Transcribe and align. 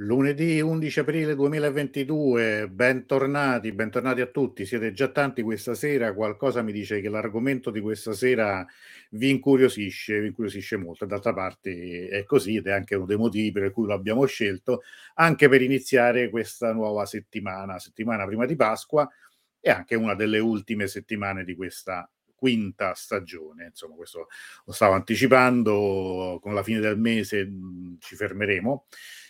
Lunedì 0.00 0.60
11 0.60 1.00
aprile 1.00 1.34
2022, 1.34 2.68
bentornati, 2.68 3.72
bentornati 3.72 4.20
a 4.20 4.26
tutti. 4.26 4.64
Siete 4.64 4.92
già 4.92 5.08
tanti 5.08 5.42
questa 5.42 5.74
sera. 5.74 6.14
Qualcosa 6.14 6.62
mi 6.62 6.70
dice 6.70 7.00
che 7.00 7.08
l'argomento 7.08 7.72
di 7.72 7.80
questa 7.80 8.12
sera 8.12 8.64
vi 9.10 9.30
incuriosisce, 9.30 10.20
vi 10.20 10.28
incuriosisce 10.28 10.76
molto. 10.76 11.04
D'altra 11.04 11.32
parte 11.32 12.06
è 12.10 12.22
così 12.22 12.54
ed 12.54 12.68
è 12.68 12.70
anche 12.70 12.94
uno 12.94 13.06
dei 13.06 13.16
motivi 13.16 13.50
per 13.50 13.72
cui 13.72 13.86
lo 13.86 13.94
abbiamo 13.94 14.24
scelto, 14.24 14.82
anche 15.14 15.48
per 15.48 15.62
iniziare 15.62 16.30
questa 16.30 16.72
nuova 16.72 17.04
settimana, 17.04 17.80
settimana 17.80 18.24
prima 18.24 18.46
di 18.46 18.54
Pasqua 18.54 19.10
e 19.58 19.68
anche 19.68 19.96
una 19.96 20.14
delle 20.14 20.38
ultime 20.38 20.86
settimane 20.86 21.42
di 21.42 21.56
questa 21.56 22.08
quinta 22.36 22.94
stagione. 22.94 23.64
Insomma, 23.64 23.96
questo 23.96 24.28
lo 24.64 24.72
stavo 24.72 24.92
anticipando, 24.92 26.38
con 26.40 26.54
la 26.54 26.62
fine 26.62 26.78
del 26.78 27.00
mese 27.00 27.50
ci 27.98 28.14
fermeremo 28.14 28.86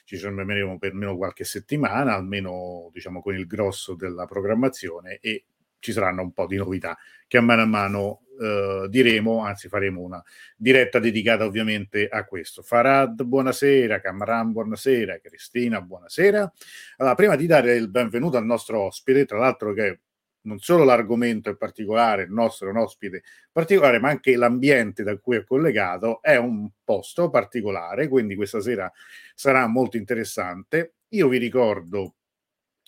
ci 0.08 0.16
fermeremo 0.16 0.78
per 0.78 0.92
almeno 0.92 1.18
qualche 1.18 1.44
settimana, 1.44 2.14
almeno 2.14 2.88
diciamo 2.94 3.20
con 3.20 3.34
il 3.34 3.46
grosso 3.46 3.94
della 3.94 4.24
programmazione 4.24 5.18
e 5.20 5.44
ci 5.80 5.92
saranno 5.92 6.22
un 6.22 6.32
po' 6.32 6.46
di 6.46 6.56
novità 6.56 6.96
che 7.26 7.36
a 7.36 7.42
mano 7.42 7.60
a 7.60 7.66
mano 7.66 8.22
eh, 8.40 8.86
diremo, 8.88 9.44
anzi 9.44 9.68
faremo 9.68 10.00
una 10.00 10.22
diretta 10.56 10.98
dedicata 10.98 11.44
ovviamente 11.44 12.08
a 12.08 12.24
questo. 12.24 12.62
Farad, 12.62 13.22
buonasera, 13.22 14.00
Camran, 14.00 14.52
buonasera, 14.52 15.18
Cristina, 15.18 15.82
buonasera. 15.82 16.52
Allora, 16.96 17.14
prima 17.14 17.36
di 17.36 17.44
dare 17.44 17.76
il 17.76 17.90
benvenuto 17.90 18.38
al 18.38 18.46
nostro 18.46 18.84
ospite, 18.84 19.26
tra 19.26 19.36
l'altro 19.36 19.74
che 19.74 20.00
non 20.42 20.58
solo 20.58 20.84
l'argomento 20.84 21.50
è 21.50 21.56
particolare, 21.56 22.22
il 22.24 22.32
nostro 22.32 22.68
è 22.68 22.70
un 22.70 22.78
ospite 22.78 23.22
particolare, 23.52 23.98
ma 23.98 24.08
anche 24.10 24.36
l'ambiente 24.36 25.02
da 25.02 25.16
cui 25.18 25.36
è 25.36 25.44
collegato 25.44 26.22
è 26.22 26.36
un 26.36 26.68
posto 26.84 27.30
particolare, 27.30 28.08
quindi 28.08 28.34
questa 28.34 28.60
sera 28.60 28.90
sarà 29.34 29.66
molto 29.66 29.96
interessante. 29.96 30.94
Io 31.10 31.28
vi 31.28 31.38
ricordo 31.38 32.14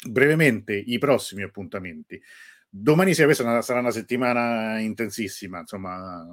brevemente 0.08 0.74
i 0.74 0.98
prossimi 0.98 1.42
appuntamenti. 1.42 2.20
Domani 2.72 3.14
sera, 3.14 3.26
questa 3.26 3.62
sarà 3.62 3.80
una 3.80 3.90
settimana 3.90 4.78
intensissima, 4.78 5.58
insomma, 5.60 6.24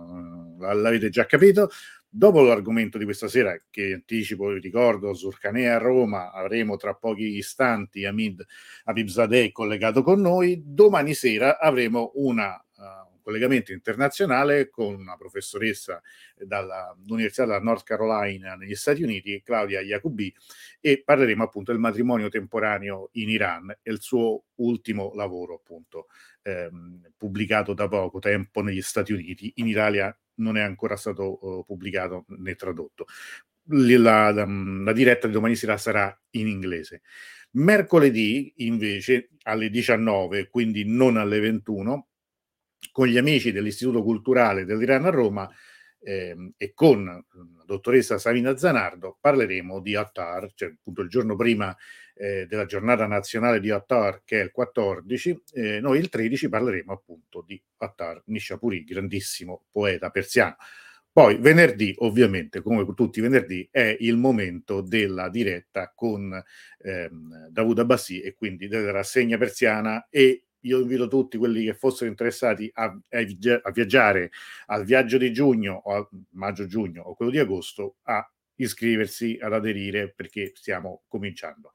l'avete 0.60 1.10
già 1.10 1.26
capito. 1.26 1.70
Dopo 2.10 2.42
l'argomento 2.42 2.98
di 2.98 3.04
questa 3.04 3.28
sera, 3.28 3.62
che 3.70 3.94
anticipo, 3.94 4.48
vi 4.48 4.60
ricordo, 4.60 5.14
Zurcanea 5.14 5.76
a 5.76 5.78
Roma, 5.78 6.32
avremo 6.32 6.78
tra 6.78 6.96
pochi 6.96 7.36
istanti 7.36 8.06
Amid 8.06 8.44
Abibzadeh 8.86 9.52
collegato 9.52 10.02
con 10.04 10.22
noi. 10.22 10.62
Domani 10.66 11.14
sera 11.14 11.60
avremo 11.60 12.14
una, 12.16 12.56
uh, 12.56 12.82
un 13.12 13.22
collegamento 13.22 13.74
internazionale 13.74 14.70
con 14.70 14.96
una 14.96 15.18
professoressa 15.18 16.02
dall'Università 16.38 17.46
della 17.46 17.60
North 17.60 17.84
Carolina 17.84 18.56
negli 18.56 18.76
Stati 18.76 19.04
Uniti, 19.04 19.42
Claudia 19.44 19.82
Jacobi, 19.82 20.34
e 20.80 21.04
parleremo 21.04 21.44
appunto 21.44 21.72
del 21.72 21.82
matrimonio 21.82 22.30
temporaneo 22.30 23.10
in 23.14 23.30
Iran 23.30 23.70
e 23.82 23.92
il 23.92 24.00
suo 24.00 24.46
ultimo 24.56 25.12
lavoro, 25.14 25.56
appunto, 25.56 26.08
ehm, 26.44 27.12
pubblicato 27.18 27.74
da 27.74 27.90
poco 27.90 28.20
tempo 28.20 28.62
negli 28.62 28.82
Stati 28.82 29.12
Uniti. 29.12 29.52
In 29.58 29.68
Italia 29.68 30.18
non 30.38 30.58
è 30.58 30.62
ancora 30.62 30.96
stato 30.96 31.46
uh, 31.46 31.66
pubblicato 31.66 32.26
né 32.30 32.56
tradotto. 32.56 33.06
La, 33.70 34.32
la, 34.32 34.46
la, 34.46 34.94
diretta 34.94 35.28
di 35.28 35.34
domani 35.34 35.56
sera 35.56 35.78
sarà 35.78 36.18
in 36.32 36.48
inglese. 36.48 37.02
Mercoledì, 37.52 38.54
invece, 38.58 39.30
alle 39.44 39.70
19, 39.70 40.50
quindi 40.50 40.86
non 40.86 41.18
alle 41.18 41.40
21, 41.40 42.08
con 42.92 43.08
gli 43.08 43.18
amici 43.18 43.52
dell'Istituto 43.52 44.04
Culturale 44.04 44.66
dell'Iran 44.66 45.06
a 45.06 45.10
Roma 45.10 45.50
eh, 46.00 46.52
e 46.58 46.74
con 46.74 47.06
la 47.06 47.64
dottoressa 47.66 48.18
Savina 48.18 48.56
Zanardo 48.58 49.18
parleremo 49.20 49.80
di 49.80 49.96
Attar, 49.96 50.52
cioè 50.54 50.70
appunto 50.70 51.02
il 51.02 51.10
giorno 51.10 51.36
prima 51.36 51.76
eh, 52.16 52.46
della 52.48 52.66
giornata 52.66 53.06
nazionale 53.08 53.60
di 53.60 53.70
Attar, 53.70 54.22
che 54.24 54.40
è 54.40 54.44
il 54.44 54.52
14, 54.52 55.44
eh, 55.54 55.80
noi 55.80 56.00
il 56.00 56.10
13 56.10 56.50
parleremo 56.50 56.92
appunto 56.92 57.44
di 57.46 57.62
Attar 57.78 58.22
Nishapuri, 58.26 58.84
grandissimo 58.84 59.66
poeta 59.72 60.10
persiano. 60.10 60.56
Poi 61.18 61.38
venerdì, 61.40 61.96
ovviamente, 61.98 62.62
come 62.62 62.86
tutti 62.94 63.18
i 63.18 63.24
venerdì, 63.24 63.68
è 63.72 63.98
il 64.02 64.18
momento 64.18 64.82
della 64.82 65.30
diretta 65.30 65.92
con 65.96 66.32
ehm, 66.78 67.48
Davud 67.50 67.80
Abbasi 67.80 68.22
e 68.22 68.36
quindi 68.36 68.68
della 68.68 68.92
rassegna 68.92 69.36
persiana 69.36 70.06
e 70.12 70.44
io 70.68 70.80
invito 70.80 71.08
tutti 71.08 71.38
quelli 71.38 71.66
che 71.66 71.74
fossero 71.74 72.10
interessati 72.10 72.70
a, 72.74 72.86
a, 72.86 73.72
viaggiare 73.72 74.32
al 74.68 74.84
viaggio 74.84 75.18
di 75.18 75.32
giugno 75.34 75.82
o 75.84 75.96
a 75.96 76.10
maggio-giugno 76.32 77.02
o 77.02 77.16
quello 77.16 77.32
di 77.32 77.40
agosto 77.40 77.96
a 78.04 78.30
iscriversi, 78.56 79.38
ad 79.42 79.54
aderire 79.54 80.14
perché 80.16 80.52
stiamo 80.54 81.04
cominciando. 81.08 81.72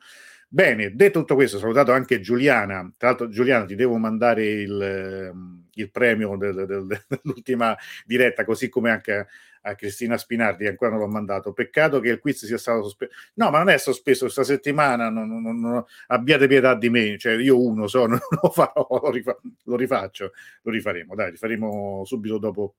Bene, 0.48 0.94
detto 0.94 1.20
tutto 1.20 1.34
questo, 1.34 1.58
salutato 1.58 1.92
anche 1.92 2.20
Giuliana. 2.20 2.92
Tra 2.98 3.08
l'altro, 3.08 3.28
Giuliana, 3.28 3.64
ti 3.64 3.74
devo 3.74 3.96
mandare 3.96 4.44
il, 4.46 4.82
ehm, 4.82 5.68
il 5.72 5.90
premio 5.90 6.36
del, 6.36 6.66
del, 6.66 6.86
dell'ultima 7.08 7.74
diretta, 8.04 8.44
così 8.44 8.68
come 8.68 8.90
anche 8.90 9.28
a, 9.62 9.74
Cristina 9.74 10.16
Spinardi, 10.18 10.66
ancora 10.66 10.90
non 10.90 11.00
l'ho 11.00 11.08
mandato. 11.08 11.52
Peccato 11.52 12.00
che 12.00 12.10
il 12.10 12.18
quiz 12.18 12.44
sia 12.44 12.58
stato 12.58 12.82
sospeso. 12.82 13.12
No, 13.34 13.50
ma 13.50 13.58
non 13.58 13.68
è 13.68 13.78
sospeso 13.78 14.24
questa 14.24 14.44
settimana. 14.44 15.08
Non, 15.08 15.28
non, 15.28 15.60
non, 15.60 15.84
abbiate 16.08 16.46
pietà 16.46 16.74
di 16.74 16.90
me, 16.90 17.18
cioè 17.18 17.34
io 17.34 17.60
uno 17.60 17.86
so, 17.86 18.06
non 18.06 18.18
lo 18.42 18.50
farò, 18.50 18.86
lo, 18.88 19.10
rifa, 19.10 19.38
lo 19.64 19.76
rifaccio, 19.76 20.32
lo 20.62 20.70
rifaremo. 20.70 21.14
Dai, 21.14 21.30
rifaremo 21.30 22.02
subito 22.04 22.38
dopo, 22.38 22.74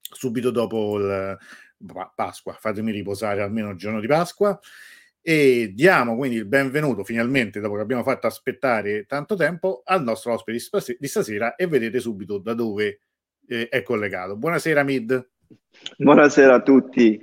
subito 0.00 0.50
dopo 0.50 0.98
il, 0.98 1.38
Pasqua. 2.14 2.52
Fatemi 2.58 2.92
riposare 2.92 3.42
almeno 3.42 3.70
il 3.70 3.76
giorno 3.76 4.00
di 4.00 4.06
Pasqua 4.06 4.58
e 5.22 5.72
diamo 5.74 6.16
quindi 6.16 6.36
il 6.36 6.46
benvenuto 6.46 7.04
finalmente, 7.04 7.60
dopo 7.60 7.74
che 7.74 7.82
abbiamo 7.82 8.02
fatto 8.02 8.26
aspettare 8.26 9.04
tanto 9.06 9.34
tempo, 9.36 9.82
al 9.84 10.02
nostro 10.02 10.32
ospite 10.32 10.96
di 10.98 11.08
stasera 11.08 11.56
e 11.56 11.66
vedete 11.66 12.00
subito 12.00 12.38
da 12.38 12.54
dove 12.54 13.00
eh, 13.46 13.68
è 13.68 13.82
collegato. 13.82 14.36
Buonasera 14.36 14.82
Mid. 14.82 15.28
Buonasera 15.96 16.54
a 16.54 16.62
tutti. 16.62 17.20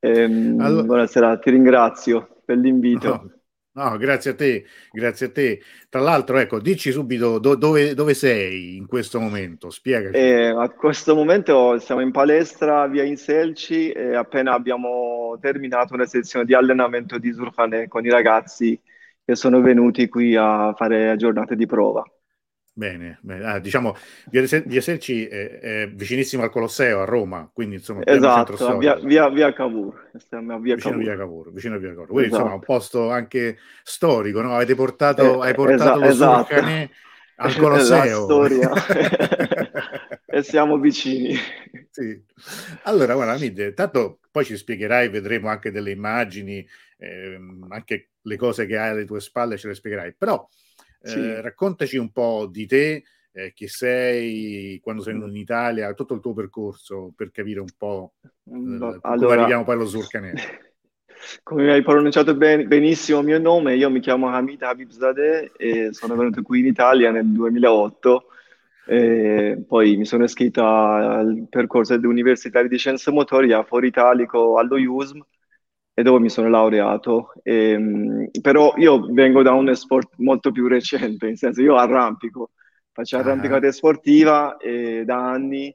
Ehm, 0.00 0.60
allora... 0.60 0.82
Buonasera, 0.82 1.38
ti 1.38 1.50
ringrazio 1.50 2.42
per 2.44 2.58
l'invito. 2.58 3.08
No, 3.08 3.34
No, 3.76 3.96
grazie 3.96 4.30
a 4.30 4.34
te, 4.36 4.64
grazie 4.92 5.26
a 5.26 5.30
te. 5.32 5.60
Tra 5.88 6.00
l'altro, 6.00 6.38
ecco, 6.38 6.60
dici 6.60 6.92
subito 6.92 7.40
do, 7.40 7.56
dove, 7.56 7.94
dove, 7.94 8.14
sei 8.14 8.76
in 8.76 8.86
questo 8.86 9.18
momento, 9.18 9.68
spiegaci. 9.68 10.16
Eh, 10.16 10.46
a 10.46 10.70
questo 10.70 11.16
momento 11.16 11.80
siamo 11.80 12.00
in 12.00 12.12
palestra 12.12 12.86
via 12.86 13.02
Inselci 13.02 13.90
e 13.90 14.14
appena 14.14 14.52
abbiamo 14.52 15.36
terminato 15.40 15.92
una 15.94 16.06
sezione 16.06 16.44
di 16.44 16.54
allenamento 16.54 17.18
di 17.18 17.32
Surfane 17.32 17.88
con 17.88 18.04
i 18.04 18.10
ragazzi 18.10 18.80
che 19.24 19.34
sono 19.34 19.60
venuti 19.60 20.08
qui 20.08 20.36
a 20.36 20.72
fare 20.76 21.16
giornate 21.16 21.56
di 21.56 21.66
prova. 21.66 22.04
Bene, 22.76 23.18
bene. 23.22 23.44
Ah, 23.44 23.58
diciamo 23.60 23.96
via 24.30 24.42
di 24.64 24.76
Eserci 24.76 25.26
è, 25.28 25.60
è, 25.60 25.88
vicinissimo 25.88 26.42
al 26.42 26.50
Colosseo 26.50 27.02
a 27.02 27.04
Roma, 27.04 27.48
quindi 27.52 27.76
insomma 27.76 28.00
esatto, 28.04 28.78
via, 28.78 28.96
via, 28.96 29.28
via 29.28 29.52
Cavour, 29.52 30.10
a 30.12 30.58
via 30.58 30.74
vicino, 30.74 30.94
Cavour. 30.94 30.98
Via 30.98 31.16
Cavour, 31.16 31.52
vicino 31.52 31.74
a 31.76 31.78
via 31.78 31.88
Cavour. 31.90 32.06
Quindi 32.08 32.24
esatto. 32.24 32.42
insomma 32.42 32.56
un 32.56 32.64
posto 32.64 33.10
anche 33.10 33.58
storico, 33.84 34.40
no? 34.40 34.56
Avete 34.56 34.74
portato, 34.74 35.44
eh, 35.44 35.46
hai 35.46 35.54
portato 35.54 36.00
lo 36.00 36.04
esatto. 36.06 36.54
al 37.36 37.56
Colosseo. 37.56 38.24
storia. 38.24 38.70
e 40.26 40.42
siamo 40.42 40.76
vicini. 40.78 41.36
Sì. 41.90 42.20
Allora, 42.82 43.14
guarda, 43.14 43.38
Mid, 43.38 43.72
tanto 43.74 44.18
poi 44.32 44.44
ci 44.44 44.56
spiegherai, 44.56 45.10
vedremo 45.10 45.48
anche 45.48 45.70
delle 45.70 45.92
immagini, 45.92 46.66
eh, 46.98 47.38
anche 47.68 48.08
le 48.20 48.36
cose 48.36 48.66
che 48.66 48.76
hai 48.76 48.90
alle 48.90 49.04
tue 49.04 49.20
spalle 49.20 49.56
ce 49.56 49.68
le 49.68 49.74
spiegherai, 49.74 50.12
però 50.18 50.44
sì. 51.04 51.18
Eh, 51.18 51.40
raccontaci 51.40 51.96
un 51.96 52.10
po' 52.10 52.48
di 52.50 52.66
te, 52.66 53.04
eh, 53.32 53.52
chi 53.52 53.68
sei, 53.68 54.80
quando 54.82 55.02
sei 55.02 55.12
venuto 55.12 55.30
in 55.30 55.36
Italia, 55.36 55.92
tutto 55.92 56.14
il 56.14 56.20
tuo 56.20 56.32
percorso 56.32 57.12
per 57.14 57.30
capire 57.30 57.60
un 57.60 57.68
po' 57.76 58.14
mm, 58.50 58.82
eh, 58.82 58.98
allora, 59.02 59.26
come 59.26 59.32
arriviamo 59.32 59.64
poi 59.64 59.74
allo 59.74 59.86
Surcanese. 59.86 60.72
Come 61.42 61.72
hai 61.72 61.82
pronunciato 61.82 62.34
ben, 62.34 62.68
benissimo 62.68 63.20
il 63.20 63.24
mio 63.24 63.38
nome, 63.38 63.76
io 63.76 63.88
mi 63.88 64.00
chiamo 64.00 64.28
Hamid 64.28 64.60
Habibzadeh 64.60 65.52
e 65.56 65.88
sono 65.92 66.16
venuto 66.16 66.42
qui 66.42 66.58
in 66.60 66.66
Italia 66.66 67.10
nel 67.10 67.26
2008. 67.26 68.26
E 68.86 69.64
poi 69.66 69.96
mi 69.96 70.04
sono 70.04 70.24
iscritto 70.24 70.62
al 70.62 71.46
percorso 71.48 71.94
universitario 71.94 72.68
di 72.68 72.76
scienze 72.76 73.10
motorie 73.10 73.54
a 73.54 73.62
Foro 73.62 73.86
Italico 73.86 74.58
allo 74.58 74.76
USM 74.76 75.24
e 75.94 76.02
dopo 76.02 76.18
mi 76.18 76.28
sono 76.28 76.48
laureato. 76.48 77.32
E, 77.42 77.70
ehm, 77.70 78.30
però 78.40 78.74
io 78.76 79.06
vengo 79.12 79.42
da 79.42 79.52
un 79.52 79.74
sport 79.74 80.14
molto 80.18 80.50
più 80.50 80.66
recente, 80.66 81.26
nel 81.26 81.38
senso 81.38 81.62
io 81.62 81.76
arrampico, 81.76 82.50
faccio 82.92 83.16
ah. 83.16 83.20
arrampicata 83.20 83.70
sportiva 83.70 84.56
eh, 84.56 85.04
da 85.04 85.30
anni, 85.30 85.74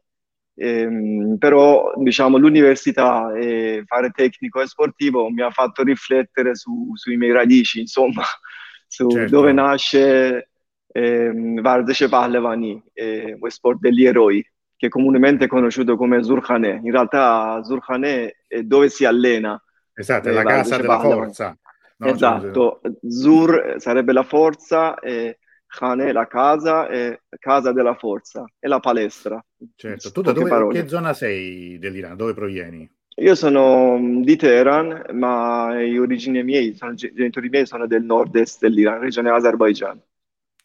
eh, 0.55 1.35
però 1.37 1.93
diciamo 1.95 2.37
l'università 2.37 3.33
e 3.33 3.83
fare 3.85 4.09
tecnico 4.11 4.61
e 4.61 4.67
sportivo 4.67 5.29
mi 5.29 5.41
ha 5.41 5.49
fatto 5.51 5.83
riflettere 5.83 6.53
su, 6.55 6.91
sui 6.95 7.15
miei 7.15 7.31
radici, 7.31 7.79
insomma, 7.79 8.23
su 8.87 9.09
certo. 9.09 9.35
dove 9.35 9.53
nasce 9.53 10.49
eh, 10.91 11.31
Vardece 11.61 12.09
Pahlevani, 12.09 12.81
eh, 12.93 13.37
lo 13.39 13.49
sport 13.49 13.79
degli 13.79 14.05
eroi 14.05 14.45
che 14.75 14.87
comunemente 14.87 15.43
è 15.43 15.47
conosciuto 15.49 15.97
come 15.97 16.23
Zurkhane. 16.23 16.79
In 16.83 16.91
realtà 16.91 17.61
Zurkhane 17.63 18.43
è 18.47 18.61
dove 18.63 18.87
si 18.87 19.03
allena, 19.03 19.61
Esatto, 19.99 20.29
è 20.29 20.31
la 20.31 20.43
casa 20.43 20.77
della 20.77 20.97
forza. 20.97 21.57
No? 21.97 22.07
Esatto, 22.07 22.79
Zur 23.05 23.75
sarebbe 23.79 24.13
la 24.13 24.23
forza 24.23 24.97
e 24.99 25.39
Khane 25.67 26.13
la 26.13 26.25
casa 26.25 26.87
e 26.87 27.23
casa 27.37 27.73
della 27.73 27.95
forza 27.95 28.45
e 28.57 28.69
la 28.69 28.79
palestra. 28.79 29.43
Certo, 29.75 30.13
tu 30.13 30.21
da 30.21 30.31
dove, 30.31 30.67
che 30.69 30.87
zona 30.87 31.13
sei 31.13 31.77
dell'Iran? 31.77 32.15
Dove 32.15 32.33
provieni? 32.33 32.89
Io 33.17 33.35
sono 33.35 33.97
mm, 33.97 34.21
di 34.21 34.37
Teheran, 34.37 35.07
ma 35.11 35.77
i 35.81 35.99
origini 35.99 36.43
miei, 36.43 36.73
sono, 36.75 36.93
i 36.93 36.95
genitori 36.95 37.49
miei 37.49 37.65
sono 37.65 37.85
del 37.85 38.03
nord-est 38.03 38.61
dell'Iran, 38.61 39.01
regione 39.01 39.29
Azerbaijan. 39.29 40.01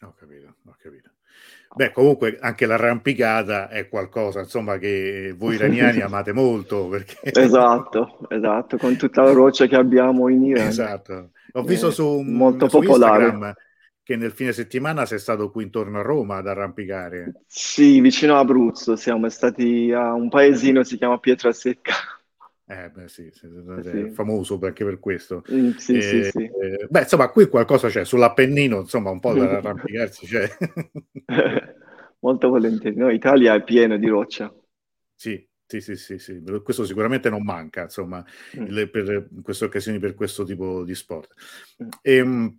Ho 0.03 0.13
capito, 0.17 0.55
ho 0.65 0.75
capito. 0.79 1.09
Beh, 1.75 1.91
comunque 1.91 2.37
anche 2.39 2.65
l'arrampicata 2.65 3.67
è 3.67 3.89
qualcosa, 3.89 4.39
insomma, 4.39 4.77
che 4.77 5.35
voi 5.37 5.55
iraniani 5.55 5.99
amate 6.01 6.31
molto. 6.31 6.87
Perché... 6.87 7.17
Esatto, 7.21 8.19
esatto, 8.29 8.77
con 8.77 8.95
tutta 8.95 9.23
la 9.23 9.31
roccia 9.31 9.67
che 9.67 9.75
abbiamo 9.75 10.29
in 10.29 10.43
Iran. 10.43 10.67
Esatto. 10.67 11.31
Ho 11.53 11.63
visto 11.63 11.91
su, 11.91 12.21
molto 12.21 12.69
su 12.69 12.79
popolare. 12.79 13.23
Instagram 13.23 13.53
che 14.05 14.15
nel 14.15 14.31
fine 14.31 14.51
settimana 14.51 15.03
sei 15.07 15.17
stato 15.17 15.49
qui 15.49 15.63
intorno 15.63 15.97
a 15.97 16.03
Roma 16.03 16.37
ad 16.37 16.47
arrampicare. 16.47 17.41
Sì, 17.47 17.99
vicino 18.01 18.35
a 18.35 18.39
Abruzzo, 18.39 18.95
siamo 18.95 19.27
stati 19.29 19.91
a 19.91 20.13
un 20.13 20.29
paesino, 20.29 20.83
si 20.83 20.97
chiama 20.97 21.17
Pietrasecca. 21.17 21.93
Eh, 22.67 22.89
beh, 22.89 23.07
sì, 23.07 23.29
sì, 23.31 23.47
sì. 23.83 24.09
famoso 24.09 24.57
anche 24.63 24.83
per 24.83 24.99
questo. 24.99 25.43
Mm, 25.51 25.71
sì, 25.73 26.01
sì, 26.01 26.23
sì. 26.23 26.43
Eh, 26.45 26.87
beh, 26.89 27.01
insomma, 27.01 27.29
qui 27.29 27.47
qualcosa 27.47 27.89
c'è, 27.89 28.03
sull'Appennino, 28.03 28.79
insomma, 28.79 29.11
un 29.11 29.19
po' 29.19 29.33
da 29.35 29.57
arrampicarsi 29.57 30.25
c'è. 30.25 30.49
Molto 32.19 32.49
volentieri. 32.49 32.95
No, 32.95 33.11
Italia 33.11 33.53
è 33.53 33.63
piena 33.63 33.97
di 33.97 34.07
roccia. 34.07 34.51
Sì, 35.13 35.47
sì, 35.67 35.79
sì, 35.79 35.95
sì, 35.95 36.17
sì. 36.17 36.43
questo 36.63 36.85
sicuramente 36.85 37.29
non 37.29 37.43
manca, 37.43 37.83
insomma, 37.83 38.25
mm. 38.57 38.65
le, 38.65 38.89
per 38.89 39.29
queste 39.43 39.65
occasioni, 39.65 39.99
per 39.99 40.15
questo 40.15 40.43
tipo 40.43 40.83
di 40.83 40.95
sport. 40.95 41.33
Mm. 41.83 41.87
E, 42.01 42.15
ehm, 42.15 42.57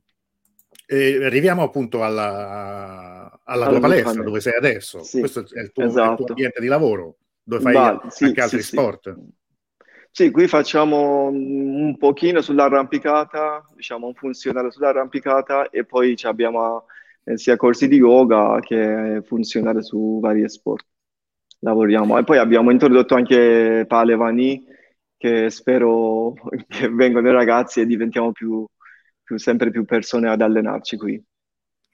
e 0.87 1.25
arriviamo 1.25 1.65
appunto 1.65 2.05
alla, 2.05 3.41
alla 3.43 3.69
tua 3.69 3.81
palestra, 3.81 4.23
dove 4.23 4.41
sei 4.41 4.55
adesso. 4.55 5.03
Sì, 5.03 5.19
questo 5.19 5.41
è 5.41 5.61
il 5.61 5.73
tuo, 5.73 5.83
esatto. 5.83 5.83
il 5.83 5.89
tuo, 5.89 6.15
esatto. 6.15 6.33
ambiente 6.33 6.61
di 6.61 6.69
lavoro, 6.69 7.17
dove 7.43 7.61
fai 7.61 7.73
Va, 7.73 7.89
anche 7.89 8.11
sì, 8.11 8.25
altri 8.37 8.63
sì, 8.63 8.69
sport. 8.69 9.17
Sì, 10.17 10.31
qui 10.31 10.49
facciamo 10.49 11.27
un 11.27 11.95
pochino 11.99 12.41
sull'arrampicata, 12.41 13.63
diciamo 13.75 14.07
un 14.07 14.15
funzionale 14.15 14.71
sull'arrampicata 14.71 15.69
e 15.69 15.85
poi 15.85 16.17
abbiamo 16.23 16.87
eh, 17.25 17.37
sia 17.37 17.57
corsi 17.57 17.87
di 17.87 17.97
yoga 17.97 18.59
che 18.61 19.21
funzionale 19.27 19.83
su 19.83 20.19
vari 20.19 20.49
sport. 20.49 20.87
Lavoriamo 21.59 22.17
e 22.17 22.25
poi 22.25 22.39
abbiamo 22.39 22.71
introdotto 22.71 23.15
anche 23.15 23.85
Palevani 23.87 24.65
che 25.19 25.51
spero 25.51 26.33
che 26.67 26.89
vengano 26.89 27.29
i 27.29 27.33
ragazzi 27.33 27.83
e 27.83 27.87
diventiamo 27.87 28.33
più, 28.33 28.67
più, 29.23 29.37
sempre 29.37 29.71
più 29.71 29.85
persone 29.85 30.31
ad 30.31 30.41
allenarci 30.41 30.97
qui. 30.97 31.23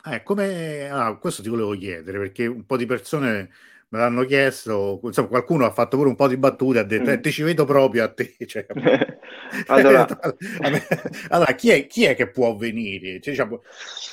Eh, 0.05 0.23
come, 0.23 0.89
ah, 0.89 1.17
questo 1.17 1.43
ti 1.43 1.49
volevo 1.49 1.73
chiedere 1.73 2.19
perché 2.19 2.47
un 2.47 2.67
po' 2.67 2.77
di 2.77 2.87
persone 2.87 3.51
me 3.93 3.99
l'hanno 3.99 4.25
chiesto, 4.25 5.01
insomma, 5.05 5.29
qualcuno 5.29 5.67
ha 5.67 5.71
fatto 5.71 5.99
pure 5.99 6.09
un 6.09 6.15
po' 6.15 6.27
di 6.27 6.39
battute, 6.39 6.79
ha 6.79 6.83
detto, 6.83 7.11
mm. 7.11 7.13
eh, 7.13 7.21
ti 7.21 7.31
ci 7.31 7.43
vedo 7.43 7.67
proprio 7.67 8.05
a 8.05 8.09
te. 8.09 8.35
Cioè, 8.47 8.65
allora, 9.67 10.07
allora 11.29 11.53
chi, 11.53 11.69
è, 11.69 11.87
chi, 11.87 12.05
è, 12.05 12.15
che 12.15 12.31
può 12.31 12.57
venire? 12.57 13.19
C'è, 13.19 13.35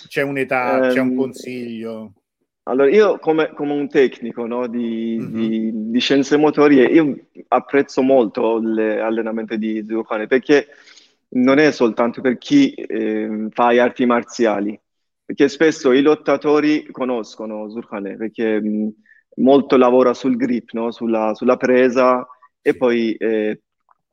c'è 0.07 0.21
un'età, 0.21 0.87
ehm, 0.87 0.93
c'è 0.93 0.99
un 0.99 1.15
consiglio? 1.15 2.13
Allora, 2.63 2.89
io 2.89 3.19
come, 3.19 3.53
come 3.53 3.71
un 3.71 3.87
tecnico 3.87 4.45
no, 4.45 4.67
di, 4.67 5.17
mm-hmm. 5.17 5.33
di, 5.33 5.71
di, 5.73 5.99
scienze 5.99 6.35
motorie, 6.35 6.85
io 6.85 7.15
apprezzo 7.47 8.01
molto 8.01 8.59
l'allenamento 8.61 9.55
di 9.55 9.85
Zurkane 9.87 10.27
perché 10.27 10.67
non 11.29 11.57
è 11.57 11.71
soltanto 11.71 12.19
per 12.19 12.37
chi 12.37 12.73
eh, 12.73 13.47
fa 13.51 13.67
arti 13.67 14.05
marziali, 14.05 14.77
perché 15.23 15.47
spesso 15.47 15.93
i 15.93 16.01
lottatori 16.01 16.85
conoscono 16.91 17.69
Zurkane, 17.69 18.17
perché 18.17 18.61
mh, 18.61 18.93
molto 19.39 19.77
lavora 19.77 20.13
sul 20.13 20.35
grip, 20.35 20.71
no? 20.71 20.91
sulla, 20.91 21.33
sulla, 21.33 21.57
presa 21.57 22.25
e 22.61 22.75
poi 22.75 23.13
eh, 23.13 23.61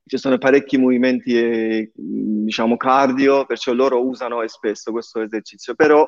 ci 0.05 0.19
sono 0.19 0.39
parecchi 0.39 0.79
movimenti 0.79 1.37
eh, 1.37 1.91
diciamo 1.95 2.77
cardio, 2.77 3.45
perciò 3.45 3.73
loro 3.73 4.05
usano 4.07 4.47
spesso 4.49 4.93
questo 4.93 5.21
esercizio. 5.21 5.75
Però 5.75 6.07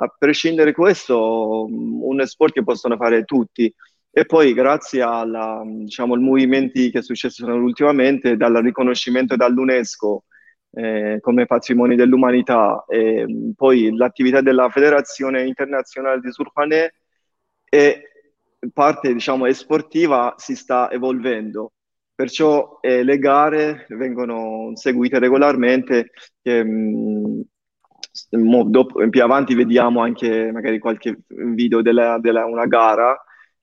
a 0.00 0.14
prescindere 0.16 0.70
da 0.70 0.76
questo, 0.76 1.64
un 1.64 2.24
sport 2.24 2.54
che 2.54 2.64
possono 2.64 2.96
fare 2.96 3.24
tutti. 3.24 3.72
E 4.10 4.24
poi 4.24 4.52
grazie 4.54 5.02
alla, 5.02 5.62
diciamo, 5.64 6.14
ai 6.14 6.20
movimenti 6.20 6.90
che 6.90 7.02
succedono 7.02 7.62
ultimamente, 7.62 8.36
dal 8.36 8.54
riconoscimento 8.56 9.36
dall'UNESCO 9.36 10.24
eh, 10.72 11.18
come 11.20 11.46
patrimonio 11.46 11.96
dell'umanità 11.96 12.84
e 12.88 13.52
poi 13.54 13.94
l'attività 13.96 14.40
della 14.40 14.68
Federazione 14.70 15.44
Internazionale 15.44 16.20
di 16.20 16.32
Surfanè 16.32 16.90
e 17.70 18.02
parte 18.72 19.12
diciamo 19.12 19.46
esportiva 19.46 20.34
si 20.36 20.56
sta 20.56 20.90
evolvendo 20.90 21.72
perciò 22.18 22.78
eh, 22.80 23.04
le 23.04 23.18
gare 23.18 23.86
vengono 23.90 24.72
seguite 24.74 25.20
regolarmente 25.20 26.10
che, 26.42 26.64
mh, 26.64 27.42
dopo, 28.66 29.08
più 29.08 29.22
avanti 29.22 29.54
vediamo 29.54 30.00
anche 30.00 30.50
magari 30.50 30.80
qualche 30.80 31.16
video 31.28 31.80
della, 31.80 32.18
della 32.18 32.44
una 32.44 32.66
gara 32.66 33.16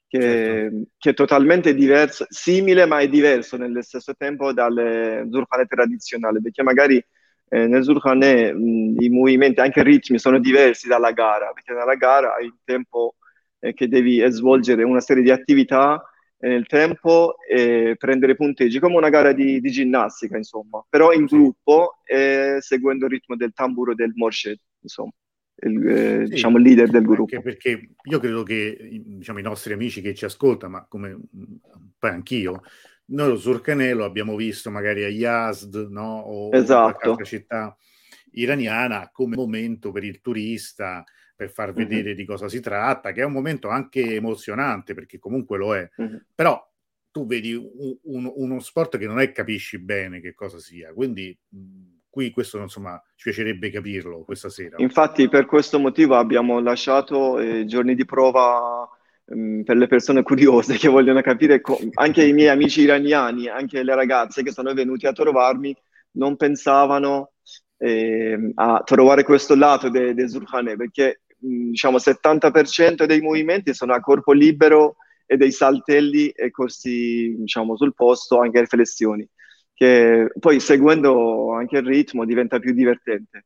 che, 0.07 0.21
certo. 0.21 0.83
che, 0.97 1.09
è 1.09 1.13
totalmente 1.13 1.73
diverso, 1.73 2.25
simile 2.29 2.85
ma 2.85 2.99
è 2.99 3.09
diverso 3.09 3.57
nello 3.57 3.81
stesso 3.81 4.13
tempo 4.15 4.53
dalle 4.53 5.27
Zurkhane 5.29 5.65
tradizionali 5.65 6.41
perché 6.41 6.63
magari 6.63 7.05
eh, 7.49 7.67
nel 7.67 7.83
Zurkhane 7.83 8.53
i 8.99 9.09
movimenti, 9.09 9.59
anche 9.59 9.81
i 9.81 9.83
ritmi 9.83 10.17
sono 10.17 10.39
diversi 10.39 10.87
dalla 10.87 11.11
gara 11.11 11.51
perché 11.51 11.73
nella 11.73 11.95
gara 11.95 12.35
hai 12.35 12.45
il 12.45 12.57
tempo 12.63 13.15
eh, 13.59 13.73
che 13.73 13.87
devi 13.87 14.23
svolgere 14.31 14.83
una 14.83 14.99
serie 14.99 15.23
di 15.23 15.31
attività 15.31 16.03
nel 16.39 16.67
tempo 16.67 17.35
e 17.49 17.95
prendere 17.97 18.35
punteggi, 18.35 18.79
come 18.79 18.95
una 18.97 19.09
gara 19.09 19.31
di, 19.31 19.59
di 19.59 19.71
ginnastica, 19.71 20.37
insomma, 20.37 20.85
però 20.87 21.11
in 21.11 21.25
gruppo 21.25 21.99
e 22.03 22.57
seguendo 22.59 23.05
il 23.05 23.11
ritmo 23.11 23.35
del 23.35 23.53
tamburo 23.53 23.95
del 23.95 24.11
morshed, 24.15 24.57
insomma. 24.81 25.11
Il, 25.57 25.87
eh, 25.87 26.25
sì, 26.25 26.33
diciamo, 26.33 26.57
leader 26.57 26.89
del 26.89 27.05
gruppo. 27.05 27.41
Perché 27.41 27.91
io 28.03 28.19
credo 28.19 28.43
che 28.43 28.77
diciamo, 29.05 29.39
i 29.39 29.43
nostri 29.43 29.73
amici 29.73 30.01
che 30.01 30.13
ci 30.13 30.25
ascoltano, 30.25 30.73
ma 30.73 30.85
come 30.87 31.17
poi 31.97 32.09
anch'io, 32.09 32.61
noi 33.07 33.29
lo 33.29 33.37
Surcanè 33.37 33.93
lo 33.93 34.03
abbiamo 34.03 34.35
visto 34.35 34.69
magari 34.69 35.03
a 35.03 35.09
Yazd 35.09 35.87
no? 35.89 36.19
o 36.19 36.49
esatto. 36.53 37.15
in 37.17 37.23
città 37.23 37.77
iraniana 38.31 39.09
come 39.13 39.35
momento 39.35 39.91
per 39.91 40.03
il 40.03 40.21
turista 40.21 41.03
per 41.35 41.49
far 41.49 41.73
vedere 41.73 42.09
mm-hmm. 42.09 42.15
di 42.15 42.25
cosa 42.25 42.47
si 42.47 42.61
tratta, 42.61 43.11
che 43.11 43.21
è 43.21 43.25
un 43.25 43.33
momento 43.33 43.69
anche 43.69 44.15
emozionante 44.15 44.93
perché 44.93 45.19
comunque 45.19 45.57
lo 45.57 45.75
è, 45.75 45.87
mm-hmm. 46.01 46.15
però 46.33 46.61
tu 47.11 47.25
vedi 47.25 47.53
un, 47.53 47.97
un, 48.03 48.31
uno 48.35 48.59
sport 48.59 48.97
che 48.97 49.07
non 49.07 49.19
è 49.19 49.31
capisci 49.31 49.79
bene 49.79 50.19
che 50.19 50.33
cosa 50.33 50.59
sia, 50.59 50.93
quindi 50.93 51.37
qui 52.09 52.31
questo 52.31 52.59
insomma 52.59 53.01
ci 53.15 53.29
piacerebbe 53.29 53.69
capirlo 53.69 54.23
questa 54.23 54.49
sera. 54.49 54.77
Infatti 54.79 55.27
per 55.27 55.45
questo 55.45 55.79
motivo 55.79 56.15
abbiamo 56.15 56.59
lasciato 56.59 57.39
eh, 57.39 57.65
giorni 57.65 57.93
di 57.93 58.05
prova 58.05 58.87
mh, 59.25 59.61
per 59.63 59.75
le 59.75 59.87
persone 59.87 60.23
curiose 60.23 60.77
che 60.77 60.87
vogliono 60.87 61.21
capire, 61.21 61.59
co- 61.59 61.77
anche 61.95 62.25
i 62.25 62.31
miei 62.31 62.47
amici 62.47 62.81
iraniani, 62.81 63.49
anche 63.49 63.83
le 63.83 63.95
ragazze 63.95 64.43
che 64.43 64.51
sono 64.51 64.73
venuti 64.73 65.07
a 65.07 65.11
trovarmi, 65.11 65.75
non 66.11 66.37
pensavano 66.37 67.31
eh, 67.77 68.51
a 68.55 68.81
trovare 68.85 69.23
questo 69.23 69.55
lato 69.55 69.89
del 69.89 70.13
de 70.13 70.29
Zurkhane 70.29 70.77
perché 70.77 71.21
diciamo 71.69 71.97
70% 71.97 73.05
dei 73.05 73.21
movimenti 73.21 73.73
sono 73.73 73.93
a 73.93 73.99
corpo 73.99 74.31
libero 74.31 74.97
e 75.25 75.37
dei 75.37 75.51
saltelli 75.51 76.29
e 76.29 76.51
corsi 76.51 77.35
diciamo 77.37 77.75
sul 77.75 77.93
posto, 77.93 78.39
anche 78.39 78.59
le 78.59 78.65
flessioni, 78.67 79.27
che 79.73 80.31
poi 80.39 80.59
seguendo 80.59 81.53
anche 81.53 81.77
il 81.77 81.85
ritmo 81.85 82.25
diventa 82.25 82.59
più 82.59 82.73
divertente. 82.73 83.45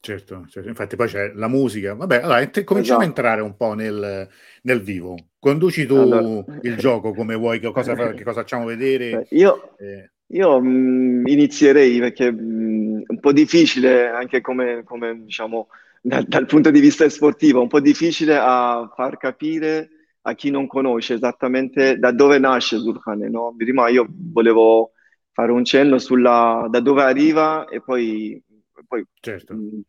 Certo, 0.00 0.46
certo, 0.48 0.68
infatti 0.68 0.96
poi 0.96 1.08
c'è 1.08 1.32
la 1.34 1.48
musica. 1.48 1.94
Vabbè, 1.94 2.22
allora 2.22 2.40
ent- 2.40 2.62
cominciamo 2.64 3.00
esatto. 3.00 3.02
a 3.02 3.04
entrare 3.04 3.40
un 3.42 3.56
po' 3.56 3.74
nel, 3.74 4.28
nel 4.62 4.80
vivo. 4.80 5.16
Conduci 5.38 5.86
tu 5.86 5.96
allora. 5.96 6.58
il 6.62 6.76
gioco 6.76 7.12
come 7.12 7.34
vuoi, 7.34 7.58
che 7.58 7.70
cosa, 7.72 7.94
che 7.94 8.22
cosa 8.22 8.40
facciamo 8.40 8.64
vedere? 8.64 9.26
Io, 9.30 9.76
eh. 9.78 10.10
io 10.28 10.60
mh, 10.60 11.26
inizierei 11.26 11.98
perché 11.98 12.30
mh, 12.30 13.02
è 13.02 13.12
un 13.12 13.20
po' 13.20 13.32
difficile 13.32 14.08
anche 14.08 14.40
come, 14.40 14.82
come 14.84 15.24
diciamo, 15.24 15.68
dal, 16.08 16.24
dal, 16.24 16.46
punto 16.46 16.70
di 16.70 16.80
vista 16.80 17.08
sportivo, 17.08 17.60
un 17.60 17.68
po' 17.68 17.80
difficile 17.80 18.36
a 18.36 18.90
far 18.94 19.18
capire 19.18 19.90
a 20.22 20.34
chi 20.34 20.50
non 20.50 20.66
conosce 20.66 21.14
esattamente 21.14 21.98
da 21.98 22.12
dove 22.12 22.38
nasce 22.38 22.78
Zurkhane. 22.78 23.28
No? 23.28 23.54
Prima 23.56 23.88
io 23.88 24.06
volevo 24.08 24.92
fare 25.32 25.52
un 25.52 25.64
cenno 25.64 25.98
sulla, 25.98 26.66
da 26.70 26.80
dove 26.80 27.02
arriva 27.02 27.68
e 27.68 27.82
poi, 27.82 28.42
poi 28.86 29.04
certo. 29.20 29.54
mh, 29.54 29.58
mm, 29.58 29.80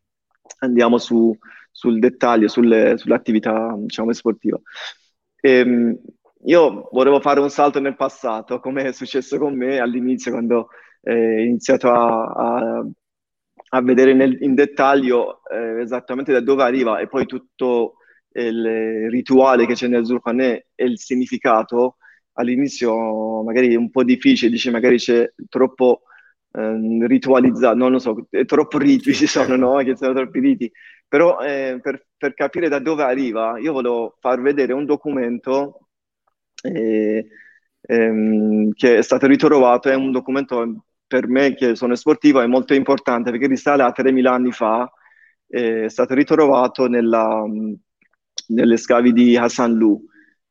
andiamo 0.58 0.98
su, 0.98 1.36
sul 1.70 1.98
dettaglio, 1.98 2.48
sulle, 2.48 2.96
sull'attività 2.98 3.74
diciamo, 3.78 4.12
sportiva. 4.12 4.60
E, 5.40 5.50
ehm, 5.50 5.98
io 6.44 6.88
volevo 6.92 7.20
fare 7.20 7.40
un 7.40 7.50
salto 7.50 7.80
nel 7.80 7.96
passato, 7.96 8.60
come 8.60 8.84
è 8.84 8.92
successo 8.92 9.38
con 9.38 9.54
me 9.54 9.78
all'inizio 9.78 10.30
quando 10.30 10.58
ho 10.58 10.68
eh, 11.02 11.44
iniziato 11.44 11.90
a, 11.90 12.24
a 12.24 12.86
a 13.72 13.82
vedere 13.82 14.14
nel, 14.14 14.36
in 14.42 14.54
dettaglio 14.54 15.42
eh, 15.50 15.80
esattamente 15.80 16.32
da 16.32 16.40
dove 16.40 16.62
arriva 16.62 16.98
e 16.98 17.08
poi 17.08 17.26
tutto 17.26 17.96
il 18.32 19.10
rituale 19.10 19.66
che 19.66 19.74
c'è 19.74 19.88
nel 19.88 20.06
Zulfanè 20.06 20.66
e 20.74 20.84
il 20.84 20.98
significato, 20.98 21.96
all'inizio 22.34 23.42
magari 23.42 23.72
è 23.72 23.76
un 23.76 23.90
po' 23.90 24.04
difficile, 24.04 24.50
dice 24.50 24.70
magari 24.70 24.98
c'è 24.98 25.32
troppo 25.48 26.02
eh, 26.52 27.06
ritualizzato, 27.06 27.76
non 27.76 27.92
lo 27.92 27.98
so, 27.98 28.26
troppo 28.46 28.78
riti 28.78 29.14
ci 29.14 29.26
sono, 29.26 29.56
no? 29.56 29.76
Che 29.78 29.96
sono 29.96 30.14
troppi 30.14 30.40
riti. 30.40 30.70
Però 31.08 31.40
eh, 31.40 31.78
per, 31.82 32.06
per, 32.16 32.34
capire 32.34 32.68
da 32.68 32.78
dove 32.78 33.02
arriva, 33.02 33.58
io 33.58 33.72
volevo 33.72 34.16
far 34.20 34.40
vedere 34.40 34.72
un 34.72 34.84
documento 34.84 35.88
eh, 36.62 37.26
ehm, 37.80 38.72
che 38.74 38.98
è 38.98 39.02
stato 39.02 39.26
ritrovato, 39.26 39.88
è 39.88 39.94
un 39.94 40.12
documento 40.12 40.84
per 41.10 41.26
me 41.26 41.56
che 41.56 41.74
sono 41.74 41.96
sportivo 41.96 42.40
è 42.40 42.46
molto 42.46 42.72
importante 42.72 43.32
perché 43.32 43.48
risale 43.48 43.82
a 43.82 43.92
3.000 43.92 44.26
anni 44.26 44.52
fa, 44.52 44.88
è 45.44 45.88
stato 45.88 46.14
ritrovato 46.14 46.86
nella, 46.86 47.42
nelle 48.46 48.76
scavi 48.76 49.12
di 49.12 49.36
Hassan 49.36 49.72
Lu, 49.72 50.00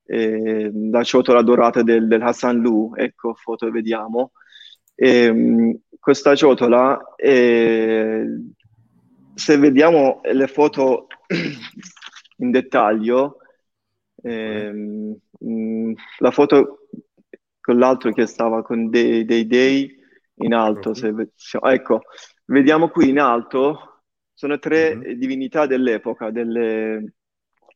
eh, 0.04 0.70
la 0.92 1.02
ciotola 1.04 1.42
dorata 1.44 1.82
del, 1.82 2.10
del 2.10 2.22
Hassan 2.22 2.58
Lu, 2.58 2.92
ecco, 2.94 3.36
foto 3.36 3.72
vediamo. 3.72 4.34
E, 4.96 5.80
questa 5.98 6.36
ciotola, 6.36 7.16
eh, 7.16 8.26
se 9.34 9.58
vediamo 9.58 10.20
le 10.26 10.48
foto 10.48 11.08
in 12.40 12.52
dettaglio, 12.52 13.38
eh, 14.24 14.74
la 16.18 16.32
foto 16.32 16.80
con 17.62 17.78
l'altro 17.78 18.12
che 18.12 18.26
stava 18.26 18.62
con 18.62 18.90
dei, 18.90 19.24
dei 19.24 19.48
dei 19.48 19.99
in 20.40 20.54
alto, 20.54 20.94
se, 20.94 21.14
ecco, 21.62 22.02
vediamo 22.46 22.90
qui 22.90 23.10
in 23.10 23.20
alto, 23.20 24.04
sono 24.34 24.60
tre 24.60 24.94
uh-huh. 24.94 25.14
divinità 25.16 25.66
dell'epoca, 25.66 26.32
delle, 26.32 27.14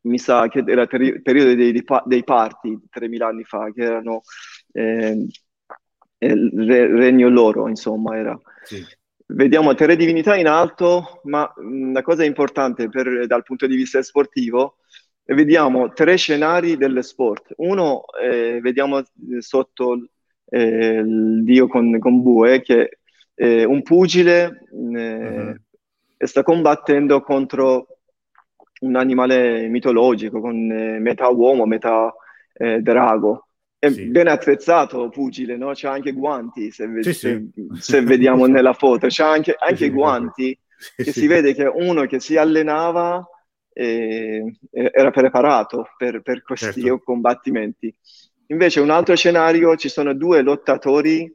mi 0.03 0.17
sa 0.17 0.47
che 0.47 0.63
era 0.65 0.81
il 0.83 1.21
periodo 1.21 1.55
dei, 1.55 1.83
dei, 2.05 2.23
parti, 2.23 2.79
3000 2.89 3.27
anni 3.27 3.43
fa, 3.43 3.71
che 3.73 3.81
erano 3.81 4.21
eh, 4.71 5.27
il 6.17 6.97
regno 6.97 7.29
loro, 7.29 7.67
insomma, 7.67 8.17
era. 8.17 8.39
Sì. 8.63 8.83
Vediamo 9.25 9.73
tre 9.73 9.95
divinità 9.95 10.35
in 10.35 10.47
alto, 10.47 11.21
ma 11.23 11.51
una 11.57 12.01
cosa 12.01 12.23
importante 12.23 12.89
per, 12.89 13.25
dal 13.25 13.43
punto 13.43 13.65
di 13.67 13.75
vista 13.75 14.01
sportivo, 14.01 14.77
vediamo 15.25 15.91
tre 15.93 16.17
scenari 16.17 16.77
del 16.77 17.03
sport. 17.03 17.53
Uno, 17.57 18.03
eh, 18.21 18.59
vediamo 18.61 19.01
sotto 19.39 20.09
eh, 20.53 20.99
il 20.99 21.43
dio 21.43 21.67
con, 21.67 21.97
con 21.97 22.21
bue, 22.21 22.61
che 22.61 22.99
è 23.33 23.63
un 23.63 23.81
pugile 23.81 24.67
uh-huh. 24.69 25.55
sta 26.19 26.43
combattendo 26.43 27.21
contro 27.21 27.87
un 28.81 28.95
animale 28.95 29.67
mitologico 29.67 30.39
con 30.39 30.71
eh, 30.71 30.99
metà 30.99 31.27
uomo, 31.29 31.65
metà 31.65 32.13
eh, 32.53 32.81
drago. 32.81 33.47
È 33.79 33.89
sì. 33.89 34.05
ben 34.05 34.27
attrezzato 34.27 35.09
pugile, 35.09 35.57
no? 35.57 35.71
C'ha 35.73 35.91
anche 35.91 36.13
guanti, 36.13 36.71
se, 36.71 36.87
ve- 36.87 37.03
sì, 37.03 37.13
se, 37.13 37.47
sì. 37.51 37.67
se 37.79 38.01
vediamo 38.01 38.45
nella 38.45 38.73
foto. 38.73 39.07
C'ha 39.09 39.29
anche, 39.29 39.55
anche 39.57 39.89
guanti, 39.89 40.57
che 40.95 41.11
si 41.11 41.27
vede 41.27 41.53
che 41.53 41.65
uno 41.65 42.05
che 42.05 42.19
si 42.19 42.37
allenava 42.37 43.27
eh, 43.73 44.55
era 44.71 45.09
preparato 45.11 45.87
per, 45.97 46.21
per 46.21 46.43
questi 46.43 46.81
certo. 46.81 46.99
combattimenti. 46.99 47.93
Invece 48.53 48.79
un 48.79 48.91
altro 48.91 49.15
scenario, 49.15 49.75
ci 49.75 49.89
sono 49.89 50.13
due 50.13 50.43
lottatori 50.43 51.33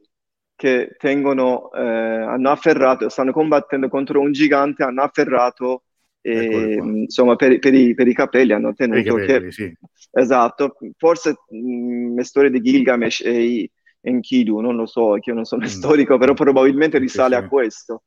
che 0.55 0.95
tengono, 0.97 1.69
eh, 1.73 1.81
hanno 1.81 2.49
afferrato, 2.49 3.09
stanno 3.09 3.33
combattendo 3.33 3.89
contro 3.89 4.21
un 4.21 4.31
gigante, 4.31 4.83
hanno 4.83 5.01
afferrato 5.01 5.83
e, 6.21 6.75
insomma, 6.75 7.35
per, 7.35 7.59
per, 7.59 7.73
i, 7.73 7.93
per, 7.93 8.07
i, 8.07 8.13
capelli 8.13 8.53
hanno 8.53 8.73
tenuto 8.73 9.15
capelli, 9.15 9.45
che, 9.45 9.51
sì. 9.51 9.73
esatto, 10.11 10.77
forse 10.97 11.35
mh, 11.49 12.15
le 12.15 12.23
storie 12.23 12.49
di 12.49 12.61
Gilgamesh 12.61 13.21
e 13.21 13.71
Enkidu, 14.01 14.59
non 14.59 14.75
lo 14.75 14.85
so, 14.85 15.17
che 15.19 15.29
io 15.29 15.35
non 15.35 15.45
sono 15.45 15.63
mm. 15.63 15.67
storico, 15.67 16.17
però 16.17 16.33
probabilmente 16.33 16.97
risale 16.99 17.35
sì, 17.35 17.39
sì. 17.39 17.45
a 17.45 17.47
questo. 17.49 18.03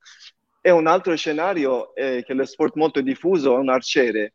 E 0.61 0.71
un 0.71 0.87
altro 0.87 1.15
scenario 1.17 1.95
è 1.95 2.23
che 2.25 2.33
lo 2.33 2.45
sport 2.47 2.77
molto 2.77 3.03
diffuso 3.03 3.57
è 3.57 3.59
un 3.59 3.69
arciere, 3.69 4.35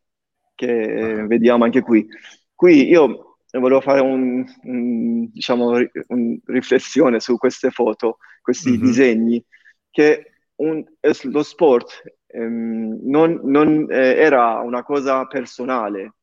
che 0.54 1.20
ah. 1.20 1.26
vediamo 1.26 1.64
anche 1.64 1.82
qui. 1.82 2.08
Qui 2.54 2.88
io 2.88 3.27
volevo 3.60 3.82
fare 3.82 4.02
un, 4.02 4.46
un 4.64 5.32
diciamo, 5.32 5.70
una 6.08 6.38
riflessione 6.46 7.20
su 7.20 7.38
queste 7.38 7.70
foto, 7.72 8.18
questi 8.42 8.72
mm-hmm. 8.72 8.82
disegni, 8.82 9.46
che 9.90 10.32
un, 10.56 10.84
lo 11.24 11.44
sport 11.44 12.04
ehm, 12.28 13.00
non, 13.04 13.40
non 13.44 13.88
eh, 13.90 14.16
era 14.16 14.60
una 14.60 14.84
cosa 14.84 15.26
personale, 15.26 16.14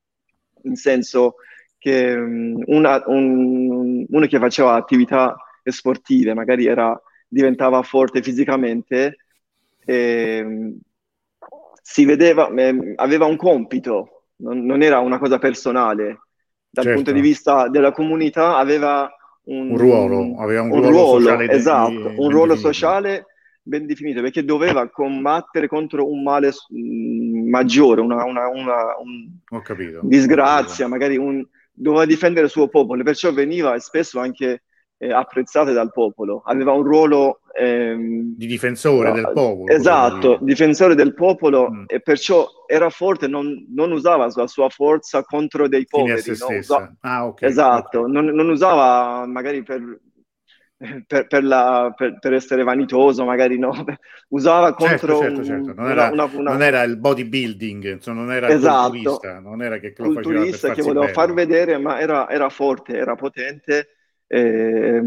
in 0.62 0.76
senso 0.76 1.36
che 1.78 2.14
um, 2.14 2.62
una, 2.66 3.02
un, 3.06 4.06
uno 4.08 4.26
che 4.26 4.38
faceva 4.38 4.74
attività 4.74 5.36
sportive 5.62 6.34
magari 6.34 6.66
era, 6.66 6.98
diventava 7.28 7.82
forte 7.82 8.22
fisicamente, 8.22 9.18
eh, 9.84 10.74
si 11.82 12.04
vedeva, 12.06 12.48
eh, 12.54 12.94
aveva 12.96 13.26
un 13.26 13.36
compito, 13.36 14.28
non, 14.36 14.64
non, 14.64 14.82
era 14.82 15.00
una 15.00 15.18
cosa 15.18 15.38
personale. 15.38 16.20
Dal 16.74 16.84
certo. 16.84 17.02
punto 17.02 17.12
di 17.12 17.20
vista 17.20 17.68
della 17.68 17.92
comunità 17.92 18.56
aveva 18.56 19.08
un, 19.44 19.70
un 19.70 19.78
ruolo, 19.78 20.34
aveva 20.38 20.62
un, 20.62 20.72
un 20.72 20.80
ruolo, 20.80 20.90
ruolo, 20.90 21.20
sociale. 21.20 21.50
Esatto, 21.50 22.08
di, 22.08 22.14
un 22.16 22.30
ruolo 22.30 22.56
sociale 22.56 23.26
ben 23.62 23.86
definito 23.86 24.20
perché 24.20 24.44
doveva 24.44 24.88
combattere 24.90 25.68
contro 25.68 26.10
un 26.10 26.22
male 26.22 26.48
mh, 26.48 27.48
maggiore, 27.48 28.00
una, 28.00 28.24
una, 28.24 28.48
una 28.48 28.74
un, 29.00 29.62
capito, 29.62 30.00
disgrazia, 30.02 30.88
magari 30.88 31.16
un, 31.16 31.46
doveva 31.72 32.04
difendere 32.06 32.46
il 32.46 32.50
suo 32.50 32.66
popolo, 32.66 33.04
perciò 33.04 33.32
veniva 33.32 33.78
spesso 33.78 34.18
anche 34.18 34.64
eh, 34.98 35.12
apprezzato 35.12 35.72
dal 35.72 35.92
popolo, 35.92 36.42
aveva 36.44 36.72
un 36.72 36.82
ruolo 36.82 37.40
ehm, 37.56 38.34
di 38.36 38.46
difensore 38.46 39.08
no, 39.08 39.14
del 39.14 39.30
popolo. 39.32 39.72
Esatto, 39.72 40.38
difensore 40.40 40.94
del 40.94 41.14
popolo 41.14 41.70
mm. 41.70 41.84
e 41.86 42.00
perciò 42.00 42.46
era 42.66 42.90
forte, 42.90 43.28
non, 43.28 43.66
non, 43.74 43.92
usava 43.92 44.30
la 44.34 44.46
sua 44.46 44.68
forza 44.68 45.22
contro 45.22 45.68
dei 45.68 45.86
poveri. 45.86 46.22
No? 46.38 46.56
Usa- 46.56 46.96
ah, 47.00 47.26
okay, 47.26 47.48
esatto, 47.48 48.00
okay. 48.00 48.12
Non, 48.12 48.26
non 48.26 48.48
usava 48.48 49.24
magari 49.26 49.62
per 49.62 50.00
per, 51.06 51.26
per, 51.26 51.44
la, 51.44 51.94
per, 51.96 52.32
essere 52.32 52.62
vanitoso, 52.62 53.24
magari 53.24 53.58
no, 53.58 53.72
usava 54.28 54.74
certo, 54.76 55.06
contro 55.06 55.18
certo, 55.18 55.44
certo, 55.44 55.64
certo. 55.66 55.80
Non, 55.80 55.90
era, 55.90 56.10
una, 56.10 56.24
una... 56.24 56.50
non, 56.50 56.62
era, 56.62 56.82
il 56.82 56.98
bodybuilding, 56.98 57.92
insomma, 57.92 58.20
non 58.20 58.32
era 58.32 58.48
esatto. 58.48 58.94
il 58.94 59.02
culturista, 59.02 59.40
non 59.40 59.62
era 59.62 59.78
che 59.78 59.94
lo 59.96 60.12
culturista 60.12 60.72
che 60.72 60.82
voleva 60.82 61.08
far 61.08 61.32
vedere, 61.32 61.78
ma 61.78 62.00
era, 62.00 62.28
era 62.28 62.48
forte, 62.48 62.96
era 62.96 63.14
potente, 63.14 63.88
eh, 64.26 65.02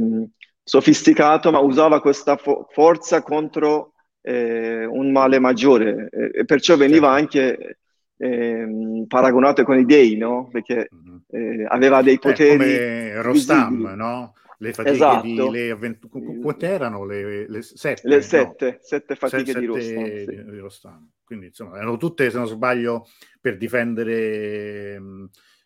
sofisticato, 0.68 1.50
ma 1.50 1.60
usava 1.60 2.02
questa 2.02 2.36
fo- 2.36 2.68
forza 2.70 3.22
contro 3.22 3.94
eh, 4.22 4.84
un 4.84 5.12
male 5.14 5.40
maggiore 5.40 6.10
e 6.10 6.44
perciò 6.44 6.76
veniva 6.76 7.10
anche 7.10 7.80
eh, 8.18 9.06
paragonato 9.08 9.64
con 9.64 9.80
i 9.80 9.86
dei, 9.86 10.18
no? 10.18 10.50
Perché 10.52 10.90
mm-hmm. 10.94 11.66
aveva 11.68 12.02
dei 12.02 12.20
poteri. 12.20 12.52
Eh, 12.52 12.58
come 12.58 13.22
Rostam, 13.22 13.70
visibili. 13.70 13.96
no? 13.96 14.34
le 14.60 14.74
fatiche 14.74 14.96
esatto. 14.96 15.22
di 15.22 15.50
le 15.52 15.70
avvent- 15.70 16.08
quante 16.42 16.68
erano 16.68 17.06
le, 17.06 17.48
le 17.48 17.62
sette? 17.62 18.08
Le 18.08 18.22
sette, 18.22 18.72
no? 18.72 18.78
sette 18.82 19.16
fatiche 19.16 19.46
sette 19.46 19.60
di, 19.60 19.66
Rostam, 19.68 20.06
sì. 20.06 20.26
di 20.26 20.58
Rostam. 20.58 21.10
Quindi 21.24 21.46
insomma 21.48 21.78
erano 21.78 21.96
tutte, 21.96 22.30
se 22.30 22.38
non 22.38 22.48
sbaglio, 22.48 23.08
per 23.40 23.58
difendere, 23.58 25.00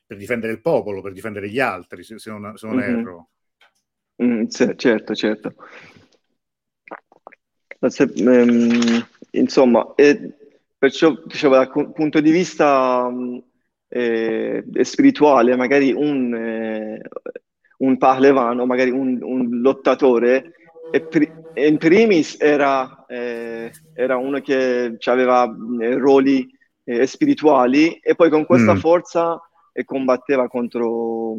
per 0.05 0.17
difendere 0.17 0.51
il 0.51 0.61
popolo, 0.61 1.01
per 1.01 1.13
difendere 1.13 1.49
gli 1.49 1.59
altri, 1.59 2.03
se, 2.03 2.19
se 2.19 2.29
non, 2.29 2.55
se 2.55 2.67
non 2.67 2.75
mm-hmm. 2.75 2.99
erro. 2.99 3.29
Mm, 4.23 4.45
certo, 4.75 5.15
certo. 5.15 5.53
Se, 7.87 8.03
ehm, 8.15 9.05
insomma, 9.31 9.93
e, 9.95 10.33
perciò 10.77 11.19
dicevo 11.25 11.55
dal 11.55 11.91
punto 11.91 12.19
di 12.19 12.29
vista 12.29 13.09
eh, 13.87 14.63
spirituale, 14.81 15.55
magari 15.55 15.91
un, 15.91 16.33
eh, 16.35 17.01
un 17.77 17.97
pahlevano, 17.97 18.65
magari 18.67 18.91
un, 18.91 19.17
un 19.21 19.61
lottatore, 19.61 20.53
e, 20.91 21.01
pri- 21.01 21.31
e, 21.53 21.67
in 21.67 21.77
primis 21.77 22.39
era, 22.39 23.05
eh, 23.07 23.71
era 23.93 24.17
uno 24.17 24.39
che 24.41 24.97
aveva 25.05 25.51
eh, 25.79 25.95
ruoli 25.95 26.47
eh, 26.83 27.07
spirituali 27.07 27.95
e 27.95 28.13
poi 28.13 28.29
con 28.29 28.45
questa 28.45 28.75
mm. 28.75 28.77
forza 28.77 29.41
combatteva 29.85 30.47
contro, 30.47 31.37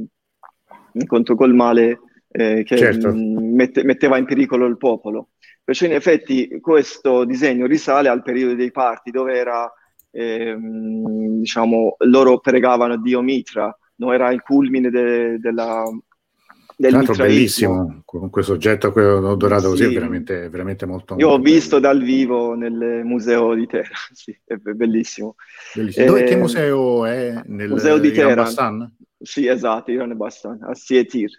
contro 1.06 1.34
quel 1.36 1.52
male 1.52 2.00
eh, 2.32 2.62
che 2.64 2.76
certo. 2.76 3.12
mette, 3.14 3.84
metteva 3.84 4.16
in 4.16 4.24
pericolo 4.24 4.66
il 4.66 4.78
popolo. 4.78 5.28
Perciò 5.62 5.86
in 5.86 5.92
effetti 5.92 6.58
questo 6.60 7.24
disegno 7.24 7.66
risale 7.66 8.08
al 8.08 8.22
periodo 8.22 8.54
dei 8.54 8.72
parti 8.72 9.10
dove 9.10 9.34
era, 9.34 9.70
ehm, 10.10 11.38
diciamo, 11.38 11.96
loro 11.98 12.40
pregavano 12.40 12.96
Dio 12.96 13.20
Mitra, 13.20 13.76
no? 13.96 14.12
era 14.12 14.32
il 14.32 14.42
culmine 14.42 14.90
de- 14.90 15.38
della, 15.38 15.84
del 16.74 17.04
bellissimo, 17.16 18.02
con 18.04 18.28
questo 18.30 18.54
oggetto 18.54 18.90
dorato 19.36 19.68
così, 19.68 19.84
è 19.84 19.92
veramente, 19.92 20.48
veramente 20.48 20.84
molto 20.84 21.14
Io 21.16 21.28
molto 21.28 21.40
ho 21.40 21.44
visto 21.44 21.78
bello. 21.78 21.92
dal 21.92 22.02
vivo 22.02 22.54
nel 22.54 23.02
museo 23.04 23.54
di 23.54 23.66
Teheran, 23.66 23.92
sì, 24.12 24.36
è 24.44 24.56
bellissimo. 24.56 25.36
bellissimo. 25.74 26.06
Dove, 26.06 26.24
che 26.24 26.36
museo 26.36 27.04
è? 27.04 27.40
Nel 27.44 27.68
museo 27.68 27.98
di 27.98 28.10
Teheran. 28.10 28.96
Sì, 29.20 29.46
esatto, 29.46 29.92
Iran 29.92 30.16
Bastan, 30.16 30.58
a 30.62 30.74
Sietir. 30.74 31.30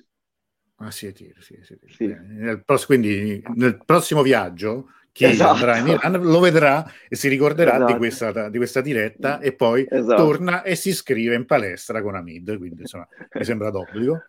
A 0.85 0.91
Sietir, 0.91 1.35
sì, 1.39 1.57
Sietir. 1.61 1.91
Sì. 1.93 2.05
Nel 2.07 2.63
prossimo, 2.63 2.99
quindi 2.99 3.43
nel 3.55 3.81
prossimo 3.85 4.21
viaggio 4.21 4.89
chi 5.13 5.25
esatto. 5.25 5.53
andrà 5.53 5.77
in 5.77 5.87
Iran 5.87 6.21
lo 6.23 6.39
vedrà 6.39 6.83
e 7.07 7.15
si 7.15 7.27
ricorderà 7.27 7.75
esatto. 7.75 7.91
di, 7.91 7.97
questa, 7.99 8.49
di, 8.49 8.57
questa, 8.57 8.81
diretta 8.81 9.39
e 9.39 9.53
poi 9.53 9.85
esatto. 9.87 10.23
torna 10.23 10.63
e 10.63 10.75
si 10.75 10.89
iscrive 10.89 11.35
in 11.35 11.45
palestra 11.45 12.01
con 12.01 12.15
Amid, 12.15 12.57
quindi 12.57 12.81
insomma 12.81 13.07
mi 13.31 13.43
sembra 13.43 13.69
d'obbligo. 13.69 14.23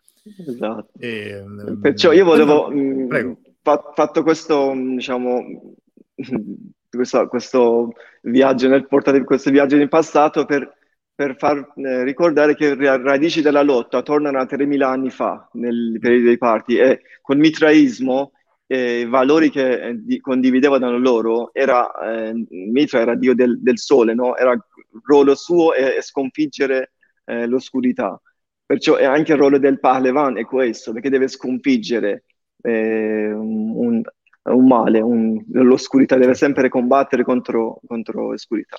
Esatto. 0.46 0.88
E, 0.99 1.28
ehm, 1.30 1.80
Perciò 1.80 2.12
io 2.12 2.25
volevo, 2.25 2.70
mh, 2.70 2.78
mm, 2.78 3.32
fa, 3.62 3.92
fatto 3.94 4.23
questo, 4.23 4.75
mm, 4.75 4.96
diciamo, 4.96 5.75
questo, 6.90 7.28
questo, 7.28 7.92
viaggio 8.20 8.68
nel 8.68 8.87
portare 8.87 9.25
questo 9.25 9.50
viaggio 9.50 9.76
in 9.76 9.88
passato 9.88 10.44
per, 10.44 10.70
per 11.14 11.37
far 11.37 11.73
eh, 11.76 12.02
ricordare 12.02 12.56
che 12.56 12.75
le 12.75 12.97
radici 13.00 13.40
della 13.40 13.62
lotta 13.62 14.02
tornano 14.02 14.38
a 14.40 14.44
3.000 14.44 14.83
anni 14.83 15.11
fa, 15.11 15.49
nel 15.52 15.99
periodo 16.00 16.26
dei 16.26 16.38
parti, 16.38 16.76
e 16.76 17.02
col 17.23 17.38
mitraismo 17.38 18.33
eh, 18.66 19.00
i 19.00 19.06
valori 19.06 19.50
che 19.50 19.88
eh, 19.88 19.94
di, 20.02 20.21
condividevano 20.21 20.99
loro 20.99 21.52
era 21.52 21.92
eh, 22.00 22.33
Mitra 22.49 23.00
era 23.00 23.14
dio 23.14 23.35
del, 23.35 23.61
del 23.61 23.78
sole, 23.78 24.14
no? 24.14 24.37
era 24.37 24.52
il 24.52 24.62
ruolo 25.04 25.35
suo 25.35 25.75
e, 25.75 25.97
e 25.97 26.02
sconfiggere 26.02 26.92
eh, 27.25 27.47
l'oscurità. 27.47 28.21
Perciò 28.66 28.97
è 28.97 29.04
anche 29.04 29.33
il 29.33 29.38
ruolo 29.38 29.59
del 29.59 29.78
Pahlevan 29.78 30.38
è 30.38 30.44
questo, 30.44 30.92
perché 30.92 31.11
deve 31.11 31.28
sconfiggere 31.28 32.25
un, 32.64 34.00
un, 34.42 34.66
male, 34.66 35.00
un, 35.00 35.44
l'oscurità, 35.52 36.16
deve 36.16 36.35
sempre 36.35 36.71
combattere 36.71 37.25
contro, 37.25 37.80
contro 37.87 38.30
l'oscurità. 38.30 38.78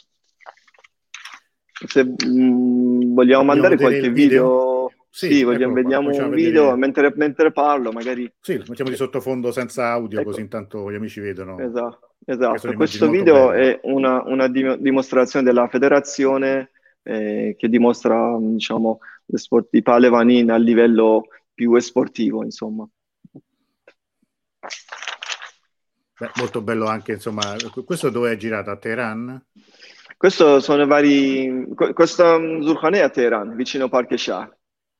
Se 1.85 2.03
mh, 2.03 2.15
mm, 2.27 3.13
vogliamo 3.13 3.43
mandare 3.43 3.77
qualche 3.77 4.09
video, 4.09 4.11
video 4.11 4.75
sì, 5.15 5.31
sì 5.31 5.43
vogliamo, 5.43 5.73
vediamo 5.73 6.09
un 6.09 6.29
video 6.29 6.75
mentre, 6.75 7.13
mentre, 7.15 7.53
parlo, 7.53 7.93
magari. 7.93 8.29
Sì, 8.41 8.57
lo 8.57 8.65
mettiamo 8.67 8.89
di 8.89 8.97
sottofondo 8.97 9.49
senza 9.49 9.91
audio, 9.91 10.19
ecco. 10.19 10.31
così 10.31 10.41
intanto 10.41 10.91
gli 10.91 10.95
amici 10.95 11.21
vedono. 11.21 11.57
Esatto, 11.57 12.15
esatto. 12.25 12.73
questo 12.73 13.09
video 13.09 13.53
è 13.53 13.79
una, 13.83 14.21
una, 14.25 14.49
dimostrazione 14.49 15.45
della 15.45 15.69
federazione 15.69 16.71
eh, 17.01 17.55
che 17.57 17.69
dimostra, 17.69 18.35
diciamo, 18.41 18.99
lo 19.27 19.37
sport 19.37 19.69
di 19.71 19.81
Palevanin 19.81 20.51
a 20.51 20.57
livello 20.57 21.27
più 21.53 21.75
esportivo, 21.75 22.43
insomma. 22.43 22.85
Beh, 26.19 26.31
molto 26.35 26.61
bello 26.61 26.87
anche, 26.87 27.13
insomma, 27.13 27.55
questo 27.85 28.09
dove 28.09 28.33
è 28.33 28.35
girato? 28.35 28.69
A 28.69 28.75
Teheran? 28.75 29.45
Questo 30.17 30.59
sono 30.59 30.85
vari... 30.85 31.67
Questo 31.93 32.61
Zurkhaneh 32.61 33.01
a 33.01 33.09
Teheran, 33.09 33.55
vicino 33.55 33.89
Parque 33.89 34.17
Shah. 34.17 34.49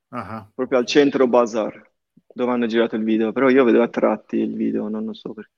Uh-huh. 0.09 0.45
Proprio 0.53 0.77
al 0.79 0.85
centro 0.85 1.27
Bazar, 1.27 1.91
dove 2.33 2.51
hanno 2.51 2.67
girato 2.67 2.95
il 2.95 3.03
video. 3.03 3.31
Però 3.31 3.49
io 3.49 3.63
vedo 3.63 3.81
a 3.81 3.87
tratti 3.87 4.37
il 4.37 4.55
video, 4.55 4.87
non 4.87 5.05
lo 5.05 5.13
so 5.13 5.33
perché. 5.33 5.51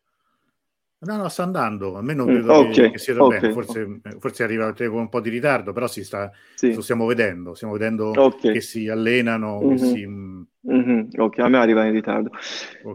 No, 0.99 1.15
no, 1.15 1.29
sta 1.29 1.43
andando, 1.43 1.95
almeno 1.95 2.23
mm, 2.23 2.27
credo 2.27 2.53
okay, 2.55 2.89
che, 2.89 2.97
sia 2.97 3.21
okay, 3.21 3.39
bene, 3.39 3.53
forse, 3.53 3.81
okay. 3.81 4.19
forse 4.19 4.43
arriva 4.43 4.73
con 4.73 4.97
un 4.97 5.09
po' 5.09 5.19
di 5.19 5.29
ritardo, 5.29 5.71
però 5.71 5.85
si 5.85 6.03
sta, 6.03 6.31
sì. 6.55 6.73
lo 6.73 6.81
stiamo 6.81 7.05
vedendo, 7.05 7.53
stiamo 7.53 7.73
vedendo 7.73 8.35
che 8.41 8.61
si 8.61 8.89
allenano, 8.89 9.61
mm-hmm. 9.61 9.69
che 9.69 9.77
si... 9.77 10.07
Mm-hmm. 10.07 11.09
Ok, 11.17 11.37
a 11.37 11.49
me 11.49 11.59
arriva 11.59 11.85
in 11.85 11.91
ritardo. 11.91 12.31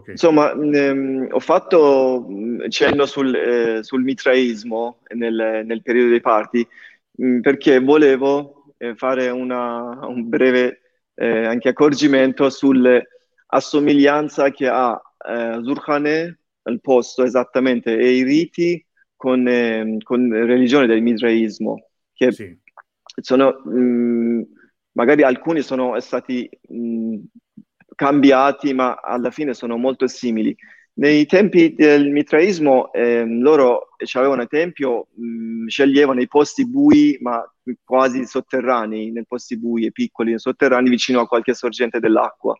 Insomma, 0.07 0.51
ehm, 0.51 1.29
ho 1.31 1.39
fatto 1.39 2.27
mm, 2.29 2.67
cenno 2.67 3.05
sul, 3.05 3.33
eh, 3.33 3.83
sul 3.83 4.03
mitraismo 4.03 4.99
nel, 5.15 5.63
nel, 5.65 5.81
periodo 5.81 6.09
dei 6.09 6.21
parti, 6.21 6.67
mh, 7.11 7.25
mm, 7.25 7.39
perché 7.39 7.79
volevo 7.79 8.73
eh, 8.79 8.95
fare 8.95 9.29
una, 9.29 10.05
un 10.05 10.27
breve 10.27 10.81
eh, 11.15 11.45
anche 11.45 11.69
accorgimento 11.69 12.49
sull'assomiglianza 12.49 14.49
che 14.49 14.67
ha 14.67 15.01
eh, 15.25 15.59
Zurkhaneh 15.63 16.37
al 16.63 16.81
posto 16.81 17.23
esattamente 17.23 17.97
e 17.97 18.17
i 18.17 18.23
riti 18.23 18.85
con, 19.15 19.47
eh, 19.47 19.97
con 20.03 20.29
religione 20.31 20.87
del 20.87 21.01
mitraismo, 21.01 21.87
che 22.13 22.31
sì. 22.31 22.57
sono 23.21 23.61
mh, 23.63 24.43
magari 24.93 25.23
alcuni 25.23 25.61
sono 25.61 25.99
stati 25.99 26.49
mh, 26.69 27.17
cambiati, 27.95 28.73
ma 28.73 28.95
alla 28.95 29.31
fine 29.31 29.53
sono 29.53 29.77
molto 29.77 30.07
simili. 30.07 30.55
Nei 30.95 31.25
tempi 31.25 31.73
del 31.73 32.11
mitraismo 32.11 32.93
eh, 32.93 33.25
loro 33.25 33.89
avevano 34.13 34.45
tempio, 34.45 35.07
mh, 35.15 35.65
sceglievano 35.65 36.21
i 36.21 36.27
posti 36.27 36.67
bui, 36.67 37.17
ma 37.19 37.43
quasi 37.83 38.25
sotterranei, 38.27 39.11
nei 39.11 39.25
posti 39.25 39.57
bui 39.57 39.87
e 39.87 39.91
piccoli, 39.91 40.37
sotterranei, 40.37 40.91
vicino 40.91 41.21
a 41.21 41.27
qualche 41.27 41.55
sorgente 41.55 41.99
dell'acqua. 41.99 42.55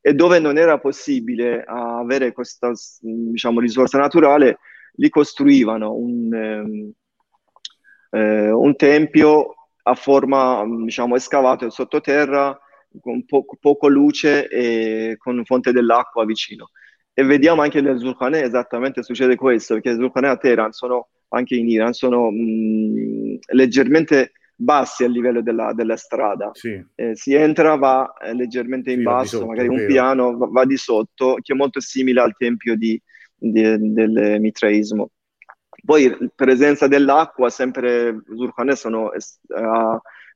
E 0.00 0.14
dove 0.14 0.40
non 0.40 0.58
era 0.58 0.78
possibile 0.78 1.62
avere 1.64 2.32
questa 2.32 2.72
diciamo, 3.00 3.60
risorsa 3.60 3.98
naturale, 3.98 4.58
li 4.96 5.08
costruivano 5.08 5.94
un, 5.94 6.34
ehm, 6.34 6.92
eh, 8.10 8.50
un 8.50 8.74
tempio 8.74 9.54
a 9.84 9.94
forma, 9.94 10.64
diciamo, 10.84 11.14
escavato 11.14 11.70
sottoterra, 11.70 12.58
con 13.00 13.24
po- 13.24 13.44
poco 13.60 13.88
luce 13.88 14.48
e 14.48 15.16
con 15.18 15.44
fonte 15.44 15.70
dell'acqua 15.70 16.24
vicino. 16.24 16.70
E 17.18 17.24
vediamo 17.24 17.62
anche 17.62 17.80
nel 17.80 17.98
Zulqaneh 17.98 18.42
esattamente 18.42 19.02
succede 19.02 19.36
questo, 19.36 19.72
perché 19.72 19.88
il 19.88 19.96
Zulqaneh 19.96 20.28
a 20.28 20.36
Teheran 20.36 20.72
sono, 20.72 21.08
anche 21.28 21.54
in 21.56 21.66
Iran, 21.66 21.94
sono 21.94 22.30
mh, 22.30 23.38
leggermente 23.52 24.32
bassi 24.54 25.02
a 25.02 25.08
livello 25.08 25.40
della, 25.40 25.72
della 25.72 25.96
strada. 25.96 26.50
Sì. 26.52 26.78
Eh, 26.94 27.16
si 27.16 27.32
entra, 27.32 27.76
va 27.76 28.12
eh, 28.22 28.34
leggermente 28.34 28.90
in 28.90 28.98
sì, 28.98 29.04
basso, 29.04 29.38
sotto, 29.38 29.46
magari 29.46 29.68
un 29.68 29.86
piano 29.86 30.36
va, 30.36 30.46
va, 30.50 30.66
di 30.66 30.76
sotto, 30.76 31.38
che 31.40 31.54
è 31.54 31.56
molto 31.56 31.80
simile 31.80 32.20
al 32.20 32.36
tempio 32.36 32.76
di, 32.76 33.00
di, 33.34 33.62
del 33.62 34.36
mitraismo. 34.38 35.08
Poi 35.86 36.14
presenza 36.34 36.86
dell'acqua, 36.86 37.48
sempre 37.48 38.24
Zulqaneh 38.26 38.76
sono, 38.76 39.10
eh, 39.14 39.20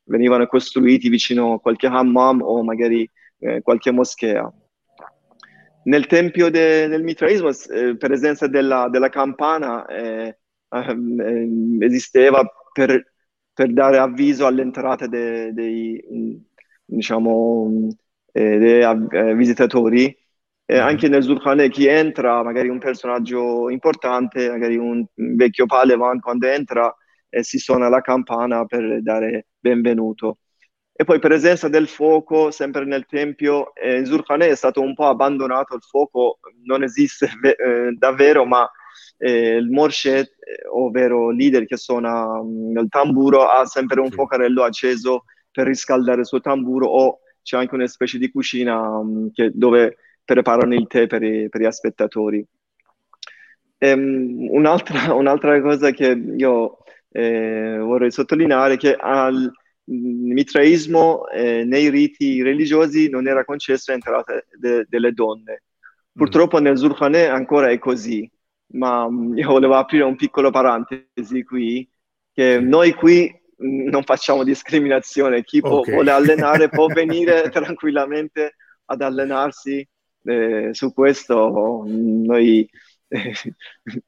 venivano 0.04 0.46
costruiti 0.46 1.10
vicino 1.10 1.52
a 1.52 1.60
qualche 1.60 1.88
hammam 1.88 2.40
o 2.40 2.64
magari 2.64 3.06
eh, 3.40 3.60
qualche 3.60 3.90
moschea. 3.90 4.50
Nel 5.84 6.06
tempio 6.06 6.50
de, 6.50 6.88
del 6.88 7.02
mitraismo, 7.02 7.48
eh, 7.48 7.96
presenza 7.96 8.46
della, 8.46 8.88
della 8.88 9.08
campana 9.08 9.86
eh, 9.86 10.38
eh, 10.68 11.78
esisteva 11.80 12.44
per, 12.72 13.12
per, 13.52 13.72
dare 13.72 13.98
avviso 13.98 14.46
all'entrata 14.46 15.06
dei, 15.06 15.52
dei 15.52 16.04
mm, 16.12 16.36
diciamo, 16.84 17.88
eh, 18.32 18.58
dei 18.58 18.82
eh, 19.10 19.34
visitatori. 19.34 20.04
E 20.64 20.74
mm-hmm. 20.74 20.86
anche 20.86 21.08
nel 21.08 21.22
Zulkhaneh 21.22 21.68
chi 21.68 21.86
entra, 21.86 22.42
magari 22.42 22.68
un 22.68 22.78
personaggio 22.78 23.70
importante, 23.70 24.48
magari 24.50 24.76
un 24.76 25.04
vecchio 25.14 25.66
Palevan, 25.66 26.20
quando 26.20 26.46
entra 26.46 26.94
eh, 27.28 27.42
si 27.42 27.58
suona 27.58 27.88
la 27.88 28.00
campana 28.00 28.64
per 28.66 29.02
dare 29.02 29.46
benvenuto. 29.58 30.38
E 31.00 31.04
poi 31.04 31.18
presenza 31.18 31.66
del 31.68 31.88
fuoco 31.88 32.50
sempre 32.50 32.84
nel 32.84 33.06
tempio. 33.06 33.74
Eh, 33.74 34.00
in 34.00 34.04
Zurkhaneh 34.04 34.50
è 34.50 34.54
stato 34.54 34.82
un 34.82 34.92
po' 34.92 35.06
abbandonato 35.06 35.74
il 35.74 35.80
fuoco, 35.80 36.40
non 36.64 36.82
esiste 36.82 37.26
eh, 37.40 37.94
davvero, 37.96 38.44
ma 38.44 38.70
eh, 39.16 39.54
il 39.54 39.70
Morshet, 39.70 40.28
eh, 40.28 40.66
ovvero 40.68 41.30
leader 41.30 41.64
che 41.64 41.78
suona 41.78 42.42
mh, 42.42 42.72
mm, 42.72 42.76
il 42.76 42.88
tamburo, 42.90 43.48
ha 43.48 43.64
sempre 43.64 43.98
un 43.98 44.10
fuocarello 44.10 44.62
acceso 44.62 45.24
per 45.50 45.68
riscaldare 45.68 46.20
il 46.20 46.26
suo 46.26 46.42
tamburo 46.42 46.88
o 46.88 47.20
c'è 47.42 47.56
anche 47.56 47.74
una 47.76 47.86
specie 47.86 48.18
di 48.18 48.30
cucina 48.30 49.02
mh, 49.02 49.08
mm, 49.08 49.26
che, 49.32 49.52
dove 49.54 49.96
preparano 50.22 50.74
il 50.74 50.86
tè 50.86 51.06
per, 51.06 51.22
i, 51.22 51.48
per 51.48 51.62
gli 51.62 51.70
spettatori. 51.70 52.46
Um, 53.78 54.48
un'altra, 54.50 55.14
un'altra, 55.16 55.62
cosa 55.62 55.92
che 55.92 56.08
io 56.08 56.76
eh, 57.10 57.78
vorrei 57.78 58.10
sottolineare 58.10 58.74
è 58.74 58.76
che 58.76 58.94
al, 58.94 59.50
mitraismo 59.90 61.28
eh, 61.28 61.64
nei 61.64 61.90
riti 61.90 62.42
religiosi 62.42 63.08
non 63.08 63.26
era 63.26 63.44
concesso 63.44 63.90
l'entrata 63.90 64.42
de- 64.56 64.86
delle 64.88 65.12
donne. 65.12 65.62
Purtroppo 66.12 66.60
mm. 66.60 66.62
nel 66.62 66.76
Zulkhaneh 66.78 67.28
ancora 67.28 67.70
è 67.70 67.78
così, 67.78 68.30
ma 68.72 69.08
mm, 69.08 69.36
io 69.36 69.48
volevo 69.48 69.74
aprire 69.74 70.04
un 70.04 70.16
piccolo 70.16 70.50
parentesi 70.50 71.42
qui, 71.44 71.88
che 72.32 72.60
noi 72.60 72.94
qui 72.94 73.30
mm, 73.62 73.88
non 73.88 74.02
facciamo 74.04 74.44
discriminazione, 74.44 75.42
chi 75.42 75.58
okay. 75.58 75.70
può, 75.70 75.82
vuole 75.82 76.10
allenare 76.10 76.68
può 76.68 76.86
venire 76.92 77.48
tranquillamente 77.50 78.54
ad 78.86 79.02
allenarsi, 79.02 79.86
eh, 80.24 80.70
su 80.72 80.92
questo 80.92 81.84
noi 81.86 82.68
eh, 83.08 83.32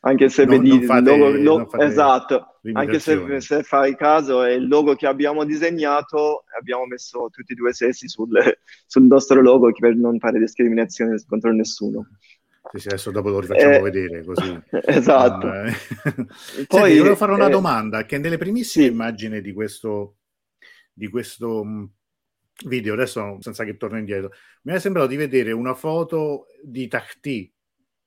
anche 0.00 0.28
se 0.28 0.44
non, 0.44 0.58
vedi 0.58 0.78
non 0.78 0.82
fate, 0.82 1.12
il 1.12 1.42
logo, 1.42 1.68
lo, 1.70 1.82
esatto, 1.82 2.51
anche 2.72 3.00
se, 3.00 3.40
se, 3.40 3.62
fai 3.64 3.96
caso 3.96 4.42
è 4.44 4.52
il 4.52 4.68
logo 4.68 4.94
che 4.94 5.06
abbiamo 5.06 5.44
disegnato, 5.44 6.44
abbiamo 6.56 6.86
messo 6.86 7.28
tutti 7.30 7.52
e 7.52 7.56
due 7.56 7.72
sessi 7.72 8.08
sul, 8.08 8.30
sul 8.86 9.02
nostro 9.02 9.40
logo 9.40 9.72
per 9.72 9.96
non 9.96 10.18
fare 10.18 10.38
discriminazione 10.38 11.20
contro 11.26 11.52
nessuno. 11.52 12.06
Sì, 12.70 12.78
sì, 12.78 12.88
adesso 12.88 13.10
dopo 13.10 13.30
lo 13.30 13.40
rifacciamo 13.40 13.74
eh, 13.74 13.80
vedere 13.80 14.24
così. 14.24 14.62
Esatto. 14.70 15.46
Ah, 15.48 15.68
eh. 15.68 15.74
Poi, 16.66 16.80
Senti, 16.80 16.98
volevo 16.98 17.16
fare 17.16 17.32
una 17.32 17.48
eh, 17.48 17.50
domanda, 17.50 18.04
che 18.04 18.18
nelle 18.18 18.38
primissime 18.38 18.86
sì. 18.86 18.90
immagini 18.92 19.40
di 19.40 19.52
questo, 19.52 20.18
di 20.92 21.08
questo 21.08 21.64
mm, 21.64 21.84
video, 22.66 22.94
adesso 22.94 23.38
senza 23.40 23.64
che 23.64 23.76
torno 23.76 23.98
indietro, 23.98 24.30
mi 24.62 24.74
è 24.74 24.78
sembrato 24.78 25.08
di 25.08 25.16
vedere 25.16 25.50
una 25.50 25.74
foto 25.74 26.46
di 26.62 26.86
Tahti. 26.86 27.52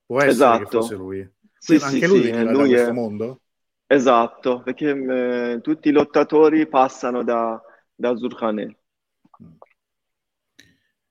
Può 0.06 0.18
essere 0.18 0.32
esatto. 0.32 0.64
che 0.64 0.70
fosse 0.70 0.94
lui? 0.94 1.30
Sì, 1.58 1.74
anche 1.74 1.98
sì, 1.98 2.06
lui 2.06 2.22
sì, 2.22 2.30
veniva 2.30 2.50
lui 2.52 2.62
da 2.62 2.68
questo 2.68 2.90
è... 2.90 2.92
mondo? 2.92 3.40
Esatto, 3.86 4.62
perché 4.62 4.90
eh, 4.90 5.60
tutti 5.60 5.88
i 5.88 5.92
lottatori 5.92 6.66
passano 6.66 7.22
da, 7.22 7.60
da 7.94 8.16
Zurkhaneh. 8.16 8.76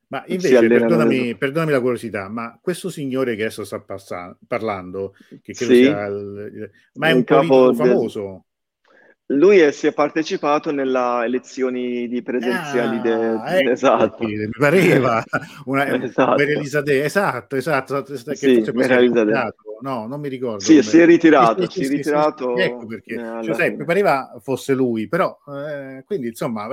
Ma 0.07 0.23
invece, 0.27 0.67
perdonami, 0.67 1.35
perdonami, 1.35 1.71
la 1.71 1.81
curiosità, 1.81 2.29
ma 2.29 2.59
questo 2.61 2.89
signore 2.89 3.35
che 3.35 3.43
adesso 3.43 3.63
sta 3.63 3.79
passando, 3.79 4.37
parlando, 4.45 5.15
che 5.41 5.53
credo 5.53 5.73
sì, 5.73 5.83
sia 5.83 6.05
il, 6.05 6.71
ma 6.93 7.07
è 7.09 7.11
un 7.11 7.23
politico 7.23 7.73
famoso? 7.73 8.21
Del 8.21 8.43
lui 9.27 9.57
è, 9.57 9.71
si 9.71 9.87
è 9.87 9.93
partecipato 9.93 10.71
nelle 10.71 11.25
elezioni 11.25 12.07
di 12.07 12.21
presenziali. 12.21 12.97
Ah, 12.97 13.01
de... 13.01 13.57
ecco 13.57 13.69
esatto. 13.71 14.23
Mi 14.23 14.49
pareva 14.49 15.23
una, 15.65 16.03
esatto. 16.03 16.41
Elisade. 16.41 17.03
Esatto, 17.03 17.55
esatto. 17.55 18.05
esatto 18.07 18.31
che 18.31 18.37
sì, 18.37 18.63
no, 19.81 20.07
non 20.07 20.19
mi 20.19 20.29
ricordo. 20.29 20.59
Sì, 20.59 20.81
si 20.81 20.99
è 20.99 21.05
ritirato. 21.05 21.69
Sì, 21.69 21.79
sì, 21.79 21.85
si 21.85 21.93
è 21.93 21.95
ritirato. 21.95 22.55
ecco 22.57 22.85
perché 22.85 23.15
cioè, 23.15 23.71
mi 23.71 23.85
pareva 23.85 24.35
fosse 24.41 24.73
lui, 24.73 25.07
però 25.07 25.37
eh, 25.47 26.03
quindi 26.05 26.27
insomma, 26.27 26.67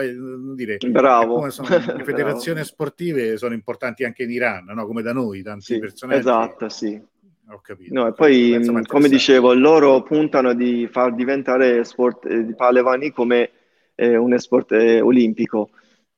dire, 0.54 0.78
Bravo. 0.88 1.50
Sono, 1.50 1.68
le 1.68 2.04
federazioni 2.04 2.60
Bravo. 2.60 2.72
sportive 2.72 3.36
sono 3.36 3.54
importanti 3.54 4.04
anche 4.04 4.22
in 4.24 4.30
Iran, 4.30 4.64
no? 4.64 4.86
come 4.86 5.02
da 5.02 5.12
noi, 5.12 5.42
tanti 5.42 5.74
sì, 5.74 5.78
personaggi. 5.78 6.20
Esatto, 6.20 6.68
sì 6.68 7.10
ho 7.52 7.60
capito. 7.60 7.92
No, 7.94 8.06
e 8.06 8.12
poi, 8.12 8.84
come 8.86 9.08
dicevo, 9.08 9.52
loro 9.54 10.02
puntano 10.02 10.54
di 10.54 10.88
far 10.90 11.14
diventare 11.14 11.84
sport 11.84 12.26
eh, 12.26 12.44
di 12.44 12.54
Palevani 12.54 13.10
come 13.10 13.50
eh, 13.94 14.16
un 14.16 14.36
sport 14.38 14.72
eh, 14.72 15.00
olimpico. 15.00 15.70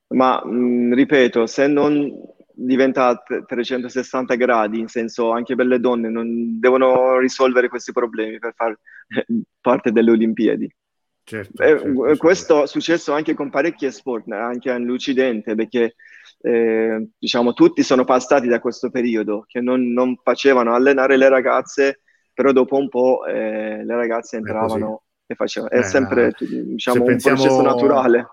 Ma 0.09 0.41
mh, 0.43 0.93
ripeto, 0.93 1.45
se 1.45 1.67
non 1.67 2.11
diventa 2.55 3.21
360 3.45 4.35
gradi, 4.35 4.79
in 4.79 4.87
senso 4.87 5.31
anche 5.31 5.55
per 5.55 5.65
le 5.65 5.79
donne, 5.79 6.09
non 6.09 6.59
devono 6.59 7.19
risolvere 7.19 7.69
questi 7.69 7.91
problemi 7.91 8.39
per 8.39 8.53
far 8.55 8.71
eh, 8.71 9.25
parte 9.61 9.91
delle 9.91 10.11
Olimpiadi. 10.11 10.73
Certo, 11.23 11.53
certo, 11.55 11.83
certo. 11.83 12.17
Questo 12.17 12.63
è 12.63 12.67
successo 12.67 13.13
anche 13.13 13.33
con 13.33 13.49
parecchi 13.49 13.91
sport, 13.91 14.31
anche 14.31 14.69
all'Occidente, 14.69 15.55
perché 15.55 15.95
eh, 16.41 17.09
diciamo, 17.17 17.53
tutti 17.53 17.81
sono 17.81 18.03
passati 18.03 18.47
da 18.47 18.59
questo 18.59 18.91
periodo, 18.91 19.43
che 19.47 19.59
non, 19.59 19.91
non, 19.91 20.15
facevano 20.21 20.75
allenare 20.75 21.17
le 21.17 21.27
ragazze, 21.27 22.01
però 22.31 22.51
dopo 22.51 22.77
un 22.77 22.89
po' 22.89 23.25
eh, 23.25 23.83
le 23.83 23.95
ragazze 23.95 24.37
entravano 24.37 25.03
e 25.25 25.33
facevano. 25.33 25.71
È 25.71 25.79
eh, 25.79 25.83
sempre 25.83 26.31
diciamo, 26.37 26.99
un 26.99 27.05
pensiamo... 27.07 27.37
processo 27.37 27.61
naturale 27.61 28.27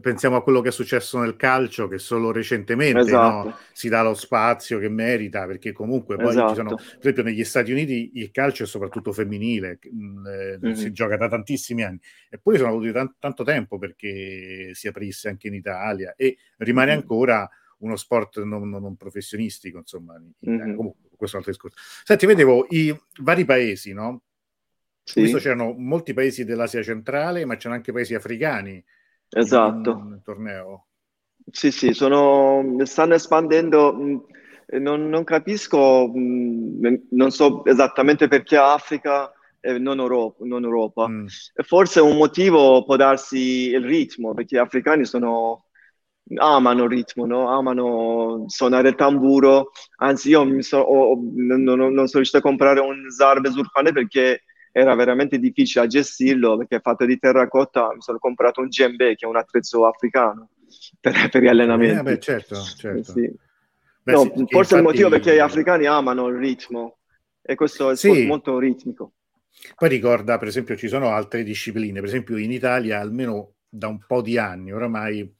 pensiamo 0.00 0.36
a 0.36 0.42
quello 0.42 0.62
che 0.62 0.68
è 0.70 0.72
successo 0.72 1.18
nel 1.18 1.36
calcio 1.36 1.86
che 1.86 1.98
solo 1.98 2.32
recentemente 2.32 3.00
esatto. 3.00 3.48
no? 3.48 3.56
si 3.72 3.90
dà 3.90 4.02
lo 4.02 4.14
spazio 4.14 4.78
che 4.78 4.88
merita 4.88 5.44
perché 5.46 5.72
comunque 5.72 6.16
poi 6.16 6.30
esatto. 6.30 6.48
ci 6.48 6.54
sono 6.54 6.74
per 6.76 6.98
esempio 7.00 7.22
negli 7.22 7.44
Stati 7.44 7.72
Uniti 7.72 8.12
il 8.14 8.30
calcio 8.30 8.62
è 8.62 8.66
soprattutto 8.66 9.12
femminile 9.12 9.78
eh, 9.82 10.58
mm-hmm. 10.58 10.72
si 10.72 10.92
gioca 10.92 11.16
da 11.18 11.28
tantissimi 11.28 11.82
anni 11.82 12.00
eppure 12.30 12.56
sono 12.56 12.70
avuti 12.70 12.90
tanto, 12.90 13.16
tanto 13.18 13.44
tempo 13.44 13.78
perché 13.78 14.70
si 14.72 14.88
aprisse 14.88 15.28
anche 15.28 15.48
in 15.48 15.54
Italia 15.54 16.14
e 16.16 16.38
rimane 16.58 16.92
mm-hmm. 16.92 17.00
ancora 17.00 17.50
uno 17.78 17.96
sport 17.96 18.42
non, 18.42 18.70
non 18.70 18.96
professionistico 18.96 19.78
insomma 19.78 20.18
mm-hmm. 20.18 20.74
comunque 20.74 21.10
questo 21.16 21.36
è 21.36 21.40
un 21.40 21.46
altro 21.46 21.52
discorso 21.52 21.76
senti 22.02 22.24
vedevo 22.24 22.66
i 22.70 22.96
vari 23.20 23.44
paesi 23.44 23.92
no? 23.92 24.22
Sì. 25.04 25.22
Visto 25.22 25.38
c'erano 25.38 25.74
molti 25.76 26.14
paesi 26.14 26.44
dell'Asia 26.44 26.82
centrale 26.82 27.44
ma 27.44 27.56
c'erano 27.56 27.74
anche 27.74 27.92
paesi 27.92 28.14
africani 28.14 28.82
Esatto. 29.34 30.20
torneo. 30.22 30.86
Sì, 31.50 31.70
sì, 31.70 31.92
sono, 31.92 32.62
stanno 32.84 33.14
espandendo. 33.14 33.96
Non, 34.68 35.08
non 35.08 35.24
capisco, 35.24 36.10
non 36.14 37.30
so 37.30 37.64
esattamente 37.66 38.28
perché 38.28 38.56
Africa 38.56 39.30
e 39.60 39.78
non 39.78 39.98
Europa. 39.98 40.44
Non 40.44 40.64
Europa. 40.64 41.08
Mm. 41.08 41.26
Forse 41.64 42.00
un 42.00 42.16
motivo 42.16 42.84
può 42.84 42.96
darsi 42.96 43.70
il 43.70 43.84
ritmo, 43.84 44.34
perché 44.34 44.56
gli 44.56 44.60
africani 44.60 45.04
sono, 45.04 45.66
amano 46.36 46.84
il 46.84 46.90
ritmo, 46.90 47.26
no? 47.26 47.48
amano 47.48 48.44
suonare 48.46 48.90
il 48.90 48.94
tamburo. 48.94 49.70
Anzi, 49.96 50.30
io 50.30 50.62
so, 50.62 50.78
ho, 50.78 51.18
non, 51.34 51.62
non, 51.62 51.94
sono 51.94 52.08
riuscito 52.12 52.38
a 52.38 52.40
comprare 52.40 52.80
un 52.80 53.10
Zarbe 53.10 53.50
Zurfane 53.50 53.92
perché 53.92 54.42
era 54.72 54.94
veramente 54.94 55.38
difficile 55.38 55.84
a 55.84 55.88
gestirlo 55.88 56.56
perché 56.56 56.76
è 56.76 56.80
fatto 56.80 57.04
di 57.04 57.18
terracotta. 57.18 57.92
Mi 57.94 58.00
sono 58.00 58.18
comprato 58.18 58.60
un 58.60 58.68
djembe 58.68 59.14
che 59.14 59.26
è 59.26 59.28
un 59.28 59.36
attrezzo 59.36 59.86
africano 59.86 60.48
per, 60.98 61.12
per 61.30 61.42
gli 61.42 61.46
allenamenti. 61.46 61.98
Eh, 61.98 62.02
beh, 62.02 62.18
certo, 62.18 62.56
certo. 62.60 63.12
Sì. 63.12 63.30
Beh, 64.02 64.12
no, 64.12 64.22
sì, 64.22 64.28
forse 64.28 64.46
infatti... 64.48 64.74
il 64.74 64.82
motivo 64.82 65.08
perché 65.10 65.34
gli 65.34 65.38
africani 65.38 65.86
amano 65.86 66.26
il 66.26 66.38
ritmo 66.38 66.98
e 67.40 67.54
questo 67.54 67.90
è 67.90 67.96
sì. 67.96 68.26
molto 68.26 68.58
ritmico. 68.58 69.12
Poi 69.76 69.88
ricorda, 69.88 70.38
per 70.38 70.48
esempio, 70.48 70.76
ci 70.76 70.88
sono 70.88 71.10
altre 71.10 71.44
discipline, 71.44 72.00
per 72.00 72.08
esempio 72.08 72.36
in 72.36 72.50
Italia 72.50 72.98
almeno 72.98 73.54
da 73.68 73.86
un 73.88 74.00
po' 74.04 74.22
di 74.22 74.38
anni 74.38 74.72
oramai 74.72 75.30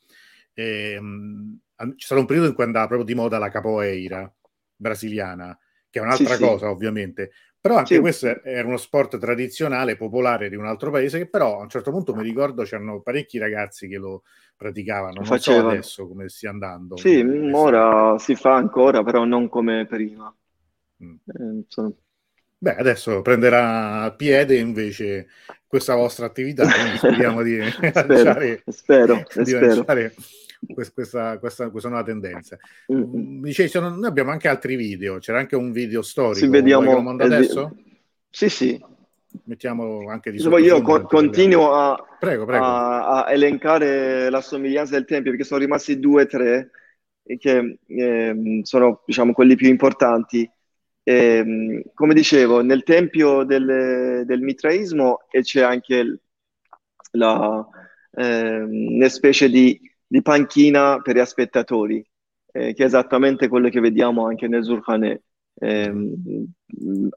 ehm, 0.54 1.58
c'è 1.76 1.94
stato 1.96 2.20
un 2.20 2.26
periodo 2.26 2.48
in 2.48 2.54
cui 2.54 2.64
andava 2.64 2.86
proprio 2.86 3.06
di 3.06 3.14
moda 3.14 3.38
la 3.38 3.50
capoeira 3.50 4.32
brasiliana, 4.76 5.58
che 5.90 5.98
è 5.98 6.02
un'altra 6.02 6.34
sì, 6.34 6.42
cosa 6.42 6.70
ovviamente, 6.70 7.32
però 7.62 7.76
anche 7.76 7.94
sì. 7.94 8.00
questo 8.00 8.42
era 8.42 8.66
uno 8.66 8.76
sport 8.76 9.18
tradizionale, 9.18 9.94
popolare 9.94 10.48
di 10.48 10.56
un 10.56 10.66
altro 10.66 10.90
paese, 10.90 11.18
che 11.18 11.28
però 11.28 11.60
a 11.60 11.62
un 11.62 11.68
certo 11.68 11.92
punto 11.92 12.12
mi 12.12 12.24
ricordo 12.24 12.64
c'erano 12.64 13.00
parecchi 13.02 13.38
ragazzi 13.38 13.86
che 13.86 13.98
lo 13.98 14.24
praticavano. 14.56 15.14
Non 15.14 15.24
Facevano. 15.24 15.68
so 15.68 15.70
adesso 15.70 16.08
come 16.08 16.28
stia 16.28 16.50
andando. 16.50 16.96
Sì, 16.96 17.24
ora 17.52 18.18
si 18.18 18.34
fa 18.34 18.56
ancora, 18.56 19.04
però 19.04 19.22
non 19.22 19.48
come 19.48 19.86
prima. 19.86 20.34
Mm. 21.04 21.14
Eh, 21.24 21.64
sono... 21.68 21.92
Beh, 22.58 22.74
adesso 22.74 23.22
prenderà 23.22 24.12
piede 24.16 24.56
invece 24.56 25.28
questa 25.64 25.94
vostra 25.94 26.26
attività, 26.26 26.64
quindi 26.66 26.96
speriamo 26.96 27.42
di 27.42 27.60
spero, 27.70 28.02
lasciare, 28.12 28.62
spero, 28.66 29.22
di 29.36 29.44
spero. 29.44 29.66
lasciare 29.66 30.14
questa, 30.74 31.38
questa, 31.38 31.70
questa 31.70 31.88
nuova 31.88 32.04
tendenza. 32.04 32.56
Mm. 32.92 33.42
Dicevi, 33.42 33.70
noi 33.80 34.06
abbiamo 34.06 34.30
anche 34.30 34.48
altri 34.48 34.76
video, 34.76 35.18
c'era 35.18 35.38
anche 35.38 35.56
un 35.56 35.72
video 35.72 36.02
storico. 36.02 36.44
Sì, 36.44 36.48
vediamo 36.48 37.10
adesso? 37.10 37.76
Sì, 38.30 38.48
sì. 38.48 38.84
Mettiamo 39.44 40.10
anche 40.10 40.30
di 40.30 40.38
sotto. 40.38 40.58
Io 40.58 40.82
co- 40.82 41.02
continuo 41.04 41.72
a, 41.72 41.96
prego, 42.18 42.44
prego. 42.44 42.64
a, 42.64 43.24
a, 43.24 43.32
elencare 43.32 44.28
la 44.28 44.42
somiglianza 44.42 44.94
del 44.94 45.06
tempio 45.06 45.30
perché 45.30 45.46
sono 45.46 45.60
rimasti 45.60 45.98
due 45.98 46.22
o 46.22 46.26
tre 46.26 46.70
che 47.38 47.78
eh, 47.86 48.60
sono 48.62 49.02
diciamo 49.06 49.32
quelli 49.32 49.56
più 49.56 49.68
importanti. 49.68 50.48
E, 51.02 51.14
ehm, 51.14 51.82
come 51.94 52.14
dicevo, 52.14 52.62
nel 52.62 52.82
tempio 52.82 53.44
del, 53.44 54.24
del 54.26 54.40
mitraismo 54.40 55.26
c'è 55.28 55.62
anche 55.62 56.20
la, 57.12 57.66
eh, 58.12 58.60
una 58.60 59.08
specie 59.08 59.48
di 59.48 59.80
di 60.12 60.20
panchina 60.20 61.00
per 61.00 61.16
gli 61.16 61.24
spettatori, 61.24 62.04
eh, 62.52 62.74
che 62.74 62.82
è 62.82 62.86
esattamente 62.86 63.48
quello 63.48 63.70
che 63.70 63.80
vediamo 63.80 64.26
anche 64.26 64.46
nel 64.46 64.62
Zurkhaneh. 64.62 65.22
Eh, 65.54 65.92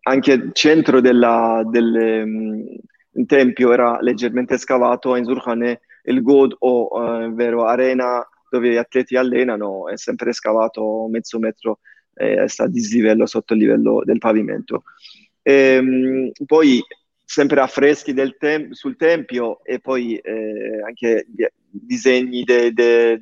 anche 0.04 0.50
centro 0.54 1.02
del 1.02 2.24
um, 2.24 3.26
tempio 3.26 3.74
era 3.74 4.00
leggermente 4.00 4.58
scavato, 4.58 5.18
in 5.18 5.26
Zurkhaneh 5.26 5.82
il 6.04 6.22
God 6.22 6.56
o 6.60 7.34
vero 7.34 7.66
arena 7.66 8.26
dove 8.50 8.72
gli 8.72 8.78
atleti 8.78 9.18
allenano 9.18 9.90
è 9.90 9.98
sempre 9.98 10.32
scavato 10.32 11.08
mezzo 11.10 11.40
metro 11.40 11.80
eh, 12.14 12.48
sta 12.48 12.64
a 12.64 12.70
dislivello 12.70 13.26
sotto 13.26 13.56
il 13.56 13.60
livello 13.60 14.04
del 14.06 14.20
pavimento. 14.20 14.84
E, 15.42 15.78
um, 15.80 16.32
poi 16.46 16.82
sempre 17.26 17.60
affreschi 17.60 18.14
tem- 18.38 18.72
sul 18.72 18.96
tempio 18.96 19.64
e 19.64 19.80
poi 19.80 20.16
eh, 20.18 20.82
anche 20.86 21.26
disegni 21.70 22.44
dei 22.44 22.74
de, 22.74 23.22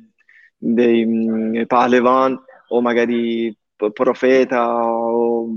de, 0.56 1.06
mm, 1.06 1.62
Pahlevan 1.66 2.38
o 2.68 2.80
magari 2.80 3.56
Profeta 3.92 4.86
o 4.92 5.48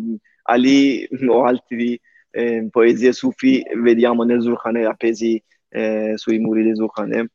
Ali 0.43 1.07
o 1.27 1.43
altri 1.43 1.99
eh, 2.31 2.67
poesie 2.69 3.11
sufi 3.11 3.63
vediamo 3.81 4.23
nel 4.23 4.41
Zulkhaneh 4.41 4.85
appesi 4.85 5.41
eh, 5.69 6.13
sui 6.15 6.39
muri 6.39 6.63
di 6.63 6.75
Zulkhaneh. 6.75 7.29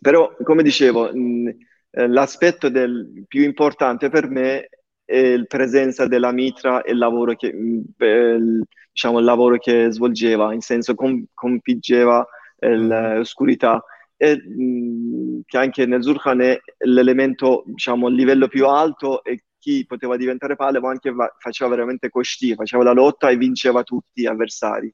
Però, 0.00 0.34
come 0.42 0.62
dicevo, 0.62 1.10
mh, 1.12 1.18
mm, 1.18 1.48
eh, 1.90 2.08
l'aspetto 2.08 2.68
del, 2.68 3.24
più 3.26 3.42
importante 3.42 4.08
per 4.08 4.28
me 4.28 4.68
la 5.10 5.44
presenza 5.46 6.06
della 6.06 6.32
mitra 6.32 6.82
e 6.82 6.92
il 6.92 6.98
lavoro 6.98 7.34
che, 7.34 7.48
il, 7.48 8.64
diciamo, 8.92 9.18
il 9.18 9.24
lavoro 9.24 9.58
che 9.58 9.90
svolgeva, 9.90 10.52
in 10.52 10.60
senso 10.60 10.94
com, 10.94 11.24
compingeva 11.34 12.26
l'oscurità. 12.60 13.82
E 14.16 14.36
mh, 14.36 15.40
che 15.46 15.56
anche 15.56 15.86
nel 15.86 16.02
Zurkhan 16.02 16.42
l'elemento, 16.84 17.62
diciamo, 17.66 18.08
il 18.08 18.14
livello 18.14 18.48
più 18.48 18.66
alto 18.66 19.24
e 19.24 19.44
chi 19.58 19.84
poteva 19.86 20.16
diventare 20.16 20.56
Palevo 20.56 20.88
anche 20.88 21.10
va, 21.10 21.34
faceva 21.38 21.70
veramente 21.70 22.10
costi, 22.10 22.54
faceva 22.54 22.82
la 22.82 22.92
lotta 22.92 23.30
e 23.30 23.36
vinceva 23.36 23.82
tutti 23.82 24.22
gli 24.22 24.26
avversari. 24.26 24.92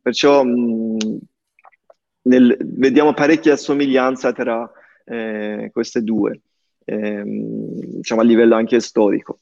Perciò 0.00 0.42
mh, 0.42 1.18
nel, 2.22 2.56
vediamo 2.60 3.12
parecchia 3.14 3.56
somiglianza 3.56 4.32
tra 4.32 4.70
eh, 5.04 5.70
queste 5.72 6.02
due, 6.02 6.40
ehm, 6.84 7.96
diciamo 7.96 8.20
a 8.20 8.24
livello 8.24 8.54
anche 8.54 8.80
storico. 8.80 9.40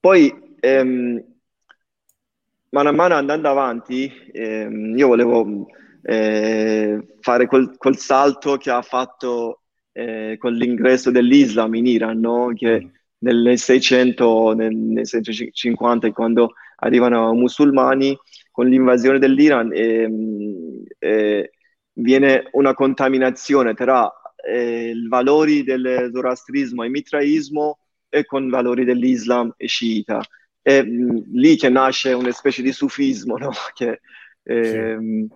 Poi, 0.00 0.32
ehm, 0.60 1.22
mano 2.70 2.88
a 2.88 2.92
mano 2.92 3.14
andando 3.14 3.48
avanti, 3.50 4.10
ehm, 4.32 4.96
io 4.96 5.08
volevo 5.08 5.66
eh, 6.02 7.16
fare 7.20 7.46
quel, 7.46 7.76
quel, 7.76 7.98
salto 7.98 8.56
che 8.56 8.70
ha 8.70 8.80
fatto 8.80 9.60
eh, 9.92 10.36
con 10.38 10.54
l'ingresso 10.54 11.10
dell'Islam 11.10 11.74
in 11.74 11.86
Iran, 11.86 12.18
no? 12.18 12.50
che 12.54 12.82
mm. 12.82 12.88
nel 13.18 13.58
600, 13.58 14.54
nel, 14.54 14.74
nel 14.74 15.06
650, 15.06 16.10
quando 16.12 16.54
arrivano 16.76 17.34
musulmani, 17.34 18.16
con 18.50 18.68
l'invasione 18.68 19.18
dell'Iran 19.18 19.70
ehm, 19.70 20.82
eh, 20.98 21.50
viene 21.92 22.48
una 22.52 22.72
contaminazione 22.72 23.74
tra 23.74 24.10
eh, 24.46 24.92
i 24.94 25.08
valori 25.08 25.62
del 25.62 26.08
zoroastrismo 26.10 26.84
e 26.84 26.88
mitraismo 26.88 27.78
e 28.10 28.26
con 28.26 28.50
valori 28.50 28.84
dell'Islam 28.84 29.54
e 29.56 29.66
sciita. 29.66 30.20
È 30.60 30.82
mh, 30.82 31.30
lì 31.32 31.56
che 31.56 31.70
nasce 31.70 32.12
una 32.12 32.32
specie 32.32 32.60
di 32.60 32.72
sufismo, 32.72 33.36
no? 33.38 33.52
che 33.72 34.00
sì. 34.42 34.52
ehm, 34.52 35.28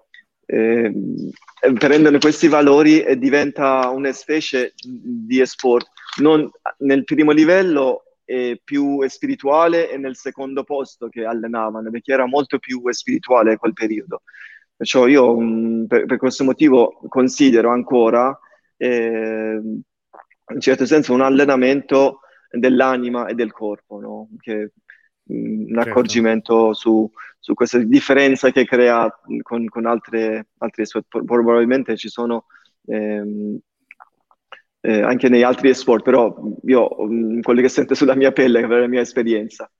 prendono 1.78 2.18
questi 2.18 2.48
valori 2.48 3.02
e 3.02 3.16
diventa 3.16 3.88
una 3.88 4.12
specie 4.12 4.74
di 4.84 5.40
esport. 5.40 5.88
Non, 6.20 6.50
nel 6.78 7.04
primo 7.04 7.30
livello 7.30 8.02
è 8.24 8.58
più 8.62 9.06
spirituale 9.08 9.90
e 9.90 9.96
nel 9.96 10.16
secondo 10.16 10.64
posto 10.64 11.08
che 11.08 11.24
allenavano, 11.24 11.90
perché 11.90 12.12
era 12.12 12.26
molto 12.26 12.58
più 12.58 12.82
spirituale 12.90 13.56
quel 13.56 13.72
periodo. 13.72 14.22
Perciò 14.76 15.06
io 15.06 15.38
mh, 15.38 15.86
per, 15.86 16.04
per, 16.06 16.18
questo 16.18 16.44
motivo 16.44 17.00
considero 17.08 17.70
ancora, 17.70 18.36
eh, 18.76 19.60
in 20.52 20.60
certo 20.60 20.84
senso, 20.84 21.12
un 21.12 21.20
allenamento 21.20 22.20
dell'anima 22.58 23.26
e 23.26 23.34
del 23.34 23.52
corpo, 23.52 24.00
no? 24.00 24.28
che, 24.40 24.72
mh, 25.22 25.34
un 25.34 25.66
certo. 25.74 25.90
accorgimento 25.90 26.72
su, 26.74 27.10
su, 27.38 27.54
questa 27.54 27.78
differenza 27.78 28.50
che 28.50 28.64
crea 28.64 29.08
con, 29.42 29.66
con 29.68 29.86
altre, 29.86 30.48
altre 30.58 30.84
probabilmente 31.08 31.96
ci 31.96 32.08
sono 32.08 32.46
ehm, 32.86 33.58
eh, 34.80 35.00
anche 35.00 35.28
negli 35.28 35.42
altri 35.42 35.72
sport, 35.74 36.04
però 36.04 36.34
io 36.64 36.88
mh, 37.06 37.40
quello 37.40 37.62
che 37.62 37.68
sento 37.68 37.94
sulla 37.94 38.14
mia 38.14 38.32
pelle 38.32 38.66
per 38.66 38.80
la 38.80 38.86
mia 38.86 39.00
esperienza. 39.00 39.70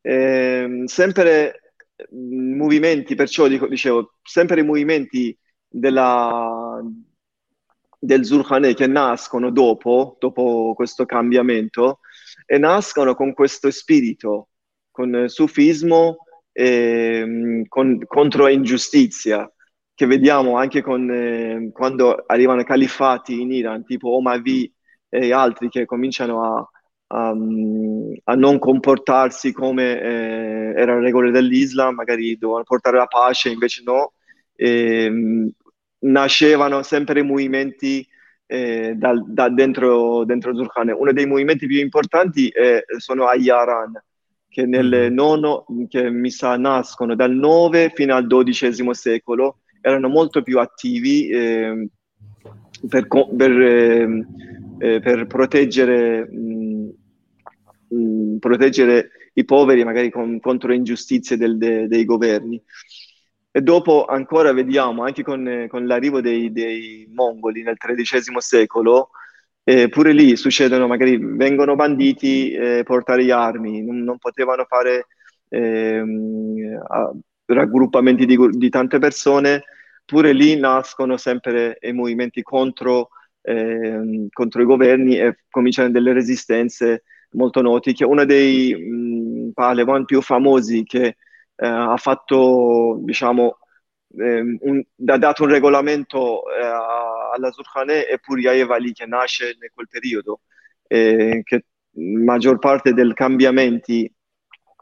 Eh, 0.00 0.82
sempre 0.84 1.74
mh, 2.10 2.56
movimenti, 2.56 3.14
perciò 3.14 3.48
dico, 3.48 3.66
dicevo, 3.66 4.14
sempre 4.22 4.60
i 4.60 4.64
movimenti 4.64 5.36
della, 5.68 6.51
del 8.04 8.24
Zulkhaneh 8.24 8.74
che 8.74 8.88
nascono 8.88 9.50
dopo, 9.52 10.16
dopo 10.18 10.72
questo 10.74 11.04
cambiamento, 11.04 12.00
e 12.44 12.58
nascono 12.58 13.14
con 13.14 13.32
questo 13.32 13.70
spirito, 13.70 14.48
con 14.90 15.26
sufismo 15.28 16.16
e 16.50 17.64
con, 17.68 18.04
contro 18.04 18.48
ingiustizia 18.48 19.48
che 19.94 20.06
vediamo 20.06 20.56
anche 20.56 20.82
con, 20.82 21.08
eh, 21.10 21.70
quando 21.72 22.24
arrivano 22.26 22.64
califati 22.64 23.40
in 23.40 23.52
Iran, 23.52 23.84
tipo 23.84 24.16
Omavi 24.16 24.72
e 25.08 25.32
altri 25.32 25.68
che 25.68 25.84
cominciano 25.84 26.42
a, 26.42 26.70
a, 27.18 27.28
a 27.28 28.34
non 28.34 28.58
comportarsi 28.58 29.52
come 29.52 30.00
eh, 30.00 30.72
erano 30.76 30.98
le 30.98 31.04
regole 31.04 31.30
dell'Islam, 31.30 31.94
magari 31.94 32.36
dovevano 32.36 32.64
portare 32.64 32.96
la 32.96 33.06
pace, 33.06 33.50
invece 33.50 33.82
no. 33.84 34.14
E, 34.56 35.08
mh, 35.08 35.50
nascevano 36.02 36.82
sempre 36.82 37.22
movimenti 37.22 38.06
eh, 38.46 38.94
da, 38.96 39.14
da, 39.26 39.48
dentro, 39.48 40.24
dentro 40.24 40.54
Zurkhan. 40.54 40.94
Uno 40.96 41.12
dei 41.12 41.26
movimenti 41.26 41.66
più 41.66 41.78
importanti 41.78 42.48
eh, 42.48 42.84
sono 42.98 43.26
Ayaran, 43.26 43.92
che 44.48 44.66
nel 44.66 45.10
mm. 45.10 45.14
nono, 45.14 45.64
che 45.88 46.10
mi 46.10 46.30
sa 46.30 46.56
nascono 46.56 47.14
dal 47.14 47.32
9 47.32 47.92
fino 47.94 48.14
al 48.14 48.26
XII 48.26 48.92
secolo 48.92 49.58
erano 49.80 50.08
molto 50.08 50.42
più 50.42 50.58
attivi 50.58 51.28
eh, 51.28 51.88
per, 52.88 53.06
per, 53.08 53.60
eh, 53.60 55.00
per, 55.00 55.26
proteggere, 55.26 56.28
mh, 56.30 56.92
mh, 57.88 58.36
proteggere, 58.38 59.10
i 59.34 59.44
poveri 59.44 59.82
magari 59.82 60.10
con, 60.10 60.38
contro 60.40 60.74
ingiustizie 60.74 61.36
del, 61.36 61.56
de, 61.56 61.88
dei 61.88 62.04
governi. 62.04 62.62
E 63.54 63.60
dopo 63.60 64.06
ancora 64.06 64.54
vediamo, 64.54 65.04
anche 65.04 65.22
con, 65.22 65.66
con 65.68 65.86
l'arrivo 65.86 66.22
dei, 66.22 66.50
dei, 66.50 67.06
mongoli 67.12 67.62
nel 67.62 67.76
XIII 67.76 68.34
secolo, 68.38 69.10
eh, 69.62 69.90
pure 69.90 70.12
lì 70.12 70.36
succedono, 70.36 70.86
magari 70.86 71.18
vengono 71.18 71.76
banditi 71.76 72.50
eh, 72.52 72.82
portare 72.82 73.30
armi, 73.30 73.82
non, 73.84 73.98
non 73.98 74.16
potevano 74.16 74.64
fare 74.64 75.06
eh, 75.50 76.02
raggruppamenti 77.44 78.24
di, 78.24 78.38
di, 78.52 78.68
tante 78.70 78.98
persone, 78.98 79.64
pure 80.06 80.32
lì 80.32 80.56
nascono 80.56 81.18
sempre 81.18 81.76
i 81.82 81.92
movimenti 81.92 82.42
contro, 82.42 83.10
eh, 83.42 84.28
contro 84.32 84.62
i 84.62 84.64
governi 84.64 85.18
e 85.18 85.40
cominciano 85.50 85.90
delle 85.90 86.14
resistenze 86.14 87.02
molto 87.32 87.60
noti, 87.60 87.92
che 87.92 88.06
uno 88.06 88.24
dei 88.24 88.74
mh, 88.74 89.50
Palevan 89.52 90.06
più 90.06 90.22
famosi 90.22 90.84
che 90.84 91.16
eh, 91.62 91.66
ha 91.66 91.96
fatto, 91.96 92.98
diciamo, 93.00 93.58
eh, 94.18 94.40
un, 94.40 94.82
ha 95.06 95.18
dato 95.18 95.44
un 95.44 95.48
regolamento 95.50 96.42
eh, 96.50 96.60
alla 97.34 97.50
Zurkhaneh 97.50 98.06
è 98.06 98.18
Puriaev 98.18 98.70
Ali 98.70 98.92
che 98.92 99.06
nasce 99.06 99.50
in 99.50 99.58
quel 99.72 99.88
periodo, 99.88 100.40
che 100.86 101.42
la 101.50 101.62
maggior 102.24 102.58
parte 102.58 102.92
dei 102.92 103.14
cambiamenti 103.14 104.12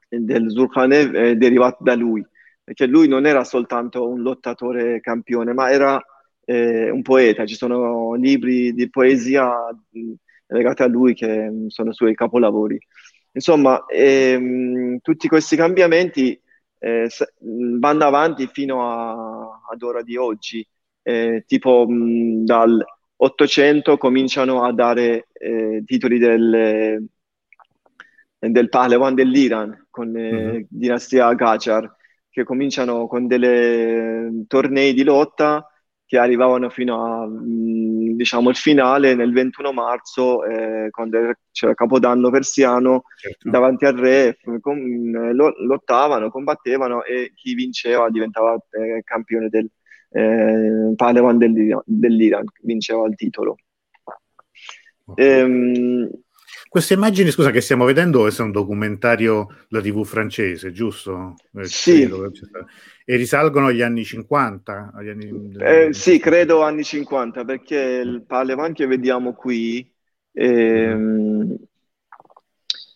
del 0.08 0.50
Zurkhaneh 0.50 1.10
è 1.10 1.36
derivato 1.36 1.84
da 1.84 1.94
lui 1.94 2.24
perché 2.70 2.86
lui 2.86 3.08
non 3.08 3.26
era 3.26 3.42
soltanto 3.42 4.08
un 4.08 4.22
lottatore 4.22 5.00
campione, 5.00 5.52
ma 5.52 5.72
era 5.72 6.00
eh, 6.44 6.88
un 6.88 7.02
poeta. 7.02 7.44
Ci 7.44 7.56
sono 7.56 8.14
libri 8.14 8.72
di 8.72 8.88
poesia 8.88 9.52
legati 10.46 10.82
a 10.82 10.86
lui 10.86 11.14
che 11.14 11.50
sono 11.66 11.92
suoi 11.92 12.14
capolavori. 12.14 12.78
Insomma, 13.32 13.84
ehm, 13.86 14.98
tutti 15.00 15.26
questi 15.26 15.56
cambiamenti 15.56 16.40
eh, 16.80 17.08
vanno 17.78 18.04
avanti 18.04 18.48
fino 18.48 18.90
a, 18.90 19.62
ad 19.70 19.82
ora 19.82 20.02
di 20.02 20.16
oggi. 20.16 20.66
Eh, 21.02 21.44
tipo 21.46 21.86
mh, 21.88 22.44
dal 22.44 22.84
800 23.16 23.96
cominciano 23.98 24.64
a 24.64 24.72
dare 24.72 25.28
eh, 25.32 25.82
titoli 25.84 26.18
del, 26.18 27.06
del 28.38 28.68
Pahlevan 28.68 29.14
dell'Iran 29.14 29.86
con 29.90 30.08
mm-hmm. 30.08 30.62
dinastia 30.68 31.34
Qajar 31.34 31.96
che 32.30 32.44
cominciano 32.44 33.06
con 33.06 33.26
dei 33.26 34.46
tornei 34.46 34.94
di 34.94 35.02
lotta 35.02 35.66
che 36.10 36.18
arrivavano 36.18 36.70
fino 36.70 37.04
a 37.04 37.24
mm, 37.24 38.16
diciamo 38.16 38.50
il 38.50 38.56
finale 38.56 39.14
nel 39.14 39.32
21 39.32 39.72
marzo 39.72 40.44
eh, 40.44 40.90
quando 40.90 41.34
c'era 41.52 41.72
Capodanno 41.74 42.30
persiano 42.30 43.04
certo. 43.14 43.48
davanti 43.48 43.84
al 43.84 43.94
re 43.94 44.36
com, 44.60 44.76
eh, 44.76 45.32
lottavano, 45.32 46.28
combattevano 46.28 47.04
e 47.04 47.30
chi 47.36 47.54
vinceva 47.54 48.10
diventava 48.10 48.54
eh, 48.70 49.02
campione 49.04 49.48
del 49.48 49.70
eh, 50.10 50.94
Padawan 50.96 51.38
dell'Iran, 51.38 51.82
dell'Iran, 51.84 52.44
vinceva 52.62 53.06
il 53.06 53.14
titolo. 53.14 53.54
Okay. 55.04 55.24
Ehm, 55.24 56.10
queste 56.70 56.94
immagini, 56.94 57.32
scusa, 57.32 57.50
che 57.50 57.60
stiamo 57.60 57.84
vedendo 57.84 58.30
sono 58.30 58.46
un 58.46 58.52
documentario 58.52 59.48
della 59.68 59.82
TV 59.82 60.04
francese, 60.04 60.70
giusto? 60.70 61.34
Eh, 61.56 61.64
sì. 61.64 62.08
E 63.04 63.16
risalgono 63.16 63.66
agli 63.66 63.82
anni 63.82 64.04
50? 64.04 64.92
Agli 64.94 65.08
anni... 65.08 65.52
Eh, 65.58 65.92
sì, 65.92 66.20
credo 66.20 66.62
anni 66.62 66.84
50, 66.84 67.44
perché 67.44 67.76
il 68.04 68.22
Palevan 68.24 68.72
che 68.72 68.86
vediamo 68.86 69.32
qui, 69.32 69.92
ehm, 70.30 71.56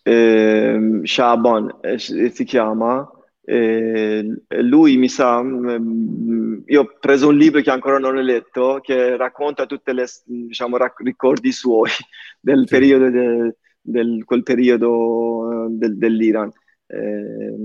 ehm, 0.03 1.03
Shaban 1.03 1.77
eh, 1.81 1.99
si 1.99 2.43
chiama, 2.45 3.05
eh, 3.43 4.25
lui 4.47 4.95
mi 4.95 5.09
sa, 5.09 5.43
mm, 5.43 6.59
io 6.67 6.81
ho 6.81 6.97
preso 6.97 7.27
un 7.27 7.35
libro 7.35 7.59
che 7.59 7.71
ancora 7.71 7.99
non 7.99 8.15
ho 8.15 8.21
letto, 8.21 8.79
che 8.81 9.17
racconta 9.17 9.65
tutti 9.65 9.91
i 9.91 10.05
diciamo, 10.23 10.77
ricordi 10.99 11.51
suoi 11.51 11.91
del 12.39 12.63
sì. 12.65 12.73
periodo 12.73 13.09
de, 13.09 13.55
del 13.85 14.23
quel 14.25 14.43
periodo 14.43 15.67
del, 15.69 15.97
dell'Iran. 15.97 16.51
Eh, 16.87 17.55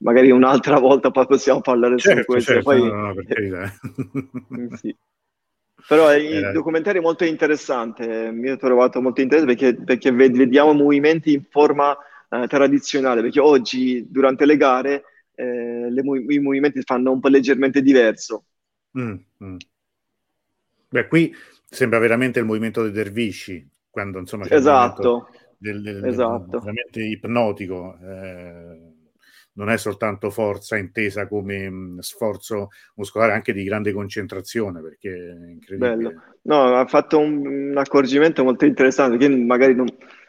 magari 0.00 0.30
un'altra 0.30 0.78
volta 0.80 1.10
poi 1.10 1.26
possiamo 1.26 1.60
parlare 1.60 1.96
certo, 1.98 2.20
su 2.20 2.26
questo. 2.26 2.52
Certo, 2.52 2.70
poi... 2.70 2.82
no, 2.82 3.12
no, 3.12 3.14
carità. 3.26 3.72
sì. 4.76 4.96
Però 5.88 6.14
il 6.14 6.44
eh. 6.44 6.52
documentario 6.52 7.00
è 7.00 7.04
molto 7.04 7.24
interessante, 7.24 8.30
mi 8.30 8.50
ho 8.50 8.56
trovato 8.56 9.00
molto 9.00 9.22
interessante 9.22 9.56
perché, 9.56 9.82
perché 9.82 10.12
vediamo 10.12 10.74
movimenti 10.74 11.32
in 11.32 11.42
forma 11.48 11.96
eh, 12.28 12.46
tradizionale, 12.46 13.22
perché 13.22 13.40
oggi 13.40 14.06
durante 14.08 14.44
le 14.44 14.56
gare 14.58 15.04
eh, 15.34 15.90
le, 15.90 16.02
i 16.28 16.38
movimenti 16.38 16.82
fanno 16.82 17.12
un 17.12 17.20
po' 17.20 17.28
leggermente 17.28 17.80
diverso. 17.80 18.44
Mm, 18.98 19.16
mm. 19.42 19.56
Beh, 20.90 21.08
qui 21.08 21.34
sembra 21.68 21.98
veramente 21.98 22.40
il 22.40 22.44
movimento 22.44 22.82
dei 22.82 22.92
dervisci, 22.92 23.66
quando 23.90 24.18
insomma 24.18 24.46
c'è 24.46 24.54
esatto. 24.54 25.28
del, 25.58 25.82
del, 25.82 26.04
esatto. 26.06 26.58
Veramente 26.60 27.02
ipnotico. 27.02 27.98
Eh, 27.98 28.98
non 29.52 29.68
è 29.68 29.76
soltanto 29.76 30.30
forza 30.30 30.76
intesa 30.76 31.26
come 31.26 31.68
mh, 31.68 31.98
sforzo 31.98 32.68
muscolare, 32.94 33.32
anche 33.32 33.52
di 33.52 33.64
grande 33.64 33.92
concentrazione, 33.92 34.80
perché 34.80 35.10
è 35.10 35.50
incredibile. 35.50 35.96
Bello. 35.96 36.22
No, 36.42 36.76
ha 36.76 36.86
fatto 36.86 37.18
un, 37.18 37.46
un 37.46 37.76
accorgimento 37.76 38.44
molto 38.44 38.64
interessante, 38.64 39.16
che 39.18 39.28
magari 39.28 39.74
non, 39.74 39.88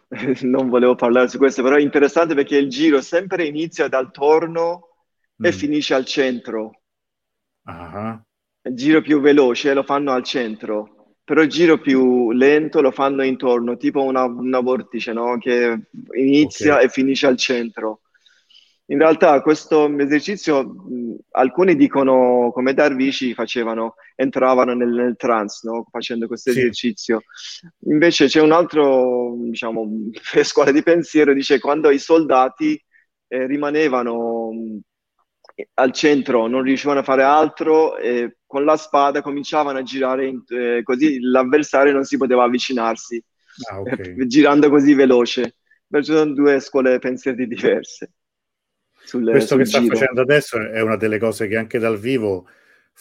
non, 0.41 0.69
volevo 0.69 0.95
parlare 0.95 1.27
su 1.27 1.37
questo, 1.37 1.61
però 1.63 1.75
è 1.75 1.81
interessante 1.81 2.33
perché 2.33 2.57
il 2.57 2.69
giro 2.69 2.99
sempre 3.01 3.45
inizia 3.45 3.87
dal 3.87 4.11
torno 4.11 4.89
mm. 5.41 5.45
e 5.45 5.51
finisce 5.51 5.93
al 5.93 6.05
centro. 6.05 6.81
Uh-huh. 7.63 8.21
Il 8.63 8.75
giro 8.75 9.01
più 9.01 9.21
veloce 9.21 9.73
lo 9.73 9.83
fanno 9.83 10.11
al 10.11 10.23
centro, 10.23 11.00
però 11.31 11.43
il 11.43 11.49
giro 11.49 11.77
più 11.77 12.31
lento 12.31 12.81
lo 12.81 12.91
fanno 12.91 13.23
intorno, 13.23 13.77
tipo 13.77 14.03
una, 14.03 14.25
una 14.25 14.59
vortice, 14.59 15.13
no? 15.13 15.37
Che 15.37 15.79
inizia 16.17 16.73
okay. 16.73 16.85
e 16.85 16.89
finisce 16.89 17.25
al 17.25 17.37
centro. 17.37 18.01
In 18.87 18.97
realtà 18.97 19.41
questo 19.41 19.87
esercizio, 19.97 20.61
mh, 20.61 21.15
alcuni 21.29 21.77
dicono 21.77 22.51
come 22.51 22.73
Darvici 22.73 23.33
facevano, 23.33 23.95
entravano 24.17 24.73
nel, 24.73 24.89
nel 24.89 25.15
trance, 25.15 25.65
no? 25.69 25.87
facendo 25.89 26.27
questo 26.27 26.51
sì. 26.51 26.59
esercizio. 26.59 27.21
Invece 27.85 28.25
c'è 28.25 28.41
un 28.41 28.51
altro, 28.51 29.37
diciamo, 29.37 29.87
scuola 30.43 30.71
di 30.71 30.83
pensiero, 30.83 31.33
dice 31.33 31.61
quando 31.61 31.91
i 31.91 31.97
soldati 31.97 32.77
eh, 33.29 33.45
rimanevano 33.47 34.49
al 35.75 35.91
centro, 35.91 36.47
non 36.47 36.61
riuscivano 36.61 36.99
a 36.99 37.03
fare 37.03 37.23
altro, 37.23 37.97
e 37.97 38.37
con 38.45 38.63
la 38.63 38.77
spada 38.77 39.21
cominciavano 39.21 39.77
a 39.77 39.83
girare, 39.83 40.27
in, 40.27 40.41
eh, 40.47 40.81
così 40.83 41.19
l'avversario 41.19 41.93
non 41.93 42.03
si 42.03 42.17
poteva 42.17 42.43
avvicinarsi, 42.43 43.23
ah, 43.69 43.79
okay. 43.79 44.15
eh, 44.17 44.25
girando 44.27 44.69
così 44.69 44.93
veloce. 44.93 45.55
Perciò 45.87 46.13
sono 46.13 46.33
due 46.33 46.59
scuole 46.61 46.99
pensieri 46.99 47.47
diverse 47.47 48.13
sul, 49.03 49.29
Questo 49.29 49.55
sul 49.55 49.63
che 49.63 49.69
giro. 49.69 49.83
sta 49.83 49.93
facendo 49.95 50.21
adesso 50.21 50.57
è 50.57 50.81
una 50.81 50.95
delle 50.95 51.19
cose 51.19 51.47
che 51.47 51.57
anche 51.57 51.79
dal 51.79 51.99
vivo 51.99 52.47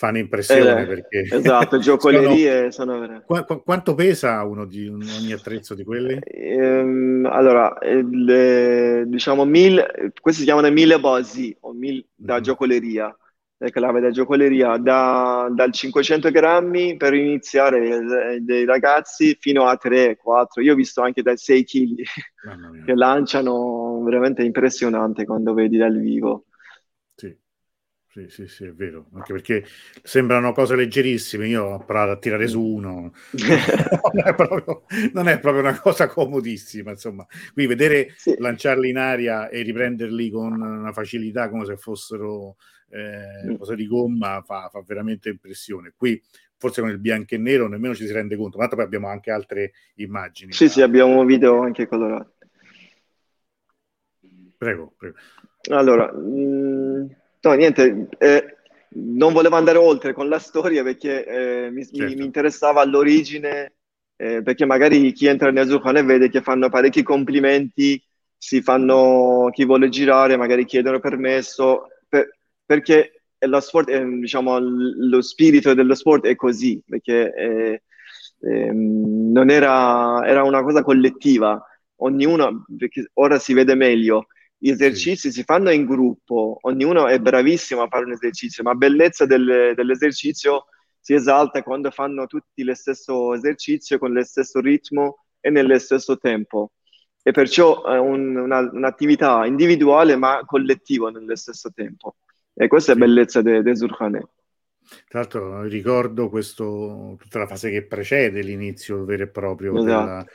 fanno 0.01 0.17
impressione. 0.17 0.83
Eh, 0.83 0.87
perché 0.87 1.27
esatto, 1.31 1.77
giocolerie 1.79 2.73
sono... 2.73 3.05
sono... 3.05 3.23
Qu- 3.27 3.45
qu- 3.45 3.63
quanto 3.63 3.95
pesa 3.95 4.43
uno 4.45 4.65
di 4.65 4.89
ogni 4.89 5.33
attrezzo 5.33 5.75
di 5.75 5.85
quelli? 5.85 6.19
Ehm, 6.23 7.29
allora, 7.31 7.77
eh, 7.79 8.03
le, 8.03 9.05
diciamo 9.07 9.45
mille, 9.45 10.13
questi 10.19 10.41
si 10.41 10.47
chiamano 10.47 10.71
mille 10.71 10.99
bosi 10.99 11.55
o 11.61 11.75
mille 11.75 12.07
da 12.15 12.39
mm. 12.39 12.43
giocoleria 12.43 13.15
le 13.63 13.71
clave 13.71 14.01
da 14.01 14.11
giocoleria 14.11 14.79
da, 14.79 15.47
dal 15.55 15.71
500 15.71 16.31
grammi 16.31 16.97
per 16.97 17.13
iniziare 17.13 17.89
eh, 17.89 18.41
dei 18.41 18.65
ragazzi 18.65 19.37
fino 19.39 19.67
a 19.67 19.77
3, 19.77 20.17
4, 20.17 20.63
io 20.63 20.73
ho 20.73 20.77
visto 20.77 21.03
anche 21.03 21.21
dai 21.21 21.37
6 21.37 21.65
kg 21.65 22.03
che 22.87 22.95
lanciano 22.95 24.03
veramente 24.03 24.43
impressionante 24.45 25.27
quando 25.27 25.53
vedi 25.53 25.77
dal 25.77 26.01
vivo. 26.01 26.47
Sì. 28.13 28.27
Sì, 28.29 28.49
sì, 28.49 28.65
è 28.65 28.73
vero, 28.73 29.07
anche 29.15 29.33
perché 29.33 29.65
sembrano 30.03 30.53
cose 30.53 30.75
leggerissime, 30.75 31.47
io 31.47 31.65
ho 31.65 31.85
provato 31.85 32.11
a 32.11 32.19
tirare 32.19 32.49
su 32.49 32.61
uno, 32.61 33.13
non, 34.13 34.27
è 34.27 34.35
proprio, 34.35 34.83
non 35.13 35.29
è 35.29 35.39
proprio 35.39 35.63
una 35.63 35.79
cosa 35.79 36.09
comodissima, 36.09 36.91
insomma, 36.91 37.25
qui 37.53 37.67
vedere 37.67 38.13
sì. 38.17 38.35
lanciarli 38.37 38.89
in 38.89 38.97
aria 38.97 39.49
e 39.49 39.63
riprenderli 39.63 40.29
con 40.29 40.61
una 40.61 40.93
facilità 40.93 41.49
come 41.49 41.65
se 41.65 41.77
fossero 41.77 42.57
eh, 42.89 43.53
mm. 43.53 43.55
cose 43.55 43.77
di 43.77 43.87
gomma 43.87 44.43
fa, 44.45 44.69
fa, 44.73 44.83
veramente 44.85 45.29
impressione. 45.29 45.93
Qui 45.97 46.21
forse 46.57 46.81
con 46.81 46.91
il 46.91 46.99
bianco 46.99 47.37
e 47.37 47.39
nero 47.39 47.69
nemmeno 47.69 47.95
ci 47.95 48.07
si 48.07 48.13
rende 48.13 48.37
conto, 48.37 48.59
ma 48.59 48.67
poi 48.67 48.83
abbiamo 48.83 49.07
anche 49.07 49.31
altre 49.31 49.73
immagini. 49.95 50.53
Sì, 50.53 50.65
da... 50.65 50.71
sì, 50.71 50.83
abbiamo 50.83 51.25
video 51.25 51.61
anche 51.61 51.87
colorati. 51.87 52.39
Prego, 54.57 54.93
prego. 54.99 55.17
Allora, 55.71 56.13
mh, 56.13 56.19
mm, 56.19 57.07
no, 57.43 57.53
niente, 57.55 58.09
eh, 58.19 58.57
non 58.93 59.33
volevo 59.33 59.57
andare 59.57 59.79
oltre 59.79 60.13
con 60.13 60.29
la 60.29 60.39
storia 60.39 60.83
perché 60.83 61.25
eh, 61.25 61.71
mi, 61.71 61.85
certo. 61.85 62.17
mi, 62.17 62.25
interessava 62.25 62.81
all'origine, 62.81 63.75
eh, 64.17 64.43
perché 64.43 64.65
magari 64.65 65.13
chi 65.13 65.27
entra 65.27 65.51
nel 65.51 65.69
Zucchone 65.69 66.03
vede 66.03 66.29
che 66.29 66.43
fanno 66.43 66.69
parecchi 66.69 67.03
complimenti, 67.03 68.03
si 68.37 68.63
fanno, 68.63 69.51
chi 69.53 69.65
vuole 69.65 69.89
girare, 69.89 70.37
magari 70.37 70.65
chiedono 70.65 70.99
permesso, 70.99 71.89
per, 72.09 72.39
perché 72.65 73.23
lo 73.39 73.61
sport, 73.61 73.91
è, 73.91 74.03
diciamo, 74.05 74.59
lo 74.59 75.21
spirito 75.21 75.75
dello 75.75 75.95
sport 75.95 76.27
è 76.27 76.35
così, 76.35 76.83
perché 76.87 77.31
è, 77.33 77.83
è, 78.41 78.71
non 78.73 79.51
era, 79.51 80.27
era 80.27 80.43
una 80.43 80.63
cosa 80.63 80.83
collettiva, 80.83 81.63
ognuno, 81.97 82.65
perché 82.77 83.11
ora 83.15 83.39
si 83.39 83.53
vede 83.53 83.75
meglio, 83.75 84.27
gli 84.63 84.69
esercizi 84.69 85.33
si 85.33 85.43
fanno 85.43 85.71
in 85.71 85.87
gruppo, 85.87 86.59
ognuno 86.61 87.07
è 87.07 87.19
bravissimo 87.19 87.81
a 87.81 87.89
fare 87.89 88.05
un 88.05 88.13
esercizio, 88.13 88.63
ma 88.63 88.73
la 88.73 88.77
bellezza 88.77 89.25
del, 89.25 89.73
dell'esercizio 89.75 90.67
si 91.01 91.15
esalta 91.15 91.63
quando 91.63 91.91
fanno 91.91 92.27
tutti 92.27 92.63
lo 92.63 92.75
stesso 92.75 93.33
esercizio 93.33 93.99
con 93.99 94.13
lo 94.13 94.23
stesso 94.23 94.61
ritmo 94.61 95.25
e 95.41 95.49
nello 95.49 95.79
stesso 95.79 96.19
tempo. 96.19 96.73
E 97.23 97.31
perciò 97.33 97.85
è 97.85 97.99
un, 97.99 98.37
una, 98.37 98.59
un'attività 98.71 99.47
individuale 99.47 100.17
ma 100.17 100.43
collettiva 100.45 101.11
nello 101.11 101.37
stesso 101.37 101.73
tempo. 101.73 102.17
E 102.53 102.69
questa 102.69 102.93
è 102.93 102.97
la 102.97 103.07
bellezza 103.07 103.41
di 103.41 103.53
de, 103.53 103.63
de 103.63 103.77
Zurkhaneh. 103.77 104.29
Tra 105.09 105.21
l'altro 105.21 105.63
ricordo 105.63 106.29
questo, 106.29 107.17
tutta 107.19 107.39
la 107.39 107.47
fase 107.47 107.71
che 107.71 107.87
precede 107.87 108.43
l'inizio 108.43 109.05
vero 109.05 109.23
e 109.23 109.29
proprio 109.29 109.79
esatto. 109.79 109.85
della, 109.87 110.27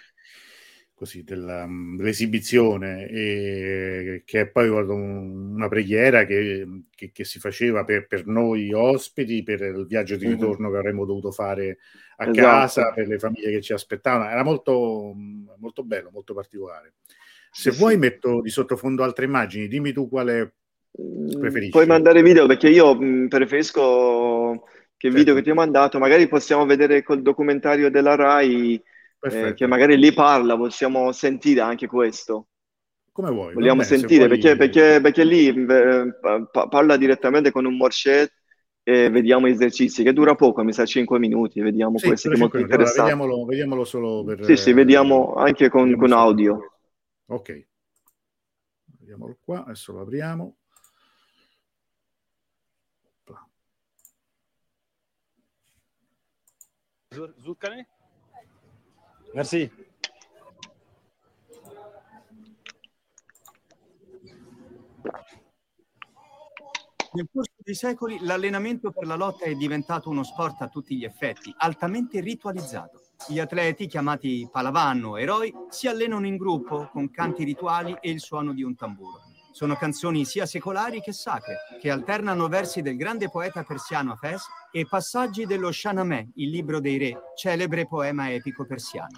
così, 0.96 1.24
della, 1.24 1.68
dell'esibizione, 1.68 3.08
e, 3.08 4.24
che 4.26 4.42
è 4.42 4.48
poi 4.48 4.70
una 4.70 5.68
preghiera 5.68 6.26
che, 6.26 6.66
che, 6.96 7.12
che 7.12 7.24
si 7.26 7.38
faceva 7.38 7.84
per, 7.84 8.08
per, 8.08 8.26
noi 8.26 8.74
ospiti, 8.74 9.44
per 9.44 9.62
il 9.62 9.86
viaggio 9.86 10.16
di 10.16 10.28
ritorno 10.28 10.72
che 10.72 10.78
avremmo 10.78 11.06
dovuto 11.06 11.32
fare 11.32 11.78
a 12.18 12.24
esatto. 12.24 12.40
casa, 12.40 12.92
per 12.94 13.08
le 13.08 13.20
famiglie 13.20 13.52
che 13.52 13.62
ci 13.62 13.74
aspettavano. 13.74 14.30
Era 14.30 14.44
molto, 14.44 15.14
molto 15.58 15.84
bello, 15.84 16.10
molto 16.12 16.34
particolare. 16.34 16.94
Se 17.52 17.72
sì, 17.72 17.78
vuoi 17.78 17.94
sì. 17.94 18.00
metto 18.00 18.42
di 18.42 18.50
sottofondo 18.50 19.04
altre 19.04 19.26
immagini, 19.26 19.68
dimmi 19.68 19.92
tu 19.92 20.10
quale 20.10 20.54
Preferisci? 21.40 21.72
Puoi 21.72 21.86
mandare 21.86 22.24
video 22.24 22.46
perché 22.46 22.70
io 22.70 22.98
preferisco 23.28 24.64
che 24.96 25.08
il 25.08 25.14
video 25.14 25.34
certo. 25.34 25.40
che 25.40 25.42
ti 25.44 25.50
ho 25.50 25.56
mandato, 25.56 26.00
magari 26.00 26.28
possiamo 26.28 26.66
vedere 26.66 27.04
col 27.04 27.22
documentario 27.22 27.90
della 27.90 28.16
RAI 28.16 28.82
eh, 29.32 29.54
che 29.54 29.68
magari 29.68 29.98
lì 29.98 30.14
parla, 30.14 30.58
possiamo 30.58 31.12
sentire 31.12 31.62
anche 31.62 31.88
questo. 31.88 32.48
Come 33.12 33.32
vuoi. 33.32 33.54
Vogliamo 33.54 33.82
bene, 33.82 33.98
sentire 33.98 34.28
vuoi... 34.28 34.40
perché, 34.40 34.58
perché, 34.58 35.00
perché, 35.02 35.24
lì 35.24 35.48
eh, 35.48 36.14
parla 36.70 36.98
direttamente 36.98 37.52
con 37.52 37.66
un 37.66 37.78
Morchet 37.78 38.32
e 38.84 39.10
vediamo 39.10 39.48
gli 39.48 39.52
esercizi 39.52 40.04
che 40.04 40.14
dura 40.14 40.36
poco, 40.36 40.64
mi 40.64 40.74
sa 40.74 40.86
5 40.86 41.18
minuti, 41.18 41.60
vediamo 41.62 41.98
sì, 41.98 42.08
questo 42.08 42.30
che 42.30 42.36
è 42.36 42.38
molto 42.38 42.58
interessante. 42.60 43.12
Allora, 43.14 43.26
vediamolo, 43.26 43.46
vediamolo, 43.46 43.84
solo 43.84 44.24
per... 44.24 44.44
Sì, 44.44 44.58
sì, 44.58 44.74
vediamo 44.74 45.34
anche 45.34 45.70
con, 45.70 45.96
con 45.96 46.12
audio. 46.12 46.74
Ok. 47.28 47.68
Vediamolo 49.00 49.38
qua, 49.44 49.64
adesso 49.64 49.94
lo 49.94 50.02
apriamo. 50.02 50.58
Zuccane? 57.40 57.88
Merci. 59.36 59.70
Nel 67.12 67.28
corso 67.34 67.52
dei 67.58 67.76
secoli 67.76 68.18
l'allenamento 68.22 68.92
per 68.92 69.06
la 69.06 69.16
lotta 69.16 69.44
è 69.44 69.54
diventato 69.56 70.10
uno 70.10 70.24
sport 70.24 70.62
a 70.62 70.70
tutti 70.70 70.96
gli 70.96 71.04
effetti, 71.04 71.54
altamente 71.58 72.22
ritualizzato. 72.22 73.02
Gli 73.28 73.40
atleti, 73.40 73.88
chiamati 73.88 74.48
palavanno 74.50 75.18
eroi, 75.18 75.54
si 75.68 75.90
allenano 75.90 76.26
in 76.26 76.38
gruppo 76.38 76.88
con 76.90 77.12
canti 77.12 77.44
rituali 77.44 77.98
e 78.00 78.12
il 78.12 78.22
suono 78.22 78.54
di 78.54 78.64
un 78.64 78.76
tamburo. 78.76 79.25
Sono 79.56 79.78
canzoni 79.78 80.26
sia 80.26 80.46
secolari 80.46 81.00
che 81.00 81.14
sacre, 81.14 81.60
che 81.80 81.90
alternano 81.90 82.50
versi 82.50 82.82
del 82.82 82.98
grande 82.98 83.30
poeta 83.30 83.64
persiano 83.64 84.12
Hafez 84.12 84.46
e 84.70 84.86
passaggi 84.86 85.46
dello 85.46 85.72
Shahnameh, 85.72 86.32
il 86.36 86.50
libro 86.50 86.82
dei 86.82 86.98
re, 86.98 87.18
celebre 87.38 87.88
poema 87.88 88.30
epico 88.30 88.66
persiano. 88.66 89.18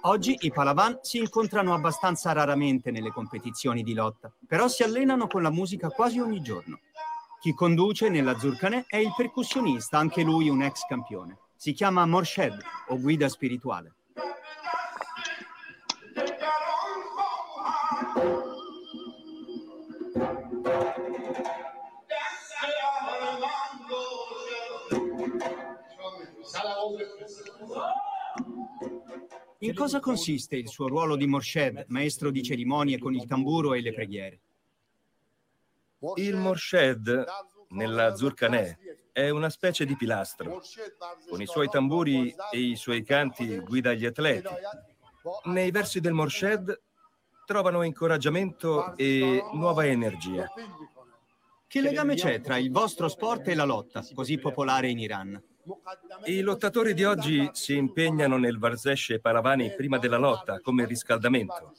Oggi 0.00 0.36
i 0.40 0.50
Palavan 0.50 0.98
si 1.00 1.18
incontrano 1.18 1.74
abbastanza 1.74 2.32
raramente 2.32 2.90
nelle 2.90 3.12
competizioni 3.12 3.84
di 3.84 3.94
lotta, 3.94 4.32
però 4.48 4.66
si 4.66 4.82
allenano 4.82 5.28
con 5.28 5.42
la 5.42 5.50
musica 5.52 5.88
quasi 5.88 6.18
ogni 6.18 6.42
giorno. 6.42 6.80
Chi 7.40 7.54
conduce 7.54 8.08
nella 8.08 8.36
Zurkane 8.36 8.86
è 8.88 8.96
il 8.96 9.12
percussionista, 9.16 9.98
anche 9.98 10.24
lui 10.24 10.48
un 10.48 10.62
ex 10.62 10.80
campione. 10.88 11.38
Si 11.54 11.72
chiama 11.72 12.04
Morshed 12.04 12.58
o 12.88 12.98
guida 12.98 13.28
spirituale. 13.28 13.95
In 29.60 29.74
cosa 29.74 30.00
consiste 30.00 30.56
il 30.56 30.68
suo 30.68 30.86
ruolo 30.86 31.16
di 31.16 31.26
Morshed, 31.26 31.86
maestro 31.88 32.30
di 32.30 32.42
cerimonie 32.42 32.98
con 32.98 33.14
il 33.14 33.26
tamburo 33.26 33.72
e 33.72 33.80
le 33.80 33.94
preghiere? 33.94 34.40
Il 36.16 36.36
Morshed 36.36 37.24
nella 37.68 38.14
Zurkaneh 38.14 38.78
è 39.12 39.30
una 39.30 39.48
specie 39.48 39.86
di 39.86 39.96
pilastro. 39.96 40.60
Con 41.30 41.40
i 41.40 41.46
suoi 41.46 41.68
tamburi 41.68 42.34
e 42.50 42.58
i 42.58 42.76
suoi 42.76 43.02
canti 43.02 43.58
guida 43.60 43.94
gli 43.94 44.04
atleti. 44.04 44.52
Nei 45.44 45.70
versi 45.70 46.00
del 46.00 46.12
Morshed 46.12 46.82
trovano 47.46 47.82
incoraggiamento 47.82 48.94
e 48.94 49.42
nuova 49.54 49.86
energia. 49.86 50.52
Che 51.66 51.80
legame 51.80 52.14
c'è 52.14 52.42
tra 52.42 52.58
il 52.58 52.70
vostro 52.70 53.08
sport 53.08 53.48
e 53.48 53.54
la 53.54 53.64
lotta, 53.64 54.04
così 54.14 54.38
popolare 54.38 54.90
in 54.90 54.98
Iran? 54.98 55.42
I 56.26 56.40
lottatori 56.42 56.94
di 56.94 57.02
oggi 57.02 57.48
si 57.52 57.76
impegnano 57.76 58.36
nel 58.36 58.58
Varzesh 58.58 59.10
e 59.10 59.20
Paravani 59.20 59.74
prima 59.74 59.98
della 59.98 60.16
lotta, 60.16 60.60
come 60.60 60.86
riscaldamento. 60.86 61.72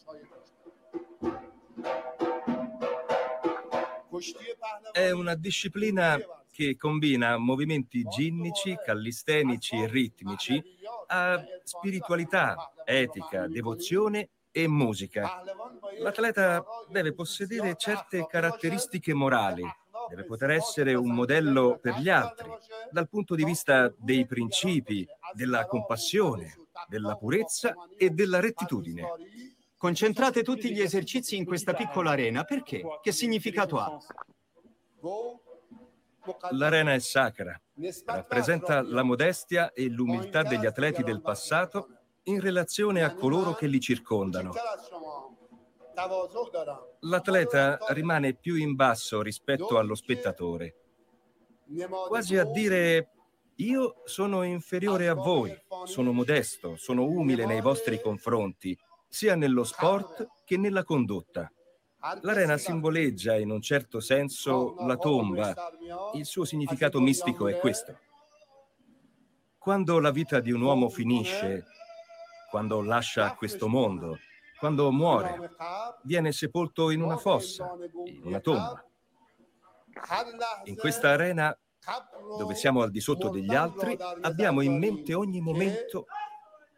È 4.92 5.12
una 5.12 5.36
disciplina 5.36 6.18
che 6.52 6.76
combina 6.76 7.38
movimenti 7.38 8.04
ginnici, 8.04 8.76
callistenici 8.84 9.78
e 9.78 9.88
ritmici 9.88 10.62
a 11.08 11.42
spiritualità, 11.64 12.74
etica, 12.84 13.48
devozione 13.48 14.30
e 14.52 14.68
musica. 14.68 15.44
L'atleta 16.00 16.66
deve 16.90 17.14
possedere 17.14 17.76
certe 17.78 18.26
caratteristiche 18.26 19.14
morali, 19.14 19.64
deve 20.10 20.24
poter 20.24 20.52
essere 20.52 20.94
un 20.94 21.14
modello 21.14 21.78
per 21.82 21.96
gli 22.00 22.10
altri, 22.10 22.50
dal 22.92 23.10
punto 23.10 23.36
di 23.36 23.44
vista 23.44 23.94
dei 23.98 24.26
principi, 24.26 25.08
della 25.34 25.66
compassione, 25.66 26.68
della 26.88 27.16
purezza 27.16 27.74
e 27.98 28.10
della 28.10 28.40
rettitudine. 28.40 29.06
Concentrate 29.78 30.44
tutti 30.44 30.72
gli 30.72 30.82
esercizi 30.82 31.36
in 31.36 31.46
questa 31.46 31.74
piccola 31.74 32.12
arena, 32.12 32.44
perché? 32.44 32.84
Che 33.02 33.12
significato 33.12 33.78
ha? 33.78 33.98
L'arena 36.52 36.94
è 36.94 37.00
sacra, 37.00 37.60
rappresenta 38.06 38.82
la 38.82 39.04
modestia 39.04 39.72
e 39.72 39.88
l'umiltà 39.88 40.44
degli 40.44 40.66
atleti 40.66 41.04
del 41.04 41.22
passato 41.22 41.90
in 42.24 42.42
relazione 42.42 43.04
a 43.04 43.14
coloro 43.14 43.54
che 43.54 43.68
li 43.68 43.80
circondano. 43.80 44.54
L'atleta 47.00 47.80
rimane 47.90 48.34
più 48.36 48.56
in 48.56 48.76
basso 48.76 49.22
rispetto 49.22 49.78
allo 49.78 49.96
spettatore, 49.96 50.76
quasi 52.08 52.38
a 52.38 52.44
dire 52.44 53.10
io 53.56 54.04
sono 54.06 54.44
inferiore 54.44 55.08
a 55.08 55.16
voi, 55.16 55.56
sono 55.86 56.12
modesto, 56.12 56.76
sono 56.78 57.04
umile 57.04 57.48
nei 57.48 57.62
vostri 57.62 58.00
confronti, 58.00 58.78
sia 59.08 59.36
nello 59.36 59.64
sport 59.64 60.28
che 60.46 60.58
nella 60.58 60.84
condotta. 60.84 61.52
L'arena 62.22 62.58
simboleggia 62.58 63.36
in 63.36 63.50
un 63.50 63.62
certo 63.62 64.00
senso 64.00 64.76
la 64.86 64.98
tomba. 64.98 65.56
Il 66.14 66.26
suo 66.26 66.46
significato 66.46 67.00
mistico 67.00 67.48
è 67.48 67.58
questo. 67.58 67.98
Quando 69.58 70.00
la 70.00 70.12
vita 70.12 70.40
di 70.40 70.52
un 70.52 70.62
uomo 70.62 70.90
finisce, 70.90 71.66
quando 72.52 72.82
lascia 72.84 73.34
questo 73.34 73.68
mondo, 73.68 74.20
quando 74.58 74.92
muore, 74.92 75.56
viene 76.04 76.32
sepolto 76.32 76.90
in 76.90 77.02
una 77.02 77.18
fossa, 77.18 77.74
in 78.06 78.22
una 78.24 78.40
tomba. 78.40 78.84
In 80.66 80.76
questa 80.76 81.10
arena, 81.10 81.58
dove 82.38 82.56
siamo 82.56 82.82
al 82.82 82.92
di 82.92 83.00
sotto 83.00 83.30
degli 83.30 83.54
altri, 83.54 83.98
abbiamo 84.22 84.62
in 84.62 84.78
mente 84.78 85.14
ogni 85.14 85.40
momento 85.40 86.08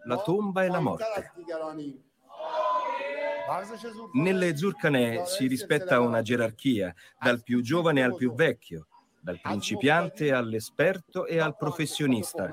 la 0.06 0.18
tomba 0.22 0.64
e 0.64 0.68
la 0.70 0.80
morte. 0.80 1.32
Nelle 4.14 4.56
Zurkane 4.56 5.26
si 5.26 5.48
rispetta 5.48 6.00
una 6.00 6.22
gerarchia, 6.22 6.94
dal 7.20 7.42
più 7.42 7.62
giovane 7.62 8.04
al 8.04 8.16
più 8.16 8.34
vecchio, 8.34 8.88
dal 9.20 9.40
principiante 9.42 10.32
all'esperto 10.32 11.26
e 11.26 11.40
al 11.40 11.58
professionista. 11.58 12.50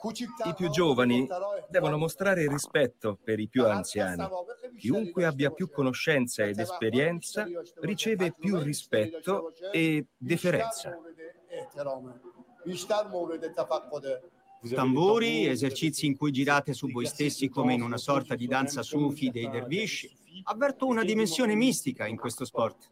I 0.00 0.54
più 0.54 0.70
giovani 0.70 1.26
devono 1.68 1.98
mostrare 1.98 2.46
rispetto 2.46 3.18
per 3.22 3.40
i 3.40 3.48
più 3.48 3.66
anziani. 3.66 4.24
Chiunque 4.76 5.24
abbia 5.24 5.50
più 5.50 5.68
conoscenza 5.70 6.44
ed 6.44 6.60
esperienza 6.60 7.46
riceve 7.80 8.32
più 8.32 8.58
rispetto 8.58 9.52
e 9.72 10.06
deferenza. 10.16 10.96
Tamburi, 14.74 15.46
esercizi 15.46 16.06
in 16.06 16.16
cui 16.16 16.30
girate 16.30 16.74
su 16.74 16.88
voi 16.90 17.06
stessi 17.06 17.48
come 17.48 17.74
in 17.74 17.82
una 17.82 17.96
sorta 17.96 18.36
di 18.36 18.46
danza 18.46 18.82
sufi 18.82 19.30
dei 19.30 19.50
dervish. 19.50 20.08
Avverto 20.44 20.86
una 20.86 21.02
dimensione 21.02 21.54
mistica 21.56 22.06
in 22.06 22.16
questo 22.16 22.44
sport. 22.44 22.90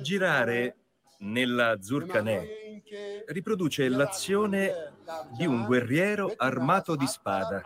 Girare 0.00 0.76
nella 1.18 1.80
Zurkaneh 1.80 2.82
riproduce 3.26 3.88
l'azione 3.88 4.92
di 5.36 5.46
un 5.46 5.64
guerriero 5.64 6.32
armato 6.36 6.96
di 6.96 7.06
spada 7.06 7.62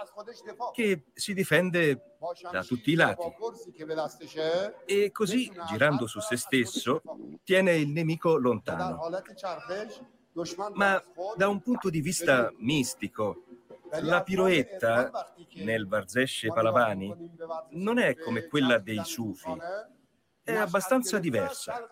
che 0.72 1.04
si 1.12 1.34
difende 1.34 2.16
da 2.50 2.62
tutti 2.62 2.92
i 2.92 2.94
lati. 2.94 3.32
e 4.84 5.10
così, 5.10 5.50
girando 5.68 6.06
su 6.06 6.20
se 6.20 6.36
stesso, 6.36 7.02
tiene 7.42 7.76
il 7.76 7.88
nemico 7.88 8.36
lontano. 8.36 9.00
Ma 10.74 11.02
da 11.36 11.48
un 11.48 11.60
punto 11.60 11.90
di 11.90 12.00
vista 12.00 12.52
mistico, 12.58 13.44
la 14.02 14.22
piroetta 14.22 15.32
nel 15.54 15.86
Varzesh 15.86 16.46
Palavani 16.54 17.14
non 17.70 17.98
è 17.98 18.16
come 18.16 18.46
quella 18.46 18.78
dei 18.78 19.02
Sufi, 19.04 19.50
è 20.42 20.54
abbastanza 20.54 21.18
diversa. 21.18 21.88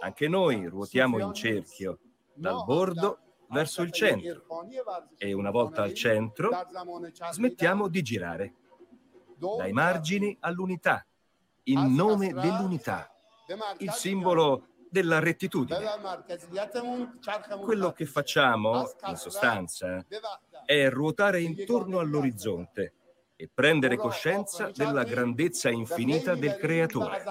Anche 0.00 0.28
noi 0.28 0.66
ruotiamo 0.66 1.18
in 1.18 1.32
cerchio, 1.34 1.98
dal 2.34 2.64
bordo 2.64 3.18
verso 3.48 3.82
il 3.82 3.92
centro. 3.92 4.44
e 5.18 5.32
una 5.32 5.50
volta 5.50 5.82
al 5.82 5.94
centro 5.94 6.50
smettiamo 7.30 7.88
di 7.88 8.02
girare, 8.02 8.54
dai 9.36 9.72
margini 9.72 10.36
all'unità, 10.40 11.04
in 11.64 11.94
nome 11.94 12.32
dell'unità, 12.32 13.12
il 13.78 13.92
simbolo 13.92 14.66
della 14.90 15.18
rettitudine. 15.18 15.86
Quello 17.62 17.92
che 17.92 18.06
facciamo, 18.06 18.90
in 19.06 19.16
sostanza, 19.16 20.04
è 20.64 20.88
ruotare 20.88 21.40
intorno 21.40 21.98
all'orizzonte 21.98 22.94
e 23.36 23.50
prendere 23.52 23.96
coscienza 23.96 24.70
della 24.70 25.04
grandezza 25.04 25.70
infinita 25.70 26.34
del 26.34 26.56
Creatore. 26.56 27.22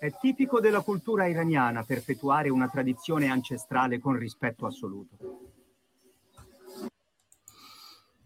È 0.00 0.12
tipico 0.20 0.60
della 0.60 0.80
cultura 0.80 1.26
iraniana 1.26 1.82
perpetuare 1.82 2.48
una 2.48 2.68
tradizione 2.68 3.28
ancestrale 3.28 3.98
con 3.98 4.16
rispetto 4.16 4.64
assoluto. 4.64 5.16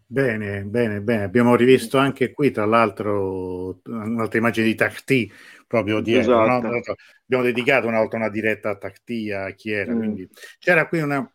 Bene, 0.05 0.61
bene, 0.63 1.01
bene. 1.01 1.23
Abbiamo 1.23 1.55
rivisto 1.55 1.97
anche 1.97 2.31
qui, 2.31 2.51
tra 2.51 2.65
l'altro, 2.65 3.79
un'altra 3.85 4.37
immagine 4.37 4.67
di 4.67 4.75
Takti 4.75 5.31
proprio 5.65 6.01
dietro. 6.01 6.43
Esatto. 6.43 6.67
No? 6.67 6.81
Abbiamo 7.23 7.43
dedicato 7.43 7.87
una 7.87 7.97
volta 7.97 8.17
una 8.17 8.29
diretta 8.29 8.69
a 8.69 8.75
Takti, 8.75 9.31
a 9.31 9.49
chi 9.49 9.71
era. 9.71 9.91
Mm. 9.91 9.97
Quindi 9.97 10.29
c'era 10.59 10.87
qui 10.87 11.01
una 11.01 11.27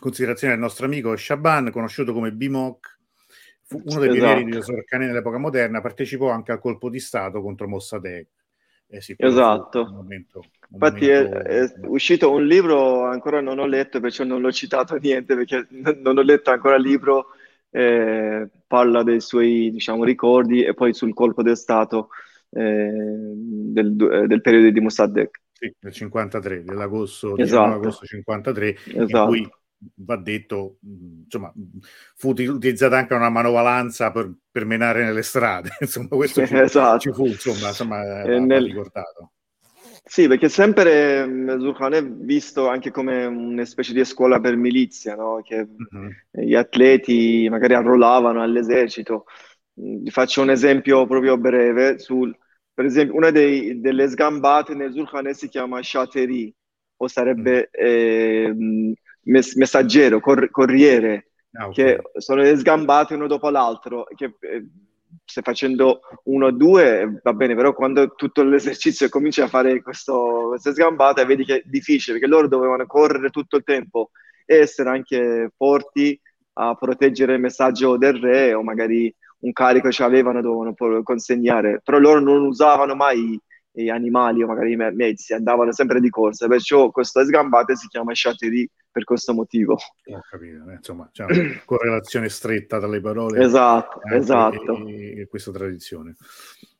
considerazione 0.00 0.54
del 0.54 0.62
nostro 0.62 0.86
amico 0.86 1.16
Shaban, 1.16 1.70
conosciuto 1.70 2.12
come 2.12 2.32
Bimok, 2.32 2.98
fu 3.62 3.82
uno 3.84 4.00
dei 4.00 4.10
esatto. 4.10 4.24
pionieri 4.24 4.44
di 4.44 4.62
Sorcane 4.62 5.06
nell'epoca 5.06 5.38
moderna, 5.38 5.80
partecipò 5.80 6.30
anche 6.30 6.52
al 6.52 6.60
colpo 6.60 6.88
di 6.88 7.00
Stato 7.00 7.40
contro 7.40 7.68
Mossadegh 7.68 8.26
eh 8.94 9.14
esatto. 9.16 9.82
Un 9.82 9.94
momento, 9.94 10.38
un 10.38 10.44
Infatti 10.74 11.06
momento... 11.06 11.38
è, 11.38 11.62
è, 11.62 11.72
uscito 11.86 12.30
un 12.30 12.46
libro, 12.46 13.04
ancora 13.04 13.40
non 13.40 13.58
ho 13.58 13.66
letto, 13.66 13.98
perciò 13.98 14.24
non 14.24 14.40
l'ho 14.40 14.52
citato 14.52 14.96
niente, 14.96 15.34
perché 15.34 15.66
non 15.70 16.16
ho 16.16 16.22
letto 16.22 16.50
ancora 16.50 16.76
il 16.76 16.82
libro 16.82 17.28
eh, 17.70 18.48
parla 18.66 19.02
dei 19.02 19.20
suoi 19.20 19.70
diciamo, 19.70 20.04
ricordi 20.04 20.62
e 20.62 20.74
poi 20.74 20.94
sul 20.94 21.12
colpo 21.12 21.42
del 21.42 21.56
Stato 21.56 22.10
eh, 22.50 22.90
del, 22.92 23.96
eh, 24.12 24.26
del, 24.26 24.40
periodo 24.40 24.70
di 24.70 24.80
Mossadegh. 24.80 25.30
Sì, 25.52 25.74
del 25.78 25.92
53, 25.92 26.62
dell'agosto, 26.62 27.36
esatto. 27.36 27.74
agosto 27.74 28.06
53, 28.06 28.76
esatto. 28.94 28.96
in 29.00 29.26
cui 29.26 29.50
va 29.96 30.16
detto, 30.16 30.78
insomma, 31.24 31.52
fu 32.14 32.30
utilizzata 32.30 32.96
anche 32.96 33.14
una 33.14 33.30
manovalanza 33.30 34.10
per, 34.10 34.32
per 34.50 34.64
menare 34.64 35.04
nelle 35.04 35.22
strade, 35.22 35.70
insomma, 35.80 36.08
questo 36.08 36.46
ci, 36.46 36.56
esatto. 36.56 36.98
ci 36.98 37.12
fu, 37.12 37.26
insomma, 37.26 37.68
insomma 37.68 38.02
va, 38.02 38.38
nel... 38.38 38.64
ricordato. 38.64 39.32
Sì, 40.06 40.28
perché 40.28 40.50
sempre 40.50 41.24
Zulkhan 41.58 41.94
è 41.94 42.04
visto 42.04 42.68
anche 42.68 42.90
come 42.90 43.24
una 43.24 43.64
specie 43.64 43.94
di 43.94 44.04
scuola 44.04 44.38
per 44.38 44.54
milizia, 44.54 45.14
no? 45.14 45.40
che 45.42 45.66
mm-hmm. 45.66 46.10
gli 46.30 46.54
atleti 46.54 47.48
magari 47.48 47.72
arruolavano 47.74 48.42
all'esercito. 48.42 49.24
Vi 49.72 50.10
faccio 50.10 50.42
un 50.42 50.50
esempio 50.50 51.06
proprio 51.06 51.38
breve. 51.38 51.98
Sul, 51.98 52.36
per 52.74 52.84
esempio, 52.84 53.16
una 53.16 53.30
dei, 53.30 53.80
delle 53.80 54.06
sgambate 54.06 54.74
nel 54.74 54.92
Zulkhan 54.92 55.32
si 55.32 55.48
chiama 55.48 55.82
Shateri, 55.82 56.54
o 56.96 57.08
sarebbe 57.08 57.70
mm. 57.70 58.90
eh, 58.90 58.94
messaggero, 59.24 60.20
cor- 60.20 60.50
corriere, 60.50 61.30
ah, 61.52 61.68
okay. 61.68 61.74
che 61.74 62.02
sono 62.20 62.42
le 62.42 62.56
sgambate 62.56 63.14
uno 63.14 63.26
dopo 63.26 63.48
l'altro, 63.50 64.06
che 64.14 64.34
eh, 64.40 64.66
stai 65.24 65.42
facendo 65.42 66.00
uno 66.24 66.46
o 66.46 66.50
due 66.50 67.20
va 67.22 67.32
bene, 67.32 67.54
però 67.54 67.72
quando 67.72 68.14
tutto 68.14 68.42
l'esercizio 68.42 69.08
cominci 69.08 69.40
a 69.40 69.48
fare 69.48 69.82
questo, 69.82 70.46
queste 70.48 70.72
sgambate 70.72 71.24
vedi 71.24 71.44
che 71.44 71.56
è 71.56 71.62
difficile, 71.64 72.18
perché 72.18 72.32
loro 72.32 72.48
dovevano 72.48 72.86
correre 72.86 73.30
tutto 73.30 73.56
il 73.56 73.64
tempo 73.64 74.10
e 74.44 74.56
essere 74.56 74.90
anche 74.90 75.50
forti 75.56 76.18
a 76.54 76.74
proteggere 76.74 77.34
il 77.34 77.40
messaggio 77.40 77.96
del 77.96 78.14
re 78.20 78.54
o 78.54 78.62
magari 78.62 79.12
un 79.40 79.52
carico 79.52 79.90
ce 79.90 80.02
l'avevano, 80.02 80.40
dovevano 80.40 81.02
consegnare, 81.02 81.80
però 81.82 81.98
loro 81.98 82.20
non 82.20 82.44
usavano 82.44 82.94
mai 82.94 83.38
gli 83.70 83.88
animali 83.88 84.42
o 84.42 84.46
magari 84.46 84.72
i 84.72 84.76
mezzi, 84.76 85.34
andavano 85.34 85.72
sempre 85.72 86.00
di 86.00 86.08
corsa, 86.08 86.46
perciò 86.46 86.90
questa 86.90 87.24
sgambata 87.24 87.74
si 87.74 87.88
chiama 87.88 88.12
Chaterie 88.14 88.68
per 88.94 89.02
questo 89.02 89.34
motivo. 89.34 89.72
Ho 89.72 90.20
capito, 90.30 90.70
eh, 90.70 90.74
insomma 90.74 91.10
c'è 91.12 91.24
una 91.24 91.34
correlazione 91.66 92.28
stretta 92.28 92.78
tra 92.78 92.86
le 92.86 93.00
parole 93.00 93.42
esatto, 93.42 94.00
esatto. 94.04 94.86
E, 94.86 95.22
e, 95.22 95.26
questa 95.26 95.50
tradizione. 95.50 96.14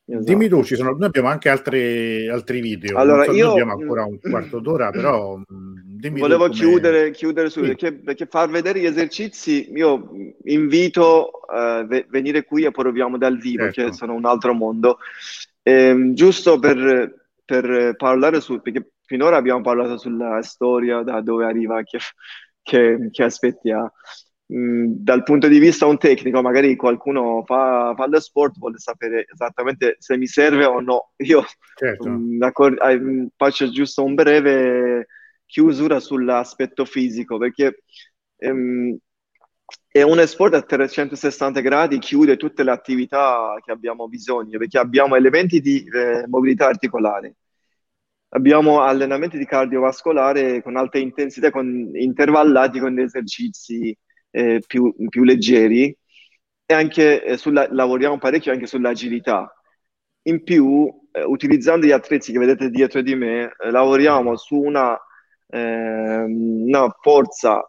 Esatto. 0.07 0.23
Dimmi 0.23 0.47
tu, 0.47 0.63
ci 0.63 0.75
sono, 0.75 0.91
noi 0.91 1.07
abbiamo 1.07 1.27
anche 1.27 1.49
altri, 1.49 2.29
altri 2.29 2.61
video, 2.61 2.97
allora, 2.97 3.25
so, 3.25 3.33
io 3.33 3.51
abbiamo 3.51 3.73
ancora 3.73 4.05
un 4.05 4.17
quarto 4.21 4.59
d'ora, 4.59 4.91
però 4.91 5.41
dimmi 5.45 6.21
volevo 6.21 6.47
chiudere, 6.47 7.11
chiudere 7.11 7.49
su, 7.49 7.59
sì. 7.61 7.67
perché, 7.67 7.91
perché, 7.91 8.27
far 8.27 8.49
vedere 8.49 8.79
gli 8.79 8.85
esercizi, 8.85 9.73
io 9.73 10.09
invito 10.45 11.31
a 11.47 11.79
uh, 11.79 12.05
venire 12.07 12.45
qui 12.45 12.63
e 12.63 12.71
poi 12.71 12.85
proviamo 12.85 13.17
dal 13.17 13.37
vivo, 13.37 13.63
certo. 13.63 13.89
che 13.89 13.93
sono 13.93 14.13
un 14.13 14.25
altro 14.25 14.53
mondo. 14.53 14.99
Eh, 15.63 16.11
giusto 16.13 16.59
per, 16.59 17.25
per 17.43 17.95
parlare 17.97 18.39
su, 18.39 18.61
perché 18.61 18.91
finora 19.05 19.37
abbiamo 19.37 19.61
parlato 19.61 19.97
sulla 19.97 20.41
storia, 20.41 21.01
da 21.03 21.21
dove 21.21 21.45
arriva, 21.45 21.81
che, 21.83 21.99
che, 22.61 23.09
che 23.11 23.23
aspetti 23.23 23.71
ha. 23.71 23.91
Mm, 24.53 24.97
dal 24.97 25.23
punto 25.23 25.47
di 25.47 25.57
vista 25.57 25.87
un 25.87 25.97
tecnico, 25.97 26.41
magari 26.41 26.75
qualcuno 26.75 27.43
fa, 27.45 27.93
fa 27.95 28.07
lo 28.07 28.19
sport, 28.19 28.57
vuole 28.59 28.77
sapere 28.77 29.25
esattamente 29.31 29.95
se 29.99 30.17
mi 30.17 30.27
serve 30.27 30.65
o 30.65 30.79
no. 30.81 31.13
Io 31.17 31.43
certo. 31.75 32.07
um, 32.07 33.29
faccio 33.35 33.69
giusto 33.71 34.03
un 34.03 34.13
breve 34.13 35.07
chiusura 35.45 35.99
sull'aspetto 35.99 36.85
fisico, 36.85 37.37
perché 37.37 37.83
um, 38.37 38.95
è 39.87 40.03
un 40.03 40.23
sport 40.27 40.53
a 40.53 40.61
360 40.61 41.59
gradi, 41.61 41.97
chiude 41.97 42.37
tutte 42.37 42.63
le 42.63 42.71
attività 42.71 43.55
che 43.63 43.71
abbiamo 43.71 44.07
bisogno, 44.07 44.59
perché 44.59 44.77
abbiamo 44.77 45.15
elementi 45.15 45.59
di 45.59 45.83
eh, 45.91 46.25
mobilità 46.27 46.67
articolare 46.67 47.35
abbiamo 48.29 48.81
allenamenti 48.81 49.37
di 49.37 49.45
cardiovascolare 49.45 50.61
con 50.61 50.75
alta 50.77 50.97
intensità, 50.97 51.51
con, 51.51 51.91
intervallati 51.93 52.79
con 52.79 52.97
esercizi 52.99 53.97
eh, 54.31 54.61
più, 54.65 54.93
più, 55.09 55.23
leggeri 55.23 55.95
e 56.65 56.73
anche 56.73 57.23
eh, 57.23 57.37
sulla, 57.37 57.67
lavoriamo 57.71 58.17
parecchio 58.17 58.51
anche 58.51 58.67
sull'agilità. 58.67 59.53
In 60.23 60.43
più, 60.43 60.91
eh, 61.11 61.23
utilizzando 61.23 61.85
gli 61.85 61.91
attrezzi 61.91 62.31
che 62.31 62.39
vedete 62.39 62.69
dietro 62.69 63.01
di 63.01 63.15
me, 63.15 63.53
eh, 63.57 63.71
lavoriamo 63.71 64.35
su 64.35 64.55
una, 64.55 64.97
ehm, 65.47 66.63
una, 66.67 66.89
forza 67.01 67.65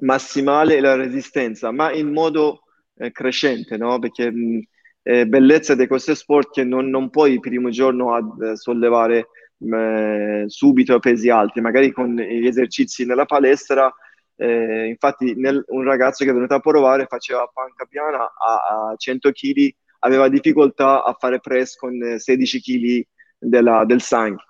massimale 0.00 0.76
e 0.76 0.80
la 0.80 0.94
resistenza, 0.94 1.70
ma 1.72 1.92
in 1.92 2.12
modo 2.12 2.62
eh, 2.96 3.10
crescente, 3.12 3.76
no? 3.76 3.98
Perché 3.98 4.30
mh, 4.30 4.62
eh, 5.02 5.26
bellezza 5.26 5.74
di 5.74 5.86
questo 5.86 6.14
sport 6.14 6.50
che 6.52 6.64
non, 6.64 6.88
non 6.88 7.10
puoi 7.10 7.32
il 7.32 7.40
primo 7.40 7.68
giorno 7.70 8.14
a 8.14 8.56
sollevare 8.56 9.28
eh, 9.58 10.44
subito 10.46 10.94
a 10.94 10.98
pesi 10.98 11.30
alti, 11.30 11.60
magari 11.60 11.92
con 11.92 12.14
gli 12.14 12.46
esercizi 12.46 13.04
nella 13.04 13.24
palestra. 13.24 13.92
Eh, 14.36 14.86
infatti, 14.86 15.34
nel, 15.36 15.62
un 15.68 15.84
ragazzo 15.84 16.24
che 16.24 16.30
è 16.30 16.34
venuto 16.34 16.54
a 16.54 16.60
provare 16.60 17.06
faceva 17.06 17.48
panca 17.52 17.84
piana 17.84 18.18
a, 18.18 18.90
a 18.90 18.94
100 18.96 19.30
kg, 19.30 19.74
aveva 20.00 20.28
difficoltà 20.28 21.04
a 21.04 21.16
fare 21.18 21.40
press 21.40 21.76
con 21.76 22.16
16 22.18 22.60
kg 22.60 23.06
della, 23.38 23.84
del 23.84 24.00
sangue 24.00 24.44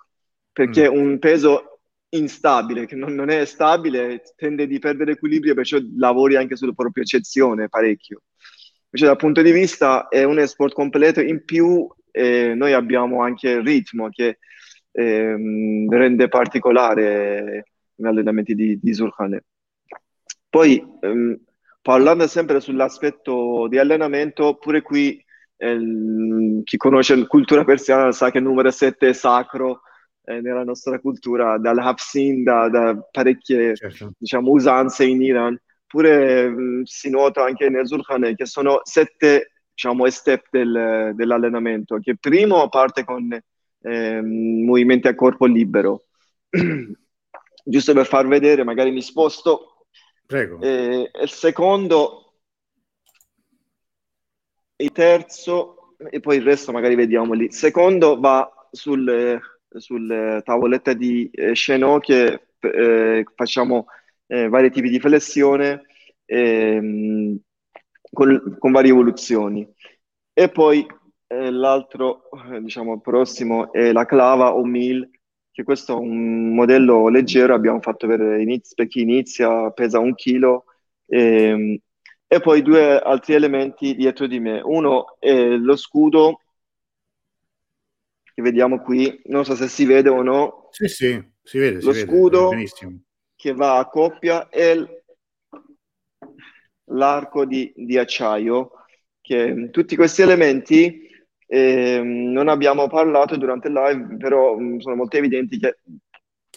perché 0.55 0.89
mm. 0.89 0.95
un 0.95 1.19
peso 1.19 1.81
instabile, 2.11 2.85
che 2.85 2.95
non, 2.95 3.13
non, 3.13 3.29
è 3.29 3.43
stabile, 3.43 4.21
tende 4.37 4.63
a 4.63 4.79
perdere 4.79 5.11
equilibrio, 5.11 5.53
perciò 5.53 5.77
lavori 5.97 6.37
anche 6.37 6.55
sulla 6.55 6.71
propria 6.71 7.03
eccezione 7.03 7.67
parecchio. 7.67 8.21
Invece 8.85 9.05
dal 9.05 9.17
punto 9.17 9.41
di 9.41 9.51
vista 9.51 10.07
è 10.07 10.23
un 10.23 10.41
sport 10.47 10.73
completo, 10.73 11.19
in 11.19 11.43
più 11.43 11.85
eh, 12.09 12.53
noi 12.55 12.71
abbiamo 12.71 13.21
anche 13.21 13.49
il 13.49 13.63
ritmo 13.63 14.07
che 14.09 14.37
ehm, 14.95 15.89
rende 15.89 16.27
particolare 16.29 17.65
gli 17.93 18.05
allenamenti 18.05 18.55
di, 18.55 18.79
di 18.81 18.93
Surkhane. 18.93 19.43
Poi, 20.49 20.83
ehm, 21.01 21.37
parlando 21.81 22.27
sempre 22.27 22.59
sull'aspetto 22.61 23.67
di 23.67 23.77
allenamento, 23.77 24.55
pure 24.55 24.81
qui 24.81 25.23
ehm, 25.57 26.63
chi 26.63 26.77
conosce 26.77 27.15
la 27.15 27.27
cultura 27.27 27.63
persiana 27.63 28.11
sa 28.11 28.31
che 28.31 28.37
il 28.37 28.43
numero 28.45 28.71
7 28.71 29.09
è 29.09 29.13
sacro 29.13 29.81
eh, 30.23 30.41
nella 30.41 30.63
nostra 30.63 30.99
cultura, 30.99 31.57
dal 31.57 31.77
Hafsin, 31.77 32.43
da, 32.43 32.69
da 32.69 32.97
parecchie 33.11 33.75
certo. 33.75 34.13
diciamo, 34.17 34.51
usanze 34.51 35.05
in 35.05 35.21
Iran. 35.21 35.59
Pure 35.85 36.49
mh, 36.49 36.61
mm, 36.61 36.81
si 36.83 37.09
nota 37.09 37.43
anche 37.43 37.69
nel 37.69 37.85
Zulkhane 37.85 38.35
che 38.35 38.45
sono 38.45 38.79
sette 38.83 39.51
diciamo, 39.73 40.09
step 40.09 40.47
del, 40.49 41.11
dell'allenamento, 41.15 41.99
che 41.99 42.15
primo 42.17 42.69
parte 42.69 43.03
con 43.03 43.37
ehm, 43.85 44.63
movimenti 44.65 45.07
a 45.07 45.15
corpo 45.15 45.45
libero. 45.45 46.05
Giusto 47.67 47.93
per 47.93 48.05
far 48.05 48.27
vedere, 48.27 48.63
magari 48.63 48.91
mi 48.91 49.01
sposto. 49.01 49.87
Prego. 50.25 50.59
Eh, 50.61 51.09
il 51.21 51.29
secondo, 51.29 52.33
il 54.77 54.91
terzo, 54.91 55.95
e 56.09 56.19
poi 56.19 56.37
il 56.37 56.43
resto 56.43 56.71
magari 56.71 56.95
vediamo 56.95 57.33
lì. 57.33 57.45
Il 57.45 57.53
secondo 57.53 58.19
va 58.19 58.49
sul, 58.71 59.39
sul 59.69 60.41
tavoletta 60.43 60.93
di 60.93 61.29
eh, 61.31 61.51
Chenot 61.53 62.03
che 62.03 62.47
eh, 62.59 63.23
facciamo 63.35 63.85
eh, 64.27 64.47
vari 64.47 64.71
tipi 64.71 64.89
di 64.89 64.99
flessione 64.99 65.85
ehm, 66.25 67.39
con, 68.11 68.57
con 68.59 68.71
varie 68.71 68.91
evoluzioni. 68.91 69.67
E 70.33 70.49
poi 70.49 70.85
l'altro, 71.27 72.29
diciamo, 72.61 72.99
prossimo 72.99 73.71
è 73.71 73.91
la 73.91 74.05
clava 74.05 74.53
o 74.55 74.63
mil, 74.63 75.09
che 75.51 75.63
questo 75.63 75.93
è 75.93 75.99
un 75.99 76.53
modello 76.53 77.07
leggero, 77.07 77.53
abbiamo 77.53 77.79
fatto 77.79 78.07
per, 78.07 78.19
iniz- 78.39 78.73
per 78.73 78.87
chi 78.87 79.01
inizia, 79.01 79.71
pesa 79.71 79.99
un 79.99 80.13
chilo, 80.15 80.65
e, 81.05 81.19
ehm, 81.19 81.77
e 82.27 82.39
poi 82.39 82.61
due 82.61 82.99
altri 82.99 83.35
elementi 83.35 83.95
dietro 83.95 84.27
di 84.27 84.39
me. 84.39 84.59
Uno 84.61 85.17
è 85.19 85.33
lo 85.55 85.75
scudo, 85.75 86.41
che 88.33 88.41
vediamo 88.41 88.81
qui, 88.81 89.21
non 89.25 89.45
so 89.45 89.55
se 89.55 89.67
si 89.67 89.85
vede 89.85 90.09
o 90.09 90.21
no. 90.21 90.67
Sì, 90.71 90.87
sì, 90.87 91.23
si 91.41 91.57
vede. 91.57 91.81
Lo 91.81 91.93
si 91.93 92.01
scudo 92.01 92.49
vede, 92.49 93.03
che 93.35 93.53
va 93.53 93.77
a 93.77 93.87
coppia 93.87 94.49
e 94.49 95.03
l'arco 96.85 97.45
di, 97.45 97.71
di 97.75 97.97
acciaio, 97.97 98.71
che 99.21 99.69
tutti 99.71 99.95
questi 99.95 100.21
elementi 100.21 101.04
eh, 101.47 102.01
non 102.03 102.47
abbiamo 102.47 102.87
parlato 102.87 103.37
durante 103.37 103.67
il 103.67 103.73
live, 103.73 104.17
però 104.17 104.57
mm, 104.57 104.79
sono 104.79 104.95
molto 104.95 105.17
evidenti 105.17 105.57
che 105.59 105.79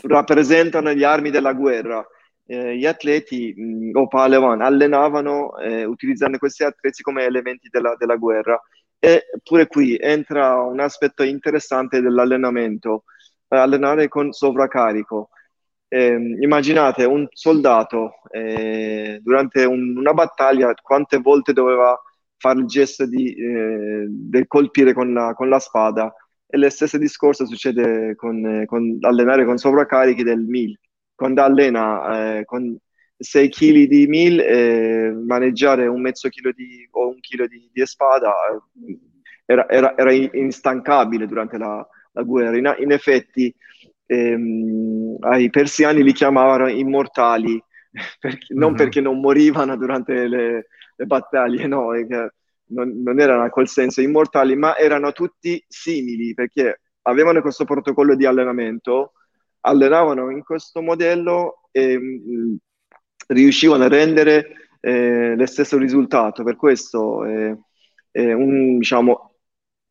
rappresentano 0.02 0.92
gli 0.92 1.04
armi 1.04 1.30
della 1.30 1.52
guerra. 1.52 2.06
Eh, 2.50 2.76
gli 2.78 2.86
atleti 2.86 3.52
mh, 3.54 3.90
mm, 3.90 3.96
o 3.96 4.08
Palevan 4.08 4.62
allenavano 4.62 5.58
eh, 5.58 5.84
utilizzando 5.84 6.38
questi 6.38 6.64
attrezzi 6.64 7.02
come 7.02 7.24
elementi 7.24 7.68
della, 7.70 7.94
della, 7.98 8.16
guerra. 8.16 8.60
E 8.98 9.26
pure 9.42 9.66
qui 9.66 9.96
entra 10.00 10.60
un 10.62 10.80
aspetto 10.80 11.22
interessante 11.22 12.00
dell'allenamento, 12.00 13.04
allenare 13.48 14.08
con 14.08 14.32
sovraccarico. 14.32 15.30
eh, 15.88 16.36
immaginate 16.40 17.04
un 17.04 17.26
soldato 17.30 18.20
eh, 18.30 19.20
durante 19.22 19.64
un, 19.64 19.96
una 19.96 20.12
battaglia 20.12 20.74
quante 20.82 21.18
volte 21.18 21.52
doveva 21.52 21.98
fare 22.38 22.60
il 22.60 22.66
gesto 22.66 23.06
di 23.06 23.34
eh, 23.34 24.06
del 24.08 24.46
colpire 24.46 24.94
con 24.94 25.12
la, 25.12 25.34
con 25.34 25.48
la, 25.48 25.58
spada 25.58 26.12
e 26.46 26.56
lo 26.56 26.70
stesso 26.70 26.96
discorso 26.96 27.46
succede 27.46 28.14
con, 28.14 28.64
con 28.66 28.96
allenare 29.00 29.44
con 29.44 29.58
sovraccarichi 29.58 30.22
del 30.22 30.40
mil 30.40 30.78
quando 31.14 31.42
allena 31.42 32.38
eh, 32.38 32.44
con 32.44 32.76
6 33.18 33.48
kg 33.50 33.84
di 33.86 34.06
mil 34.06 34.38
eh, 34.38 35.12
maneggiare 35.12 35.88
un 35.88 36.00
mezzo 36.00 36.28
chilo 36.28 36.52
di, 36.52 36.86
o 36.92 37.08
un 37.08 37.20
chilo 37.20 37.46
di, 37.48 37.68
di 37.72 37.84
spada 37.84 38.32
eh, 38.52 38.98
era, 39.44 39.68
era, 39.68 39.96
era, 39.96 40.12
instancabile 40.12 41.26
durante 41.26 41.58
la, 41.58 41.86
la 42.12 42.22
guerra 42.22 42.56
in, 42.56 42.74
in 42.78 42.92
effetti 42.92 43.52
ehm, 44.06 45.16
ai 45.20 45.50
persiani 45.50 46.04
li 46.04 46.12
chiamavano 46.12 46.68
immortali 46.68 47.60
perché, 48.20 48.54
non 48.54 48.68
mm-hmm. 48.68 48.76
perché 48.76 49.00
non 49.00 49.18
morivano 49.18 49.76
durante 49.76 50.28
le, 50.28 50.66
le 50.98 51.06
battaglie, 51.06 51.66
no, 51.66 51.92
non, 52.70 53.02
non, 53.02 53.20
erano 53.20 53.48
col 53.50 53.68
senso 53.68 54.00
immortali, 54.00 54.56
ma 54.56 54.76
erano 54.76 55.12
tutti 55.12 55.64
simili 55.68 56.34
perché 56.34 56.80
avevano 57.02 57.40
questo 57.40 57.64
protocollo 57.64 58.16
di 58.16 58.26
allenamento, 58.26 59.12
allenavano 59.60 60.30
in 60.30 60.42
questo 60.42 60.82
modello 60.82 61.68
e 61.70 61.96
mh, 61.98 62.02
mm, 62.04 62.54
riuscivano 63.28 63.84
a 63.84 63.88
rendere 63.88 64.70
eh, 64.80 65.36
lo 65.36 65.46
stesso 65.46 65.78
risultato. 65.78 66.42
Per 66.42 66.56
questo 66.56 67.24
eh, 67.24 67.56
eh, 68.10 68.32
un, 68.32 68.78
diciamo, 68.78 69.34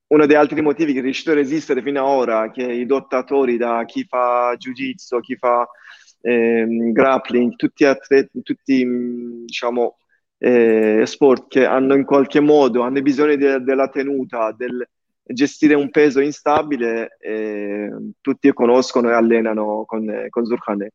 uno 0.08 0.26
degli 0.26 0.36
altri 0.36 0.62
motivi 0.62 0.92
che 0.92 1.00
è 1.00 1.02
riuscito 1.02 1.32
a 1.32 1.36
resistere 1.36 1.82
fino 1.82 2.02
ad 2.02 2.08
ora, 2.08 2.52
che 2.52 2.64
i 2.64 2.86
dottatori, 2.86 3.58
da 3.58 3.86
chi 3.86 4.04
fa 4.06 4.56
jiu-jitsu, 4.58 5.20
chi 5.22 5.38
fa 5.38 5.68
ehm, 6.22 6.92
grappling, 6.92 7.56
tutti, 7.56 7.86
atleti, 7.86 8.42
tutti 8.42 8.86
diciamo, 9.46 9.98
eh, 10.38 11.04
sport 11.06 11.48
che 11.48 11.66
hanno 11.66 11.96
in 11.96 12.06
qualche 12.06 12.40
modo 12.40 12.82
hanno 12.82 13.02
bisogno 13.02 13.36
de- 13.36 13.62
della 13.62 13.90
tenuta, 13.90 14.52
del 14.52 14.88
gestire 15.24 15.74
un 15.74 15.90
peso 15.90 16.22
instabile, 16.22 17.18
eh, 17.20 17.90
tutti 18.22 18.54
conoscono 18.54 19.10
e 19.10 19.14
allenano 19.14 19.84
con, 19.86 20.28
con 20.30 20.46
Zurkhaneh. 20.46 20.92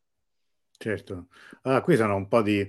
Certo. 0.75 1.27
Ah, 1.63 1.81
qui 1.81 1.95
sono 1.95 2.15
un 2.15 2.27
po' 2.27 2.41
di, 2.41 2.67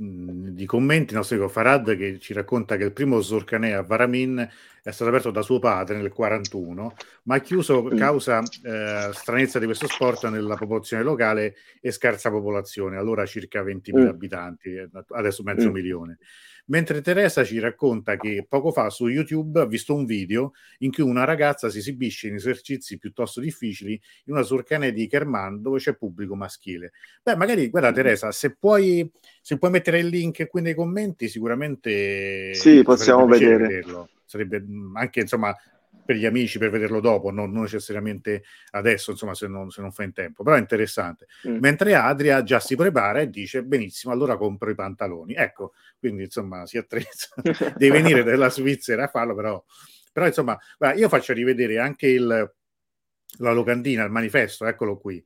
di 0.00 0.64
commenti, 0.64 1.10
il 1.10 1.16
nostro 1.16 1.34
amico 1.34 1.50
Farad 1.50 1.96
che 1.96 2.20
ci 2.20 2.32
racconta 2.32 2.76
che 2.76 2.84
il 2.84 2.92
primo 2.92 3.20
Zurkhaneh 3.20 3.74
a 3.74 3.82
Varamin 3.82 4.48
è 4.80 4.92
stato 4.92 5.10
aperto 5.10 5.32
da 5.32 5.42
suo 5.42 5.58
padre 5.58 5.96
nel 5.96 6.12
41, 6.12 6.94
ma 7.24 7.34
è 7.34 7.40
chiuso 7.40 7.82
mm. 7.82 7.96
causa 7.96 8.40
eh, 8.40 9.10
stranezza 9.12 9.58
di 9.58 9.64
questo 9.64 9.88
sport 9.88 10.28
nella 10.28 10.54
popolazione 10.54 11.02
locale 11.02 11.56
e 11.80 11.90
scarsa 11.90 12.30
popolazione, 12.30 12.96
allora 12.96 13.26
circa 13.26 13.62
20.000 13.62 13.98
mm. 13.98 14.06
abitanti, 14.06 14.68
eh, 14.70 14.88
adesso 15.08 15.42
mezzo 15.42 15.68
mm. 15.68 15.72
milione. 15.72 16.18
Mentre 16.68 17.00
Teresa 17.00 17.44
ci 17.44 17.58
racconta 17.58 18.16
che 18.16 18.46
poco 18.48 18.72
fa 18.72 18.90
su 18.90 19.08
YouTube 19.08 19.60
ha 19.60 19.66
visto 19.66 19.94
un 19.94 20.04
video 20.04 20.52
in 20.78 20.92
cui 20.92 21.02
una 21.02 21.24
ragazza 21.24 21.68
si 21.70 21.78
esibisce 21.78 22.28
in 22.28 22.34
esercizi 22.34 22.98
piuttosto 22.98 23.40
difficili 23.40 24.00
in 24.24 24.34
una 24.34 24.42
surcane 24.42 24.92
di 24.92 25.06
Kerman 25.06 25.62
dove 25.62 25.78
c'è 25.78 25.96
pubblico 25.96 26.34
maschile. 26.34 26.92
Beh, 27.22 27.36
magari, 27.36 27.68
guarda 27.68 27.92
Teresa, 27.92 28.32
se 28.32 28.54
puoi, 28.54 29.10
se 29.40 29.58
puoi 29.58 29.70
mettere 29.70 29.98
il 29.98 30.08
link 30.08 30.46
qui 30.46 30.60
nei 30.60 30.74
commenti, 30.74 31.28
sicuramente... 31.28 32.54
Sì, 32.54 32.82
possiamo 32.82 33.26
vedere. 33.26 33.66
Vederlo 33.66 34.08
sarebbe 34.28 34.62
anche 34.92 35.20
insomma 35.20 35.56
per 36.08 36.16
gli 36.16 36.24
amici 36.24 36.58
per 36.58 36.70
vederlo 36.70 37.00
dopo, 37.00 37.30
non, 37.30 37.52
non 37.52 37.64
necessariamente 37.64 38.42
adesso, 38.70 39.10
insomma, 39.10 39.34
se 39.34 39.46
non, 39.46 39.68
se 39.68 39.82
non, 39.82 39.92
fa 39.92 40.04
in 40.04 40.14
tempo, 40.14 40.42
però 40.42 40.56
è 40.56 40.58
interessante. 40.58 41.26
Mm. 41.46 41.58
Mentre 41.58 41.94
Adria 41.96 42.42
già 42.42 42.60
si 42.60 42.76
prepara 42.76 43.20
e 43.20 43.28
dice 43.28 43.62
benissimo, 43.62 44.10
allora 44.10 44.38
compro 44.38 44.70
i 44.70 44.74
pantaloni. 44.74 45.34
Ecco, 45.34 45.74
quindi 45.98 46.22
insomma 46.22 46.64
si 46.64 46.78
attrezza, 46.78 47.34
devi 47.76 47.90
venire 47.90 48.22
dalla 48.22 48.48
Svizzera 48.48 49.04
a 49.04 49.08
farlo, 49.08 49.34
però, 49.34 49.62
però 50.10 50.24
insomma, 50.24 50.58
guarda, 50.78 50.98
io 50.98 51.10
faccio 51.10 51.34
rivedere 51.34 51.78
anche 51.78 52.06
il, 52.06 52.26
la 53.40 53.52
locandina, 53.52 54.02
il 54.02 54.10
manifesto, 54.10 54.64
eccolo 54.64 54.96
qui. 54.96 55.22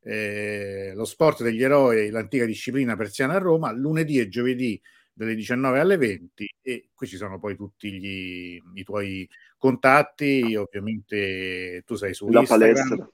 Eh, 0.00 0.92
lo 0.94 1.04
sport 1.04 1.42
degli 1.42 1.62
eroi, 1.62 2.08
l'antica 2.08 2.46
disciplina 2.46 2.96
persiana 2.96 3.34
a 3.34 3.38
Roma, 3.38 3.70
lunedì 3.70 4.18
e 4.18 4.30
giovedì 4.30 4.80
dalle 5.22 5.34
19 5.36 5.78
alle 5.78 5.96
20 5.96 6.54
e 6.60 6.88
qui 6.92 7.06
ci 7.06 7.16
sono 7.16 7.38
poi 7.38 7.56
tutti 7.56 7.92
gli, 7.92 8.60
i 8.74 8.82
tuoi 8.82 9.28
contatti, 9.56 10.54
ovviamente 10.56 11.82
tu 11.86 11.94
sei 11.94 12.12
su 12.12 12.28
La 12.28 12.40
Instagram, 12.40 12.74
palestra. 12.74 13.10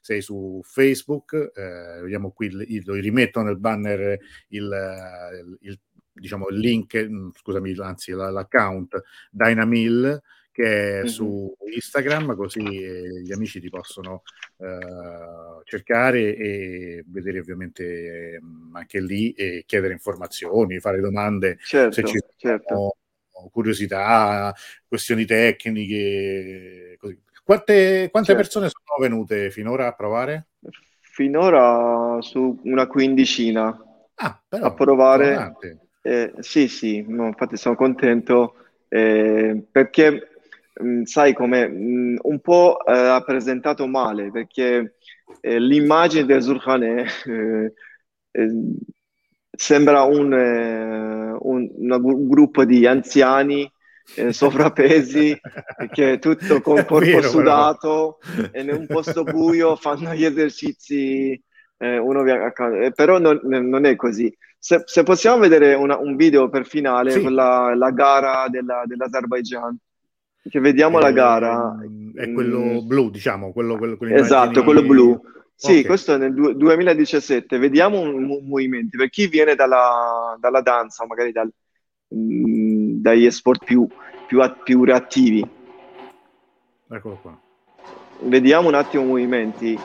sei 0.00 0.22
su 0.22 0.60
Facebook, 0.64 1.52
eh, 1.54 2.00
vediamo 2.00 2.32
qui, 2.32 2.46
il, 2.46 2.82
lo 2.84 2.94
rimetto 2.94 3.42
nel 3.42 3.58
banner 3.58 4.18
il, 4.48 5.58
il, 5.60 5.80
diciamo, 6.12 6.48
il 6.48 6.58
link, 6.58 6.96
mm, 6.96 7.28
scusami, 7.34 7.74
anzi 7.78 8.12
l'account 8.12 9.02
Dynamill 9.30 10.20
che 10.60 11.00
è 11.00 11.06
su 11.06 11.54
Instagram, 11.72 12.36
così 12.36 12.60
eh, 12.60 13.22
gli 13.22 13.32
amici 13.32 13.60
ti 13.60 13.70
possono 13.70 14.22
uh, 14.56 15.62
cercare 15.64 16.36
e 16.36 17.04
vedere 17.06 17.40
ovviamente 17.40 17.84
eh, 18.34 18.40
anche 18.72 19.00
lì 19.00 19.32
e 19.32 19.64
chiedere 19.66 19.94
informazioni, 19.94 20.78
fare 20.80 21.00
domande 21.00 21.58
certo, 21.62 21.92
se 21.92 22.04
ci 22.04 22.18
sono 22.18 22.32
certo. 22.36 22.96
curiosità, 23.50 24.54
questioni 24.86 25.24
tecniche. 25.24 26.96
Così. 26.98 27.18
Quante, 27.42 28.08
quante 28.10 28.32
certo. 28.32 28.42
persone 28.42 28.68
sono 28.68 29.00
venute 29.00 29.50
finora 29.50 29.86
a 29.86 29.94
provare? 29.94 30.48
Finora 31.00 32.18
su 32.20 32.60
una 32.64 32.86
quindicina 32.86 33.76
ah, 34.14 34.42
però, 34.46 34.66
a 34.66 34.74
provare. 34.74 35.56
Eh, 36.02 36.32
sì, 36.38 36.68
sì, 36.68 37.04
no, 37.08 37.26
infatti 37.26 37.56
sono 37.56 37.74
contento 37.74 38.54
eh, 38.88 39.62
perché 39.70 40.29
Mm, 40.82 41.02
sai 41.02 41.34
come 41.34 41.68
mm, 41.68 42.16
un 42.22 42.40
po' 42.40 42.84
eh, 42.86 42.92
ha 42.92 43.20
presentato 43.22 43.86
male 43.86 44.30
perché 44.30 44.96
eh, 45.40 45.58
l'immagine 45.60 46.24
del 46.24 46.42
Zurkhaneh 46.42 47.06
eh, 47.24 47.72
sembra 49.50 50.02
un, 50.02 50.32
eh, 50.32 51.36
un, 51.38 51.70
un, 51.76 52.28
gruppo 52.28 52.64
di 52.64 52.86
anziani 52.86 53.70
eh, 54.16 54.32
sovrappesi 54.32 55.38
che 55.92 56.18
tutto 56.18 56.62
con 56.62 56.76
corpo 56.76 56.98
vero, 56.98 57.28
sudato 57.28 58.18
e 58.50 58.62
in 58.62 58.70
un 58.70 58.86
posto 58.86 59.22
buio 59.22 59.76
fanno 59.76 60.14
gli 60.14 60.24
esercizi 60.24 61.40
uno 61.82 62.22
via, 62.22 62.52
però 62.94 63.18
non, 63.18 63.40
non, 63.42 63.86
è 63.86 63.96
così. 63.96 64.30
Se, 64.58 64.82
se 64.84 65.02
possiamo 65.02 65.38
vedere 65.38 65.72
una, 65.72 65.96
un 65.96 66.14
video 66.14 66.50
per 66.50 66.66
finale 66.66 67.12
sì. 67.12 67.22
con 67.22 67.32
la, 67.32 67.74
la 67.74 67.90
gara 67.90 68.48
della, 68.50 68.82
dell'Azerbaijan 68.84 69.78
che 70.49 70.59
vediamo 70.59 70.99
eh, 70.99 71.01
la 71.01 71.11
gara. 71.11 71.77
È 72.13 72.31
quello 72.31 72.59
mm. 72.59 72.87
blu, 72.87 73.09
diciamo, 73.09 73.51
quello, 73.51 73.77
quello, 73.77 73.97
Esatto, 74.13 74.63
quello 74.63 74.83
blu. 74.83 75.19
Sì, 75.55 75.71
okay. 75.71 75.85
questo 75.85 76.13
è 76.13 76.17
nel 76.17 76.33
du- 76.33 76.53
2017. 76.53 77.57
Vediamo 77.57 77.99
un, 77.99 78.29
un 78.29 78.47
movimenti. 78.47 78.97
Per 78.97 79.09
chi 79.09 79.27
viene 79.27 79.55
dalla, 79.55 80.35
dalla 80.39 80.61
danza, 80.61 81.05
magari 81.05 81.31
dal, 81.31 81.51
mh, 82.09 82.17
mm, 82.17 83.01
dagli 83.01 83.29
sport 83.31 83.63
più, 83.63 83.87
più, 84.27 84.41
più 84.63 84.83
reattivi. 84.83 85.47
Eccolo 86.89 87.19
qua. 87.21 87.39
Vediamo 88.21 88.67
un 88.67 88.75
attimo 88.75 89.03
i 89.03 89.07
movimenti. 89.07 89.79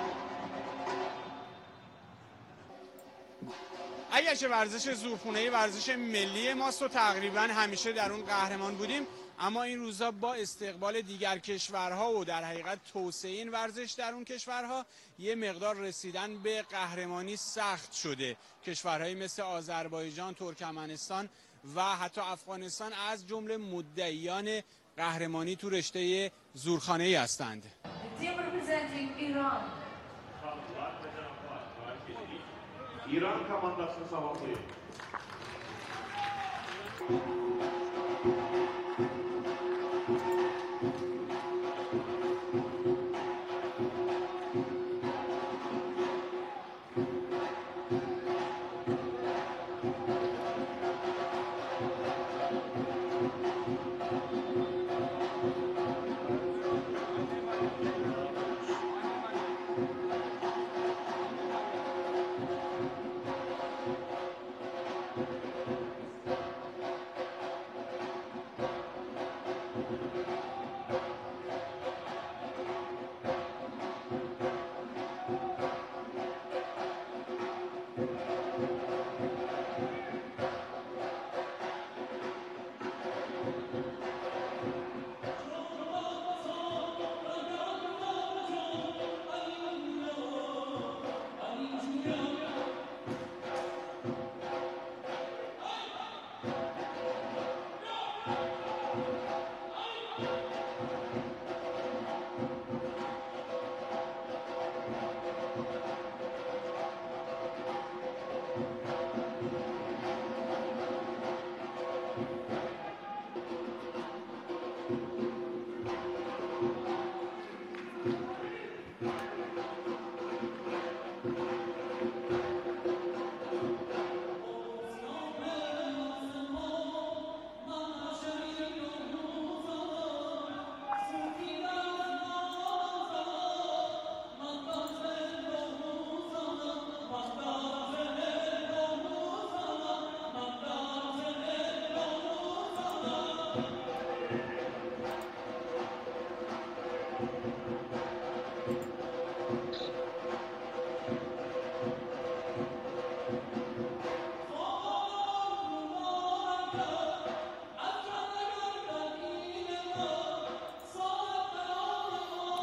اگرچه 4.12 4.49
ورزش 4.49 4.95
زورخونه 4.95 5.51
ورزش 5.51 5.89
ملی 5.89 6.55
ماست 6.55 6.83
و 6.83 6.89
تقریبا 6.89 7.41
همیشه 7.41 7.93
در 7.93 8.12
اون 8.12 8.22
قهرمان 8.22 8.74
بودیم 8.74 9.03
اما 9.40 9.64
این 9.64 9.80
روزا 9.80 10.12
با 10.12 10.34
استقبال 10.34 11.02
دیگر 11.02 11.38
کشورها 11.38 12.14
و 12.14 12.26
در 12.26 12.44
حقیقت 12.44 12.80
توسعه 12.94 13.32
این 13.32 13.50
ورزش 13.50 13.96
در 13.98 14.14
اون 14.14 14.24
کشورها 14.24 14.86
یه 15.20 15.36
مقدار 15.36 15.76
رسیدن 15.76 16.38
به 16.38 16.62
قهرمانی 16.62 17.36
سخت 17.36 17.94
شده 17.94 18.38
کشورهایی 18.66 19.16
مثل 19.16 19.42
آذربایجان، 19.42 20.34
ترکمنستان 20.34 21.30
و 21.76 21.82
حتی 21.84 22.22
افغانستان 22.22 22.94
از 22.94 23.28
جمله 23.28 23.58
مدعیان 23.58 24.62
قهرمانی 24.98 25.56
تو 25.56 25.70
رشته 25.70 26.32
زورخانه 26.54 27.04
ای 27.04 27.16
هستند. 27.16 27.64
ایران 33.08 33.40
sabahlayın. 34.12 34.64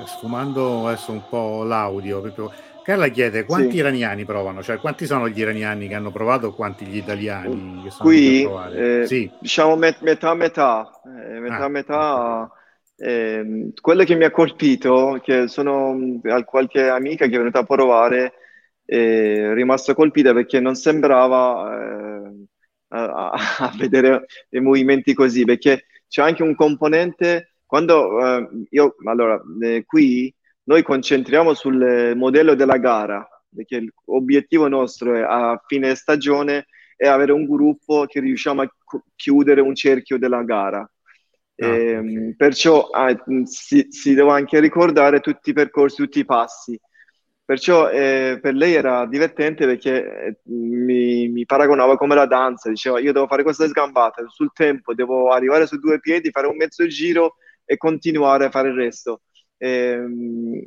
Sfumando 0.04 0.86
adesso 0.86 1.12
un 1.12 1.22
po' 1.28 1.62
l'audio, 1.64 2.20
proprio 2.20 2.52
Carla 2.82 3.08
chiede 3.08 3.44
quanti 3.44 3.72
sì. 3.72 3.76
iraniani 3.76 4.24
provano, 4.24 4.62
cioè 4.62 4.78
quanti 4.78 5.06
sono 5.06 5.28
gli 5.28 5.38
iraniani 5.38 5.86
che 5.86 5.94
hanno 5.94 6.10
provato 6.10 6.48
e 6.48 6.54
quanti 6.54 6.84
gli 6.84 6.96
italiani 6.96 7.82
che 7.84 7.90
sono 7.90 8.08
Qui, 8.08 8.44
eh, 8.74 9.04
sì. 9.06 9.30
diciamo 9.38 9.76
met- 9.76 10.00
metà 10.00 10.34
metà, 10.34 10.90
eh, 11.04 11.38
metà 11.38 11.64
ah, 11.64 11.68
metà. 11.68 12.50
Eh, 12.96 13.72
quello 13.80 14.04
che 14.04 14.16
mi 14.16 14.24
ha 14.24 14.30
colpito, 14.30 15.20
che 15.22 15.46
sono 15.48 16.20
qualche 16.44 16.88
amica 16.88 17.26
che 17.26 17.34
è 17.34 17.38
venuta 17.38 17.60
a 17.60 17.64
provare, 17.64 18.32
è 18.84 19.52
rimasta 19.54 19.94
colpita 19.94 20.32
perché 20.32 20.58
non 20.58 20.74
sembrava 20.74 21.76
eh, 21.76 22.46
a, 22.88 23.30
a, 23.30 23.72
vedere 23.78 24.26
i 24.50 24.60
movimenti 24.60 25.14
così, 25.14 25.44
perché 25.44 25.86
c'è 26.08 26.22
anche 26.22 26.42
un 26.42 26.54
componente, 26.56 27.51
quando 27.72 28.20
eh, 28.20 28.48
io, 28.68 28.96
allora, 29.04 29.40
eh, 29.62 29.84
qui 29.86 30.30
noi 30.64 30.82
concentriamo 30.82 31.54
sul 31.54 32.12
modello 32.14 32.54
della 32.54 32.76
gara, 32.76 33.26
perché 33.48 33.82
l'obiettivo 34.04 34.68
nostro 34.68 35.14
è 35.14 35.22
a 35.22 35.58
fine 35.66 35.94
stagione 35.94 36.66
è 36.94 37.06
avere 37.06 37.32
un 37.32 37.46
gruppo 37.46 38.04
che 38.04 38.20
riusciamo 38.20 38.60
a 38.60 38.70
chiudere 39.16 39.62
un 39.62 39.74
cerchio 39.74 40.18
della 40.18 40.42
gara. 40.42 40.80
Ah, 40.80 41.66
e, 41.66 41.86
ehm, 41.92 42.06
okay. 42.08 42.34
Perciò 42.36 42.88
ah, 42.90 43.16
si, 43.44 43.86
si 43.88 44.12
deve 44.12 44.32
anche 44.32 44.60
ricordare 44.60 45.20
tutti 45.20 45.48
i 45.48 45.54
percorsi, 45.54 45.96
tutti 45.96 46.18
i 46.18 46.26
passi. 46.26 46.78
Perciò 47.42 47.88
eh, 47.88 48.38
per 48.42 48.52
lei 48.52 48.74
era 48.74 49.06
divertente 49.06 49.64
perché 49.64 50.24
eh, 50.26 50.40
mi, 50.50 51.26
mi, 51.28 51.46
paragonava 51.46 51.96
come 51.96 52.14
la 52.16 52.26
danza, 52.26 52.68
diceva 52.68 53.00
io 53.00 53.14
devo 53.14 53.26
fare 53.26 53.42
questa 53.42 53.66
sgambata 53.66 54.22
sul 54.28 54.52
tempo, 54.52 54.92
devo 54.92 55.30
arrivare 55.30 55.66
su 55.66 55.78
due 55.78 56.00
piedi, 56.00 56.30
fare 56.30 56.46
un 56.48 56.56
mezzo 56.56 56.86
giro 56.86 57.36
e 57.64 57.76
continuare 57.76 58.46
a 58.46 58.50
fare 58.50 58.68
il 58.68 58.74
resto 58.74 59.22
ehm, 59.62 60.60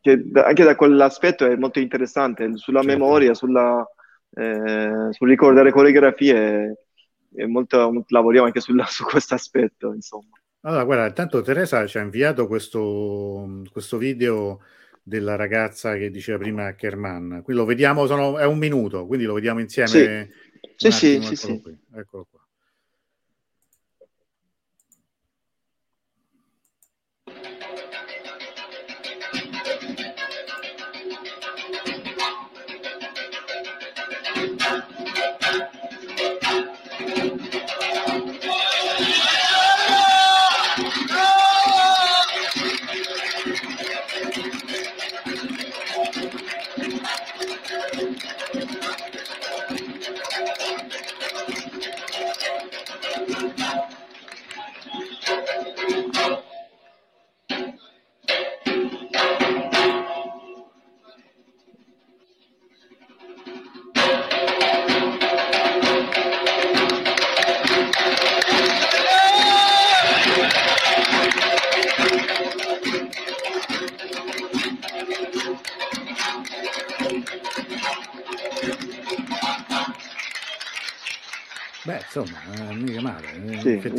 che 0.00 0.24
anche 0.32 0.64
da 0.64 0.74
quell'aspetto 0.74 1.46
è 1.46 1.56
molto 1.56 1.78
interessante, 1.78 2.56
sulla 2.56 2.80
certo. 2.80 2.98
memoria, 2.98 3.34
sulla, 3.34 3.86
eh, 4.34 5.08
sul 5.10 5.28
ricordare 5.28 5.70
coreografie, 5.70 6.86
è 7.34 7.44
molto, 7.44 7.92
molto, 7.92 8.14
lavoriamo 8.14 8.46
anche 8.46 8.60
sulla, 8.60 8.86
su 8.86 9.04
questo 9.04 9.34
aspetto, 9.34 9.92
insomma. 9.92 10.38
Allora, 10.62 10.84
guarda, 10.84 11.06
intanto 11.06 11.42
Teresa 11.42 11.86
ci 11.86 11.98
ha 11.98 12.02
inviato 12.02 12.46
questo, 12.46 13.62
questo 13.70 13.98
video 13.98 14.60
della 15.02 15.36
ragazza 15.36 15.96
che 15.96 16.10
diceva 16.10 16.38
prima 16.38 16.74
Kerman. 16.74 17.40
Qui 17.42 17.54
lo 17.54 17.64
vediamo, 17.64 18.06
sono, 18.06 18.38
è 18.38 18.44
un 18.44 18.58
minuto, 18.58 19.06
quindi 19.06 19.24
lo 19.24 19.34
vediamo 19.34 19.60
insieme. 19.60 20.30
Sì, 20.76 20.90
sì, 20.90 21.22
sì, 21.22 21.36
sì, 21.36 21.62
Eccolo 21.94 22.26
qua. 22.30 22.40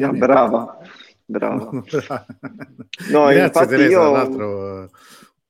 No, 0.07 0.17
brava, 0.17 0.77
brava. 1.25 1.69
no, 3.11 3.25
Grazie 3.27 3.65
Teresa, 3.67 3.89
io... 3.89 4.11
l'altro 4.11 4.89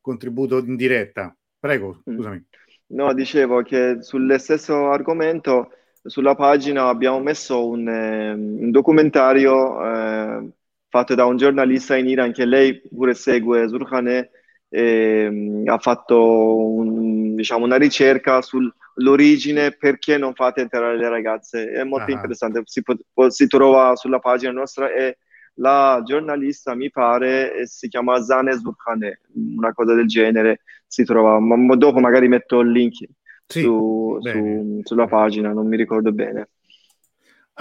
contributo 0.01 0.57
in 0.57 0.75
diretta. 0.75 1.35
Prego, 1.59 2.01
mm. 2.09 2.15
scusami. 2.15 2.45
No, 2.87 3.13
dicevo 3.13 3.61
che 3.61 3.97
sullo 4.01 4.37
stesso 4.37 4.89
argomento, 4.89 5.71
sulla 6.03 6.35
pagina 6.35 6.87
abbiamo 6.87 7.19
messo 7.19 7.67
un, 7.67 7.87
eh, 7.87 8.31
un 8.33 8.71
documentario 8.71 9.85
eh, 9.85 10.49
fatto 10.89 11.15
da 11.15 11.25
un 11.25 11.37
giornalista 11.37 11.95
in 11.95 12.09
Iran 12.09 12.33
che 12.33 12.45
lei 12.45 12.81
pure 12.81 13.13
segue, 13.13 13.67
Zurkhane, 13.69 14.29
eh, 14.67 15.63
ha 15.65 15.77
fatto 15.77 16.57
un, 16.57 17.35
diciamo, 17.35 17.63
una 17.63 17.77
ricerca 17.77 18.41
sul 18.41 18.73
l'origine 18.95 19.71
perché 19.71 20.17
non 20.17 20.33
fate 20.33 20.61
entrare 20.61 20.97
le 20.97 21.09
ragazze. 21.09 21.69
È 21.71 21.83
molto 21.83 22.11
ah. 22.11 22.15
interessante, 22.15 22.61
si, 22.65 22.81
si, 23.29 23.47
trova 23.47 23.95
sulla 23.95 24.19
pagina 24.19 24.51
nostra 24.51 24.91
e 24.91 25.17
la 25.55 26.01
giornalista 26.03 26.75
mi 26.75 26.89
pare 26.89 27.65
si 27.65 27.87
chiama 27.87 28.21
Zane 28.21 28.57
Zurkhane, 28.57 29.21
una 29.57 29.73
cosa 29.73 29.93
del 29.93 30.07
genere, 30.07 30.61
si 30.87 31.03
trova, 31.03 31.39
ma 31.39 31.75
dopo 31.75 31.99
magari 31.99 32.27
metto 32.27 32.59
il 32.61 32.71
link 32.71 33.05
sì, 33.45 33.61
su, 33.61 34.17
su, 34.21 34.79
sulla 34.83 35.07
pagina, 35.07 35.51
non 35.51 35.67
mi 35.67 35.75
ricordo 35.75 36.11
bene. 36.11 36.49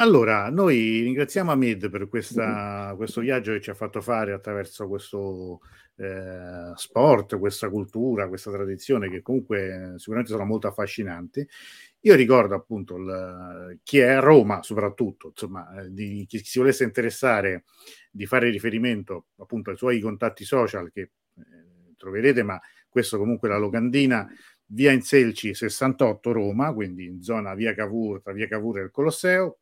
Allora, 0.01 0.48
noi 0.48 1.03
ringraziamo 1.03 1.51
Amid 1.51 1.90
per 1.90 2.09
questa, 2.09 2.86
mm-hmm. 2.86 2.96
questo 2.96 3.20
viaggio 3.20 3.53
che 3.53 3.61
ci 3.61 3.68
ha 3.68 3.74
fatto 3.74 4.01
fare 4.01 4.32
attraverso 4.32 4.88
questo 4.88 5.61
eh, 5.96 6.72
sport, 6.74 7.38
questa 7.38 7.68
cultura, 7.68 8.26
questa 8.26 8.51
tradizione 8.51 9.11
che 9.11 9.20
comunque 9.20 9.92
sicuramente 9.98 10.32
sono 10.32 10.46
molto 10.46 10.68
affascinanti. 10.68 11.46
Io 12.01 12.14
ricordo 12.14 12.55
appunto 12.55 12.96
il, 12.96 13.78
chi 13.82 13.98
è 13.98 14.09
a 14.12 14.20
Roma 14.20 14.62
soprattutto, 14.62 15.28
insomma, 15.28 15.82
eh, 15.82 15.90
di 15.92 16.24
chi 16.26 16.38
si 16.38 16.59
volesse 16.59 16.84
interessare 16.84 17.64
di 18.11 18.24
fare 18.24 18.48
riferimento 18.48 19.26
appunto 19.36 19.68
ai 19.68 19.76
suoi 19.76 20.01
contatti 20.01 20.46
social 20.46 20.90
che 20.90 21.01
eh, 21.01 21.94
troverete, 21.98 22.42
ma 22.42 22.59
questo 22.88 23.18
comunque 23.18 23.51
la 23.51 23.59
locandina 23.59 24.26
via 24.64 24.92
Inselci 24.92 25.53
68 25.53 26.32
Roma, 26.32 26.72
quindi 26.72 27.05
in 27.05 27.20
zona 27.20 27.55
via 27.55 27.74
Cavour, 27.74 28.22
tra 28.22 28.32
via 28.32 28.48
Cavour 28.48 28.78
e 28.78 28.82
il 28.84 28.90
Colosseo. 28.90 29.59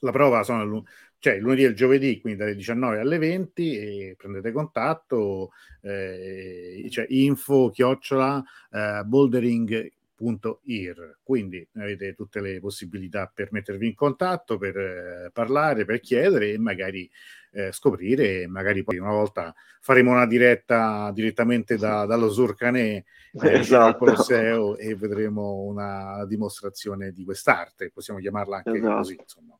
La 0.00 0.12
prova 0.12 0.42
sono 0.42 0.84
cioè 1.18 1.34
il 1.34 1.42
lunedì 1.42 1.64
e 1.64 1.68
il 1.68 1.74
giovedì, 1.74 2.20
quindi 2.20 2.38
dalle 2.38 2.54
19 2.54 3.00
alle 3.00 3.18
20 3.18 3.76
e 3.76 4.14
prendete 4.16 4.52
contatto, 4.52 5.50
eh, 5.82 6.86
cioè 6.90 7.06
info 7.08 7.70
chiocciola 7.70 8.42
eh, 8.70 9.02
bouldering.ir, 9.04 11.18
quindi 11.22 11.66
avete 11.74 12.14
tutte 12.14 12.40
le 12.40 12.60
possibilità 12.60 13.30
per 13.32 13.48
mettervi 13.50 13.88
in 13.88 13.96
contatto, 13.96 14.58
per 14.58 14.76
eh, 14.76 15.30
parlare, 15.32 15.84
per 15.84 15.98
chiedere 15.98 16.52
e 16.52 16.58
magari 16.58 17.10
eh, 17.50 17.72
scoprire, 17.72 18.46
magari 18.46 18.84
poi 18.84 18.98
una 18.98 19.10
volta 19.10 19.52
faremo 19.80 20.12
una 20.12 20.26
diretta 20.26 21.10
direttamente 21.12 21.76
da, 21.76 22.06
dallo 22.06 22.30
Zurcanè 22.30 23.02
eh, 23.32 23.58
esatto. 23.58 23.98
Colosseo 23.98 24.76
e 24.76 24.94
vedremo 24.94 25.62
una 25.62 26.24
dimostrazione 26.26 27.10
di 27.10 27.24
quest'arte, 27.24 27.90
possiamo 27.90 28.20
chiamarla 28.20 28.58
anche 28.58 28.76
esatto. 28.76 28.96
così, 28.96 29.16
insomma. 29.18 29.58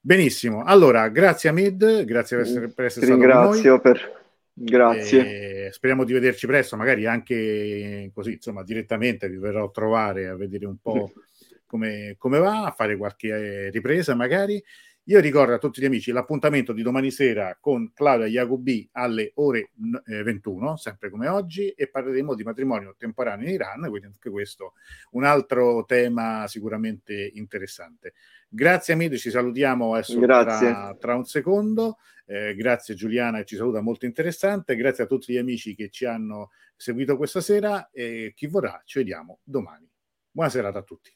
Benissimo, 0.00 0.64
allora 0.64 1.08
grazie 1.08 1.48
Amid, 1.48 2.04
grazie 2.04 2.36
per 2.36 2.46
essere, 2.46 2.68
per 2.68 2.84
essere 2.86 3.06
stato 3.06 3.20
ringrazio 3.20 3.80
con 3.80 3.90
noi. 3.90 4.00
Per... 4.00 4.20
Grazie. 4.54 5.66
E 5.66 5.72
speriamo 5.72 6.04
di 6.04 6.12
vederci 6.12 6.46
presto, 6.46 6.76
magari 6.76 7.06
anche 7.06 8.10
così, 8.12 8.32
insomma, 8.32 8.62
direttamente 8.62 9.28
vi 9.28 9.38
verrò 9.38 9.66
a 9.66 9.70
trovare 9.70 10.28
a 10.28 10.36
vedere 10.36 10.66
un 10.66 10.76
po' 10.78 11.12
come, 11.66 12.16
come 12.18 12.38
va, 12.38 12.66
a 12.66 12.70
fare 12.72 12.96
qualche 12.96 13.28
eh, 13.28 13.70
ripresa 13.70 14.14
magari. 14.14 14.62
Io 15.06 15.18
ricordo 15.18 15.52
a 15.54 15.58
tutti 15.58 15.80
gli 15.80 15.84
amici 15.84 16.12
l'appuntamento 16.12 16.72
di 16.72 16.80
domani 16.80 17.10
sera 17.10 17.58
con 17.60 17.92
Claudia 17.92 18.26
Jacobi 18.26 18.88
alle 18.92 19.32
ore 19.34 19.72
21, 20.06 20.74
eh, 20.74 20.76
sempre 20.76 21.10
come 21.10 21.26
oggi, 21.26 21.70
e 21.70 21.88
parleremo 21.88 22.36
di 22.36 22.44
matrimonio 22.44 22.94
temporaneo 22.96 23.48
in 23.48 23.54
Iran, 23.54 23.80
quindi 23.88 24.06
anche 24.06 24.30
questo 24.30 24.74
un 25.12 25.24
altro 25.24 25.84
tema 25.86 26.46
sicuramente 26.46 27.32
interessante. 27.34 28.12
Grazie 28.48 28.94
amici, 28.94 29.18
ci 29.18 29.30
salutiamo 29.30 29.92
adesso 29.94 30.20
tra, 30.20 30.96
tra, 30.96 31.16
un 31.16 31.24
secondo. 31.24 31.98
Eh, 32.24 32.54
grazie 32.54 32.94
Giuliana 32.94 33.38
che 33.38 33.46
ci 33.46 33.56
saluta, 33.56 33.80
molto 33.80 34.06
interessante. 34.06 34.76
Grazie 34.76 35.02
a 35.02 35.06
tutti 35.08 35.32
gli 35.32 35.38
amici 35.38 35.74
che 35.74 35.88
ci 35.88 36.04
hanno 36.04 36.50
seguito 36.76 37.16
questa 37.16 37.40
sera 37.40 37.90
e 37.90 38.32
chi 38.36 38.46
vorrà 38.46 38.80
ci 38.84 38.98
vediamo 38.98 39.40
domani. 39.42 39.90
Buona 40.30 40.48
serata 40.48 40.78
a 40.78 40.82
tutti. 40.82 41.12